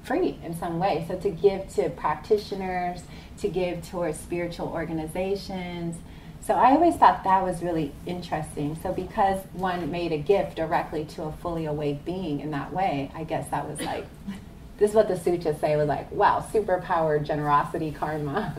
free 0.02 0.38
in 0.44 0.54
some 0.56 0.78
way. 0.78 1.04
So 1.08 1.16
to 1.18 1.30
give 1.30 1.68
to 1.74 1.88
practitioners 1.90 3.02
to 3.38 3.48
give 3.48 3.88
towards 3.88 4.18
spiritual 4.18 4.68
organizations. 4.68 5.96
So 6.40 6.54
i 6.54 6.72
always 6.72 6.94
thought 6.96 7.24
that 7.24 7.42
was 7.42 7.62
really 7.62 7.92
interesting. 8.06 8.78
So 8.82 8.92
because 8.92 9.40
one 9.54 9.90
made 9.90 10.12
a 10.12 10.18
gift 10.18 10.56
directly 10.56 11.04
to 11.06 11.24
a 11.24 11.32
fully 11.32 11.64
awake 11.64 12.04
being 12.04 12.40
in 12.40 12.50
that 12.50 12.72
way 12.72 13.10
i 13.14 13.24
guess 13.24 13.48
that 13.48 13.68
was 13.68 13.80
like 13.80 14.06
this 14.78 14.90
is 14.90 14.96
what 14.96 15.08
the 15.08 15.18
sutras 15.18 15.58
say 15.60 15.76
was 15.76 15.86
like, 15.86 16.10
wow, 16.10 16.44
superpower 16.52 17.24
generosity 17.24 17.92
karma. 17.92 18.54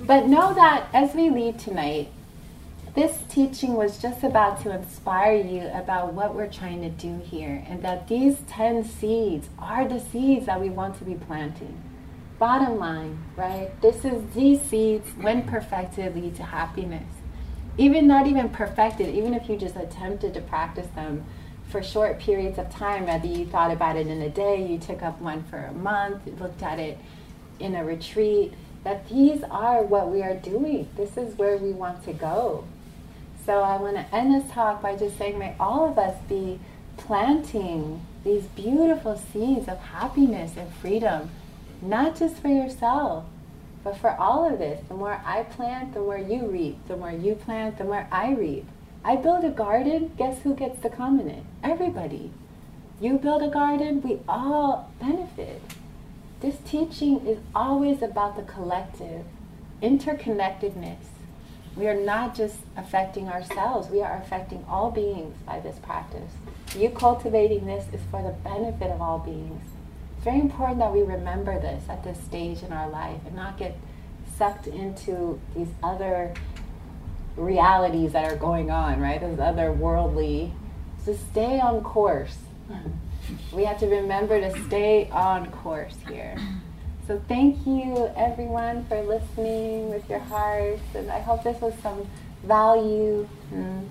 but 0.06 0.26
know 0.26 0.54
that 0.54 0.88
as 0.94 1.14
we 1.14 1.28
leave 1.28 1.58
tonight, 1.58 2.10
this 2.98 3.16
teaching 3.28 3.74
was 3.74 4.02
just 4.02 4.24
about 4.24 4.60
to 4.60 4.74
inspire 4.74 5.36
you 5.36 5.68
about 5.68 6.14
what 6.14 6.34
we're 6.34 6.50
trying 6.50 6.82
to 6.82 6.88
do 6.88 7.16
here, 7.18 7.64
and 7.68 7.80
that 7.80 8.08
these 8.08 8.38
10 8.48 8.82
seeds 8.82 9.48
are 9.56 9.86
the 9.86 10.00
seeds 10.00 10.46
that 10.46 10.60
we 10.60 10.68
want 10.68 10.98
to 10.98 11.04
be 11.04 11.14
planting. 11.14 11.80
Bottom 12.40 12.76
line, 12.76 13.16
right? 13.36 13.70
This 13.80 14.04
is 14.04 14.20
these 14.34 14.60
seeds, 14.62 15.08
when 15.10 15.44
perfected, 15.44 16.16
lead 16.16 16.34
to 16.36 16.42
happiness. 16.42 17.06
Even 17.76 18.08
not 18.08 18.26
even 18.26 18.48
perfected, 18.48 19.14
even 19.14 19.32
if 19.32 19.48
you 19.48 19.56
just 19.56 19.76
attempted 19.76 20.34
to 20.34 20.40
practice 20.40 20.88
them 20.96 21.24
for 21.68 21.80
short 21.84 22.18
periods 22.18 22.58
of 22.58 22.68
time, 22.68 23.06
whether 23.06 23.28
you 23.28 23.46
thought 23.46 23.70
about 23.70 23.94
it 23.94 24.08
in 24.08 24.20
a 24.22 24.28
day, 24.28 24.66
you 24.66 24.76
took 24.76 25.04
up 25.04 25.20
one 25.20 25.44
for 25.44 25.58
a 25.58 25.72
month, 25.72 26.26
looked 26.40 26.64
at 26.64 26.80
it 26.80 26.98
in 27.60 27.76
a 27.76 27.84
retreat, 27.84 28.54
that 28.82 29.08
these 29.08 29.44
are 29.52 29.84
what 29.84 30.10
we 30.10 30.20
are 30.20 30.34
doing. 30.34 30.88
This 30.96 31.16
is 31.16 31.38
where 31.38 31.58
we 31.58 31.70
want 31.70 32.04
to 32.04 32.12
go. 32.12 32.64
So 33.48 33.62
I 33.62 33.78
want 33.78 33.96
to 33.96 34.14
end 34.14 34.34
this 34.34 34.52
talk 34.52 34.82
by 34.82 34.94
just 34.94 35.16
saying, 35.16 35.38
may 35.38 35.54
all 35.58 35.88
of 35.88 35.96
us 35.96 36.14
be 36.28 36.60
planting 36.98 38.04
these 38.22 38.42
beautiful 38.44 39.16
seeds 39.16 39.68
of 39.68 39.78
happiness 39.78 40.52
and 40.58 40.70
freedom, 40.70 41.30
not 41.80 42.14
just 42.14 42.36
for 42.42 42.48
yourself, 42.48 43.24
but 43.82 43.96
for 43.96 44.10
all 44.10 44.46
of 44.46 44.58
this. 44.58 44.86
The 44.86 44.92
more 44.92 45.22
I 45.24 45.44
plant, 45.44 45.94
the 45.94 46.00
more 46.00 46.18
you 46.18 46.46
reap. 46.46 46.76
The 46.88 46.98
more 46.98 47.10
you 47.10 47.36
plant, 47.36 47.78
the 47.78 47.84
more 47.84 48.06
I 48.12 48.34
reap. 48.34 48.66
I 49.02 49.16
build 49.16 49.42
a 49.46 49.48
garden, 49.48 50.12
guess 50.18 50.42
who 50.42 50.54
gets 50.54 50.82
to 50.82 50.90
come 50.90 51.18
in 51.18 51.30
it? 51.30 51.44
Everybody. 51.64 52.30
You 53.00 53.16
build 53.16 53.42
a 53.42 53.48
garden, 53.48 54.02
we 54.02 54.18
all 54.28 54.92
benefit. 55.00 55.62
This 56.40 56.58
teaching 56.66 57.26
is 57.26 57.38
always 57.54 58.02
about 58.02 58.36
the 58.36 58.42
collective, 58.42 59.24
interconnectedness. 59.82 61.17
We 61.76 61.86
are 61.86 62.00
not 62.00 62.34
just 62.34 62.56
affecting 62.76 63.28
ourselves, 63.28 63.88
we 63.88 64.02
are 64.02 64.16
affecting 64.16 64.64
all 64.68 64.90
beings 64.90 65.36
by 65.46 65.60
this 65.60 65.78
practice. 65.78 66.32
You 66.76 66.90
cultivating 66.90 67.66
this 67.66 67.86
is 67.92 68.00
for 68.10 68.22
the 68.22 68.32
benefit 68.48 68.90
of 68.90 69.00
all 69.00 69.18
beings. 69.18 69.62
It's 70.16 70.24
very 70.24 70.40
important 70.40 70.80
that 70.80 70.92
we 70.92 71.02
remember 71.02 71.58
this 71.60 71.84
at 71.88 72.02
this 72.04 72.18
stage 72.20 72.62
in 72.62 72.72
our 72.72 72.88
life 72.88 73.20
and 73.26 73.36
not 73.36 73.58
get 73.58 73.76
sucked 74.36 74.66
into 74.66 75.40
these 75.56 75.68
other 75.82 76.34
realities 77.36 78.12
that 78.12 78.24
are 78.24 78.36
going 78.36 78.70
on, 78.70 79.00
right? 79.00 79.20
Those 79.20 79.38
other 79.38 79.72
worldly. 79.72 80.52
So 81.04 81.14
stay 81.30 81.60
on 81.60 81.82
course. 81.82 82.36
Mm-hmm. 82.70 83.56
We 83.56 83.64
have 83.64 83.78
to 83.80 83.86
remember 83.86 84.40
to 84.40 84.64
stay 84.64 85.08
on 85.10 85.50
course 85.50 85.96
here. 86.08 86.36
So 87.08 87.18
thank 87.26 87.66
you 87.66 88.12
everyone 88.18 88.84
for 88.84 89.02
listening 89.02 89.88
with 89.88 90.06
your 90.10 90.18
hearts, 90.18 90.82
and 90.94 91.10
I 91.10 91.20
hope 91.20 91.42
this 91.42 91.58
was 91.58 91.72
some 91.82 92.06
value. 92.44 93.26
And 93.50 93.88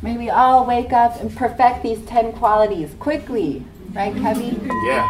may 0.00 0.16
we 0.16 0.30
all 0.30 0.64
wake 0.64 0.92
up 0.92 1.20
and 1.20 1.36
perfect 1.36 1.82
these 1.82 2.00
ten 2.06 2.32
qualities 2.34 2.94
quickly, 3.00 3.64
right, 3.92 4.14
Kevin? 4.14 4.54
Yeah. 4.86 5.02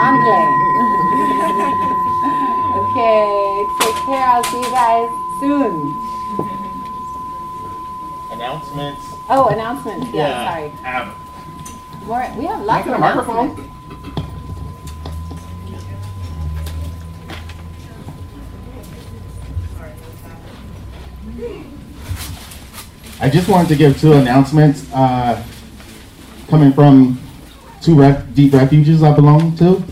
Andre. 0.00 0.40
okay, 2.80 3.68
take 3.84 4.00
care. 4.08 4.24
I'll 4.24 4.44
see 4.44 4.62
you 4.64 4.70
guys 4.72 5.10
soon. 5.40 5.76
Announcements. 8.32 9.04
Oh, 9.28 9.48
announcements. 9.52 10.08
Yeah, 10.14 10.54
sorry. 10.54 10.72
Um, 10.86 11.14
More, 12.06 12.26
we 12.38 12.46
have 12.46 12.62
lots 12.62 12.86
of 12.86 12.94
I 12.94 12.96
get 12.96 12.96
a 12.96 12.98
microphone? 12.98 13.77
I 23.20 23.28
just 23.28 23.48
wanted 23.48 23.68
to 23.70 23.74
give 23.74 24.00
two 24.00 24.12
announcements 24.12 24.86
uh, 24.94 25.44
coming 26.46 26.72
from 26.72 27.20
two 27.82 27.96
ref- 27.96 28.32
deep 28.32 28.52
refuges 28.52 29.02
I 29.02 29.12
belong 29.12 29.56
to. 29.56 29.82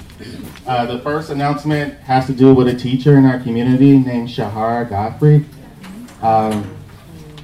Uh, 0.64 0.86
the 0.86 1.00
first 1.00 1.30
announcement 1.30 1.94
has 2.02 2.26
to 2.26 2.32
do 2.32 2.54
with 2.54 2.68
a 2.68 2.74
teacher 2.74 3.18
in 3.18 3.24
our 3.24 3.40
community 3.40 3.98
named 3.98 4.30
Shahar 4.30 4.84
Godfrey. 4.84 5.44
Um, 6.22 6.76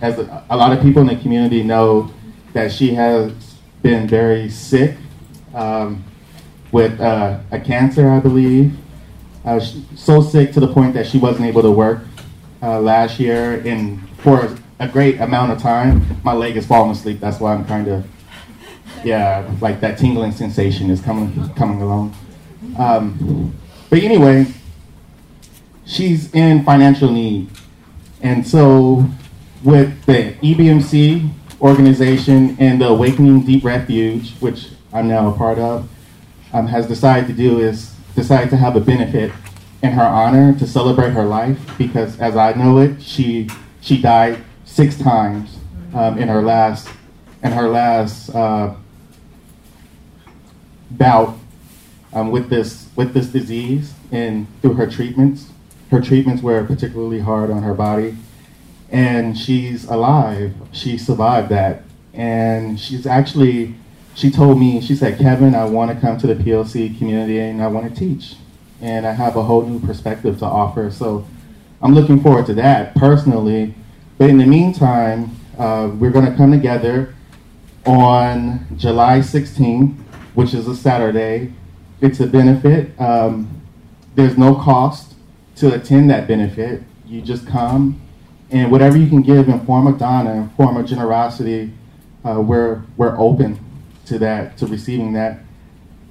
as 0.00 0.20
a, 0.20 0.44
a 0.50 0.56
lot 0.56 0.72
of 0.72 0.80
people 0.82 1.02
in 1.02 1.08
the 1.08 1.16
community 1.16 1.64
know 1.64 2.12
that 2.52 2.70
she 2.70 2.94
has 2.94 3.32
been 3.82 4.06
very 4.06 4.50
sick 4.50 4.96
um, 5.52 6.04
with 6.70 7.00
uh, 7.00 7.40
a 7.50 7.58
cancer, 7.58 8.08
I 8.08 8.20
believe. 8.20 8.76
Uh, 9.44 9.58
so 9.96 10.22
sick 10.22 10.52
to 10.52 10.60
the 10.60 10.72
point 10.72 10.94
that 10.94 11.08
she 11.08 11.18
wasn't 11.18 11.46
able 11.46 11.62
to 11.62 11.72
work 11.72 12.02
uh, 12.62 12.78
last 12.78 13.18
year, 13.18 13.60
and 13.64 14.08
for 14.18 14.56
a 14.82 14.88
great 14.88 15.20
amount 15.20 15.52
of 15.52 15.60
time, 15.60 16.04
my 16.24 16.32
leg 16.32 16.56
is 16.56 16.66
falling 16.66 16.90
asleep. 16.90 17.20
That's 17.20 17.38
why 17.38 17.54
I'm 17.54 17.64
kind 17.64 17.86
of, 17.86 18.04
yeah, 19.04 19.48
like 19.60 19.80
that 19.80 19.96
tingling 19.96 20.32
sensation 20.32 20.90
is 20.90 21.00
coming 21.00 21.48
coming 21.54 21.80
along. 21.80 22.16
Um, 22.76 23.54
but 23.88 24.00
anyway, 24.00 24.46
she's 25.86 26.34
in 26.34 26.64
financial 26.64 27.12
need, 27.12 27.48
and 28.22 28.44
so 28.46 29.06
with 29.62 30.04
the 30.06 30.34
EBMC 30.42 31.30
organization 31.60 32.56
and 32.58 32.80
the 32.80 32.88
Awakening 32.88 33.44
Deep 33.44 33.62
Refuge, 33.62 34.32
which 34.40 34.70
I'm 34.92 35.06
now 35.06 35.32
a 35.32 35.36
part 35.36 35.60
of, 35.60 35.88
um, 36.52 36.66
has 36.66 36.88
decided 36.88 37.28
to 37.28 37.32
do 37.32 37.60
is 37.60 37.94
decide 38.16 38.50
to 38.50 38.56
have 38.56 38.74
a 38.74 38.80
benefit 38.80 39.30
in 39.80 39.92
her 39.92 40.02
honor 40.02 40.58
to 40.58 40.66
celebrate 40.66 41.10
her 41.10 41.24
life 41.24 41.58
because, 41.78 42.18
as 42.18 42.36
I 42.36 42.52
know 42.54 42.78
it, 42.78 43.00
she 43.00 43.48
she 43.80 44.02
died 44.02 44.42
six 44.72 44.96
times 44.96 45.58
um, 45.94 46.16
in 46.18 46.28
her 46.28 46.42
last 46.42 46.88
in 47.42 47.52
her 47.52 47.68
last 47.68 48.30
uh, 48.34 48.74
bout 50.90 51.36
um, 52.12 52.30
with 52.30 52.48
this 52.48 52.88
with 52.96 53.12
this 53.12 53.26
disease 53.26 53.92
and 54.10 54.46
through 54.60 54.74
her 54.74 54.86
treatments. 54.86 55.50
Her 55.90 56.00
treatments 56.00 56.42
were 56.42 56.64
particularly 56.64 57.20
hard 57.20 57.50
on 57.50 57.62
her 57.62 57.74
body, 57.74 58.16
and 58.90 59.36
she's 59.36 59.84
alive. 59.84 60.54
She 60.72 60.96
survived 60.96 61.50
that, 61.50 61.82
and 62.14 62.80
she's 62.80 63.06
actually. 63.06 63.74
She 64.14 64.30
told 64.30 64.60
me, 64.60 64.82
she 64.82 64.94
said, 64.94 65.18
Kevin, 65.18 65.54
I 65.54 65.64
want 65.64 65.90
to 65.90 65.98
come 65.98 66.18
to 66.18 66.26
the 66.26 66.34
POC 66.34 66.98
community 66.98 67.38
and 67.38 67.62
I 67.62 67.68
want 67.68 67.88
to 67.88 67.98
teach. 67.98 68.34
And 68.82 69.06
I 69.06 69.12
have 69.12 69.36
a 69.36 69.42
whole 69.42 69.62
new 69.62 69.80
perspective 69.80 70.38
to 70.40 70.44
offer. 70.44 70.90
So 70.90 71.26
I'm 71.80 71.94
looking 71.94 72.20
forward 72.20 72.44
to 72.44 72.54
that 72.56 72.94
personally. 72.94 73.74
But 74.22 74.30
in 74.30 74.38
the 74.38 74.46
meantime, 74.46 75.34
uh, 75.58 75.90
we're 75.98 76.12
going 76.12 76.26
to 76.26 76.36
come 76.36 76.52
together 76.52 77.12
on 77.84 78.64
July 78.76 79.18
16th, 79.18 79.96
which 80.34 80.54
is 80.54 80.68
a 80.68 80.76
Saturday. 80.76 81.52
It's 82.00 82.20
a 82.20 82.28
benefit. 82.28 82.92
Um, 83.00 83.62
there's 84.14 84.38
no 84.38 84.54
cost 84.54 85.16
to 85.56 85.74
attend 85.74 86.08
that 86.10 86.28
benefit. 86.28 86.84
You 87.04 87.20
just 87.20 87.48
come, 87.48 88.00
and 88.52 88.70
whatever 88.70 88.96
you 88.96 89.08
can 89.08 89.22
give 89.22 89.48
in 89.48 89.66
form 89.66 89.88
of 89.88 89.98
dana, 89.98 90.34
in 90.34 90.50
form 90.50 90.76
of 90.76 90.86
generosity, 90.86 91.72
uh, 92.24 92.40
we're 92.40 92.82
we're 92.96 93.18
open 93.18 93.58
to 94.04 94.20
that, 94.20 94.56
to 94.58 94.68
receiving 94.68 95.14
that. 95.14 95.40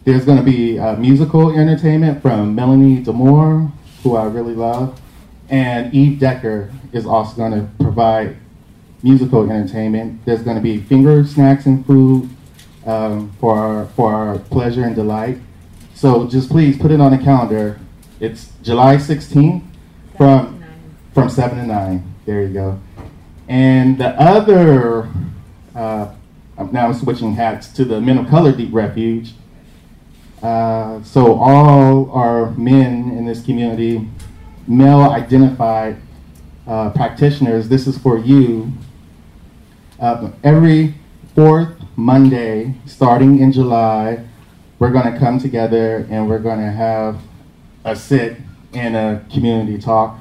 there's 0.03 0.25
going 0.25 0.37
to 0.37 0.43
be 0.43 0.77
uh, 0.77 0.97
musical 0.97 1.57
entertainment 1.57 2.21
from 2.21 2.55
Melanie 2.55 3.01
DeMore, 3.01 3.71
who 4.03 4.17
I 4.17 4.25
really 4.25 4.53
love, 4.53 5.00
and 5.51 5.93
Eve 5.93 6.17
Decker 6.17 6.71
is 6.93 7.05
also 7.05 7.35
going 7.35 7.51
to 7.51 7.69
provide 7.83 8.37
musical 9.03 9.49
entertainment. 9.51 10.23
There's 10.25 10.41
going 10.41 10.55
to 10.55 10.63
be 10.63 10.79
finger 10.79 11.25
snacks 11.25 11.65
and 11.65 11.85
food 11.85 12.29
um, 12.85 13.31
for 13.39 13.57
our, 13.57 13.85
for 13.87 14.13
our 14.13 14.39
pleasure 14.39 14.83
and 14.83 14.95
delight. 14.95 15.37
So 15.93 16.25
just 16.27 16.49
please 16.49 16.77
put 16.77 16.89
it 16.89 17.01
on 17.01 17.11
the 17.11 17.17
calendar. 17.17 17.79
It's 18.19 18.53
July 18.63 18.95
16th 18.95 19.63
from 20.17 20.63
from 21.13 21.29
seven 21.29 21.57
to 21.57 21.65
nine. 21.65 22.13
There 22.25 22.41
you 22.43 22.53
go. 22.53 22.79
And 23.49 23.97
the 23.97 24.09
other, 24.19 25.09
uh, 25.75 26.13
now 26.71 26.87
I'm 26.87 26.93
switching 26.93 27.35
hats 27.35 27.67
to 27.73 27.83
the 27.83 27.99
Men 27.99 28.17
of 28.17 28.29
Color 28.29 28.53
Deep 28.53 28.73
Refuge. 28.73 29.33
Uh, 30.41 31.03
so 31.03 31.35
all 31.35 32.09
our 32.11 32.51
men 32.51 33.11
in 33.11 33.25
this 33.25 33.43
community, 33.43 34.07
male 34.67 35.01
identified 35.01 35.97
uh, 36.67 36.89
practitioners, 36.91 37.69
this 37.69 37.87
is 37.87 37.97
for 37.97 38.17
you. 38.17 38.71
Uh, 39.99 40.31
every 40.43 40.95
fourth 41.35 41.69
Monday, 41.95 42.75
starting 42.85 43.39
in 43.39 43.51
July, 43.51 44.25
we're 44.79 44.91
going 44.91 45.11
to 45.11 45.19
come 45.19 45.39
together 45.39 46.07
and 46.09 46.27
we're 46.27 46.39
going 46.39 46.59
to 46.59 46.71
have 46.71 47.19
a 47.83 47.95
sit 47.95 48.37
and 48.73 48.95
a 48.95 49.23
community 49.31 49.77
talk 49.77 50.17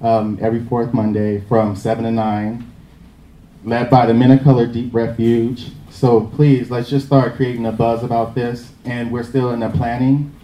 um, 0.00 0.38
every 0.40 0.64
fourth 0.64 0.92
Monday 0.92 1.40
from 1.48 1.76
7 1.76 2.04
to 2.04 2.10
9, 2.10 2.72
led 3.64 3.90
by 3.90 4.06
the 4.06 4.14
Men 4.14 4.32
of 4.32 4.42
Color 4.42 4.66
Deep 4.66 4.92
Refuge. 4.92 5.70
So 5.90 6.22
please, 6.22 6.70
let's 6.70 6.90
just 6.90 7.06
start 7.06 7.36
creating 7.36 7.66
a 7.66 7.72
buzz 7.72 8.02
about 8.02 8.34
this. 8.34 8.72
And 8.84 9.10
we're 9.10 9.22
still 9.22 9.50
in 9.52 9.60
the 9.60 9.70
planning 9.70 10.34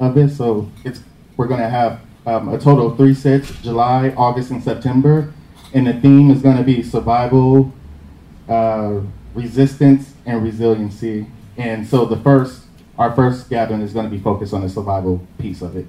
of 0.00 0.14
this. 0.14 0.36
So 0.36 0.70
it's 0.84 1.00
we're 1.36 1.46
going 1.46 1.60
to 1.60 1.68
have 1.68 2.00
um, 2.26 2.48
a 2.48 2.58
total 2.58 2.90
of 2.90 2.96
three 2.96 3.14
sets 3.14 3.50
July, 3.60 4.10
August, 4.16 4.50
and 4.50 4.62
September. 4.62 5.32
And 5.72 5.86
the 5.86 5.94
theme 5.94 6.30
is 6.30 6.40
going 6.40 6.56
to 6.56 6.62
be 6.62 6.82
survival, 6.82 7.72
uh, 8.48 9.00
resistance, 9.34 10.14
and 10.24 10.42
resiliency. 10.42 11.26
And 11.56 11.86
so 11.86 12.04
the 12.04 12.16
first, 12.18 12.64
our 12.98 13.14
first 13.14 13.50
gathering 13.50 13.80
is 13.80 13.92
going 13.92 14.08
to 14.08 14.10
be 14.10 14.22
focused 14.22 14.54
on 14.54 14.60
the 14.62 14.68
survival 14.68 15.26
piece 15.38 15.62
of 15.62 15.76
it. 15.76 15.86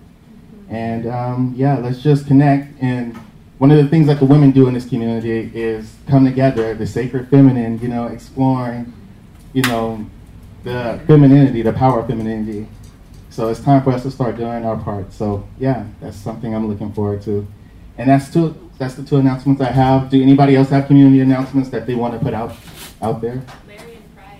And 0.70 1.08
um, 1.08 1.54
yeah, 1.56 1.78
let's 1.78 2.02
just 2.02 2.26
connect. 2.26 2.82
And 2.82 3.16
one 3.58 3.72
of 3.72 3.78
the 3.78 3.88
things 3.88 4.08
that 4.08 4.20
the 4.20 4.26
women 4.26 4.52
do 4.52 4.68
in 4.68 4.74
this 4.74 4.88
community 4.88 5.52
is 5.54 5.94
come 6.08 6.26
together, 6.26 6.74
the 6.74 6.88
sacred 6.88 7.30
feminine, 7.30 7.80
you 7.80 7.88
know, 7.88 8.08
exploring, 8.08 8.92
you 9.54 9.62
know, 9.64 10.06
the 10.64 11.00
femininity, 11.08 11.62
the 11.62 11.74
power 11.74 12.00
of 12.00 12.08
femininity. 12.08 12.68
So 13.36 13.50
it's 13.50 13.60
time 13.60 13.84
for 13.84 13.92
us 13.92 14.04
to 14.04 14.12
start 14.12 14.38
doing 14.38 14.64
our 14.64 14.78
part. 14.78 15.12
So 15.12 15.46
yeah, 15.60 15.86
that's 16.00 16.16
something 16.16 16.56
I'm 16.56 16.70
looking 16.70 16.94
forward 16.94 17.22
to. 17.24 17.46
And 17.98 18.10
that's 18.10 18.32
two. 18.32 18.56
That's 18.78 18.94
the 18.96 19.04
two 19.04 19.18
announcements 19.18 19.60
I 19.62 19.72
have. 19.72 20.10
Do 20.10 20.22
anybody 20.22 20.56
else 20.56 20.70
have 20.70 20.88
community 20.88 21.20
announcements 21.20 21.68
that 21.72 21.86
they 21.86 21.96
want 21.96 22.14
to 22.14 22.20
put 22.22 22.34
out 22.34 22.56
out 23.02 23.20
there? 23.20 23.44
Larry 23.68 23.96
and 23.96 24.16
Pride. 24.16 24.40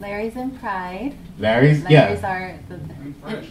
Larry's 0.00 0.36
and 0.36 0.58
Pride. 0.58 1.14
Larry's, 1.38 1.84
Larry's 1.84 2.22
yeah. 2.22 2.32
are 2.32 2.58
the, 2.70 2.80
fresh. 3.20 3.48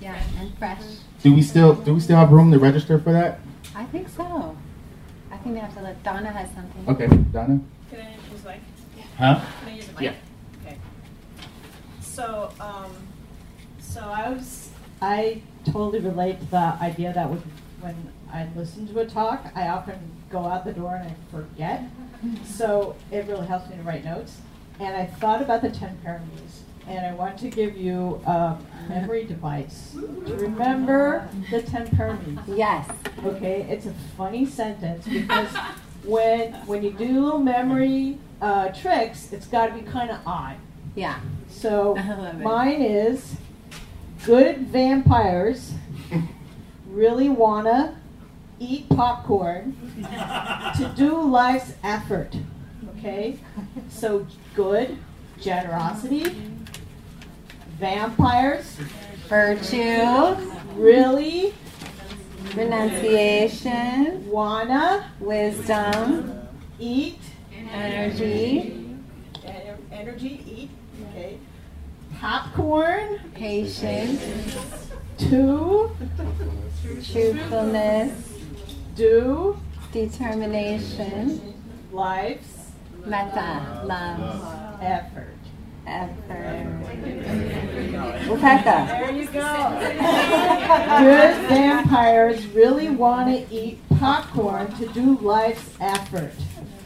Yeah, 0.00 0.22
and 0.38 0.56
fresh. 0.56 0.82
Do 1.22 1.34
we 1.34 1.42
still 1.42 1.74
do 1.74 1.92
we 1.92 2.00
still 2.00 2.16
have 2.16 2.32
room 2.32 2.50
to 2.50 2.58
register 2.58 2.98
for 2.98 3.12
that? 3.12 3.40
I 3.76 3.84
think 3.84 4.08
so. 4.08 4.56
I 5.30 5.36
think 5.36 5.54
they 5.54 5.60
have 5.60 5.74
to 5.74 5.82
let 5.82 6.02
Donna 6.02 6.32
has 6.32 6.48
something. 6.54 6.88
Okay, 6.88 7.08
Donna. 7.30 7.60
Can 7.90 8.00
I 8.00 8.12
use 8.32 8.40
the 8.42 8.48
mic? 8.48 8.60
Huh? 9.18 9.44
Can 9.60 9.68
I 9.68 9.76
use 9.76 9.86
the 9.86 9.92
mic? 9.92 10.02
Yeah. 10.02 10.14
Okay. 10.64 10.78
So, 12.00 12.50
um, 12.58 12.90
so 13.94 14.00
I 14.00 14.28
was, 14.28 14.70
I 15.00 15.40
totally 15.64 16.00
relate 16.00 16.40
to 16.40 16.46
the 16.46 16.76
idea 16.80 17.12
that 17.12 17.30
when, 17.30 17.42
when 17.80 18.12
I 18.32 18.48
listen 18.56 18.88
to 18.88 19.00
a 19.00 19.06
talk, 19.06 19.52
I 19.54 19.68
often 19.68 19.96
go 20.30 20.40
out 20.40 20.64
the 20.64 20.72
door 20.72 20.96
and 20.96 21.08
I 21.08 21.14
forget. 21.30 21.84
So 22.44 22.96
it 23.12 23.26
really 23.26 23.46
helps 23.46 23.70
me 23.70 23.76
to 23.76 23.82
write 23.82 24.04
notes. 24.04 24.38
And 24.80 24.96
I 24.96 25.06
thought 25.06 25.40
about 25.40 25.62
the 25.62 25.70
10 25.70 26.00
parameters. 26.04 26.62
And 26.88 27.06
I 27.06 27.14
want 27.14 27.38
to 27.38 27.48
give 27.48 27.76
you 27.76 28.20
a 28.26 28.58
memory 28.88 29.24
device 29.24 29.94
to 30.26 30.34
remember 30.34 31.28
the 31.50 31.62
10 31.62 31.86
parameters. 31.88 32.58
Yes. 32.58 32.90
Okay, 33.24 33.62
it's 33.70 33.86
a 33.86 33.94
funny 34.16 34.44
sentence 34.44 35.06
because 35.06 35.54
when 36.04 36.52
when 36.66 36.82
you 36.82 36.90
do 36.90 37.24
little 37.24 37.38
memory 37.38 38.18
uh, 38.42 38.68
tricks, 38.68 39.32
it's 39.32 39.46
got 39.46 39.68
to 39.68 39.72
be 39.72 39.80
kind 39.80 40.10
of 40.10 40.18
odd. 40.26 40.56
Yeah. 40.94 41.20
So 41.48 41.96
I 41.98 42.14
love 42.14 42.40
it. 42.40 42.44
mine 42.44 42.82
is 42.82 43.36
good 44.24 44.58
vampires 44.68 45.72
really 46.88 47.28
wanna 47.28 47.96
eat 48.58 48.88
popcorn 48.88 49.76
to 50.76 50.92
do 50.96 51.20
life's 51.20 51.74
effort. 51.82 52.36
Okay? 52.98 53.38
So 53.88 54.26
good 54.54 54.96
generosity. 55.40 56.34
Vampires 57.78 58.78
Virtue, 59.28 60.36
really 60.76 61.54
renunciation, 62.54 64.30
wanna 64.30 65.10
wisdom, 65.18 66.46
eat 66.78 67.18
energy, 67.72 68.96
en- 69.46 69.78
energy, 69.90 70.44
eat. 70.46 70.70
Popcorn 72.24 73.20
patience, 73.34 74.24
to 75.18 75.90
truthfulness, 77.12 78.38
do 78.96 79.60
determination, 79.92 81.52
life's 81.92 82.70
metta, 83.04 83.82
love, 83.84 84.80
effort. 84.80 85.36
effort. 85.86 86.80
Upekkha. 88.24 88.86
There 88.86 89.12
you 89.12 89.26
go. 89.26 89.78
Good 91.00 91.36
vampires 91.46 92.46
really 92.46 92.88
want 92.88 93.28
to 93.36 93.54
eat 93.54 93.80
popcorn 93.98 94.74
to 94.76 94.86
do 94.94 95.18
life's 95.18 95.76
effort. 95.78 96.32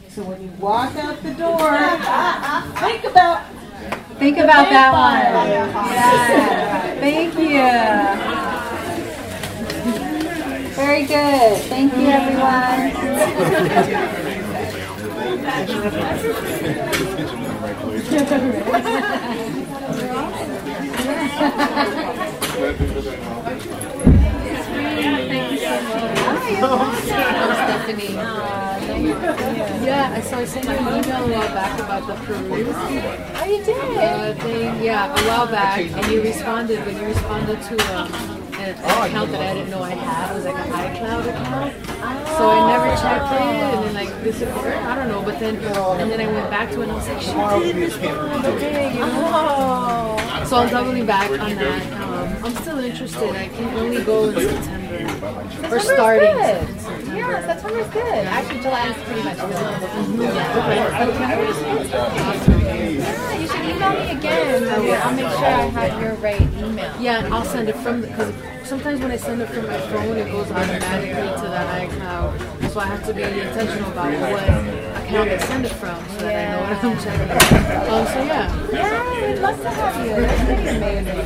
So 0.09 0.21
when 0.23 0.43
you 0.43 0.49
walk 0.59 0.97
out 0.97 1.23
the 1.23 1.33
door, 1.35 1.77
think 2.81 3.05
about 3.05 3.45
Think 4.19 4.37
about 4.37 4.69
that 4.69 4.91
one. 4.91 5.21
Yeah. 5.91 6.99
Thank 6.99 7.35
you. 7.35 7.63
Very 10.75 11.05
good. 11.05 11.61
Thank 11.63 11.93
you, 11.93 12.07
everyone. 12.07 12.91
Yeah. 18.11 18.39
Thank 26.49 26.51
you, 26.51 27.55
Stephanie. 27.55 28.48
Yeah, 30.09 30.15
I 30.15 30.21
saw 30.21 30.37
I 30.39 30.45
sent 30.45 30.65
you 30.65 30.71
an 30.71 31.05
email 31.05 31.23
a 31.23 31.31
while 31.31 31.53
back 31.53 31.79
about 31.79 32.07
the 32.07 32.15
Peru 32.25 32.49
Oh, 32.51 33.45
you 33.45 33.63
did? 33.63 33.77
uh, 33.77 34.33
thing. 34.41 34.83
Yeah, 34.83 35.05
a 35.13 35.27
while 35.27 35.45
back, 35.45 35.79
and 35.81 36.11
you 36.11 36.23
responded 36.23 36.83
when 36.85 36.97
you 36.97 37.05
responded 37.05 37.61
to 37.61 37.75
um, 37.95 38.11
an, 38.53 38.73
an 38.73 39.07
account 39.07 39.31
that 39.31 39.41
I 39.41 39.53
didn't 39.53 39.69
know 39.69 39.83
I 39.83 39.91
had. 39.91 40.31
It 40.31 40.35
was 40.35 40.45
like 40.45 40.55
an 40.55 40.71
iCloud 40.71 41.29
account. 41.29 41.75
So 42.37 42.49
I 42.49 42.59
never 42.73 42.89
checked 43.01 43.33
it, 43.33 43.41
and 43.41 43.83
then 43.85 43.93
like 43.93 44.23
disappeared. 44.23 44.77
I 44.77 44.95
don't 44.95 45.09
know, 45.09 45.21
but 45.21 45.39
then 45.39 45.55
and 45.57 46.11
then 46.11 46.19
I 46.21 46.31
went 46.31 46.49
back 46.49 46.71
to 46.71 46.81
it, 46.81 46.83
and 46.83 46.91
I 46.91 46.95
was 46.95 47.07
like, 47.07 47.21
she 47.21 47.71
did 47.71 47.75
respond. 47.75 48.45
Okay, 48.45 48.93
you 48.93 48.99
know. 49.01 49.29
Oh. 49.31 50.45
So 50.47 50.57
I'm 50.57 50.69
doubling 50.69 51.05
back 51.05 51.29
on 51.29 51.55
that. 51.55 51.98
I'm 52.49 52.55
still 52.63 52.79
interested. 52.79 53.29
I 53.29 53.47
can 53.47 53.77
only 53.77 54.03
go 54.03 54.29
in 54.29 54.33
September. 54.33 54.95
Or 54.95 55.79
September's 55.79 55.85
starting 55.85 56.33
good. 56.33 56.69
in 56.69 56.79
September. 56.79 57.15
Yeah, 57.15 57.45
September's 57.45 57.89
good. 57.93 58.25
Actually, 58.25 58.61
July 58.61 58.87
is 58.89 59.03
pretty 59.03 59.21
much 59.21 59.37
good. 59.37 59.51
Yeah, 62.97 63.37
you 63.37 63.47
should 63.47 63.65
email 63.65 63.93
me 63.93 64.11
again. 64.17 64.67
I'll 64.67 65.13
make 65.13 65.29
sure 65.29 65.45
I 65.45 65.69
have 65.77 66.01
your 66.01 66.13
right 66.15 66.41
email. 66.41 66.91
Yeah, 66.99 67.23
and 67.23 67.31
I'll 67.31 67.45
send 67.45 67.69
it 67.69 67.75
from 67.77 68.01
because 68.01 68.33
sometimes 68.67 68.99
when 68.99 69.11
I 69.11 69.17
send 69.17 69.43
it 69.43 69.49
from 69.49 69.67
my 69.67 69.79
phone, 69.91 70.17
it 70.17 70.31
goes 70.31 70.49
automatically 70.49 71.11
to 71.13 71.47
the 71.49 71.55
iCloud. 71.85 72.71
So 72.71 72.79
I 72.79 72.85
have 72.85 73.05
to 73.05 73.13
be 73.13 73.21
intentional 73.21 73.91
about 73.91 74.11
what 74.11 74.43
account 75.03 75.29
I 75.29 75.37
send 75.37 75.65
it 75.67 75.73
from, 75.73 76.03
so 76.09 76.17
that 76.21 76.33
I 76.33 76.51
know 76.51 76.61
what 76.61 76.83
I'm 76.83 76.97
checking. 76.97 77.29
Um, 77.93 78.05
so 78.07 78.23
yeah, 78.23 78.69
Yeah, 78.71 79.08
we'd 79.21 79.39
love 79.39 79.61
to 79.61 79.69
have 79.69 80.05
you. 80.05 80.15
That's 80.15 80.43
pretty 80.45 80.67
amazing. 80.67 81.19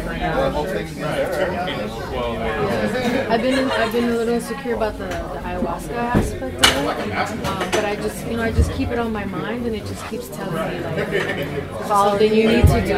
I've 3.29 3.41
been 3.41 3.71
I've 3.71 3.91
been 3.91 4.03
a 4.05 4.07
little 4.07 4.33
insecure 4.33 4.75
about 4.75 4.97
the, 4.97 5.05
the 5.05 5.39
ayahuasca 5.39 5.91
aspect 5.91 6.55
of 6.55 6.61
it, 6.61 7.45
um, 7.45 7.71
but 7.71 7.85
I 7.85 7.95
just 7.95 8.27
you 8.27 8.37
know 8.37 8.43
I 8.43 8.51
just 8.51 8.71
keep 8.73 8.89
it 8.89 8.99
on 8.99 9.11
my 9.11 9.25
mind, 9.25 9.65
and 9.65 9.75
it 9.75 9.85
just 9.85 10.05
keeps 10.07 10.27
telling 10.29 10.53
me 10.53 10.79
like 10.83 11.87
something 11.87 12.33
you 12.33 12.47
need 12.47 12.67
to 12.67 12.85
do. 12.85 12.97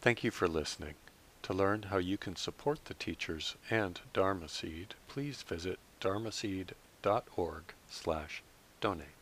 Thank 0.00 0.24
you 0.24 0.30
for 0.30 0.48
listening. 0.48 0.94
To 1.42 1.54
learn 1.54 1.84
how 1.84 1.98
you 1.98 2.16
can 2.16 2.36
support 2.36 2.84
the 2.84 2.94
teachers 2.94 3.56
and 3.70 4.00
Dharma 4.12 4.48
Seed, 4.48 4.94
please 5.08 5.42
visit 5.42 5.78
dharmaseed.org 6.00 7.62
slash 7.88 8.42
donate. 8.80 9.19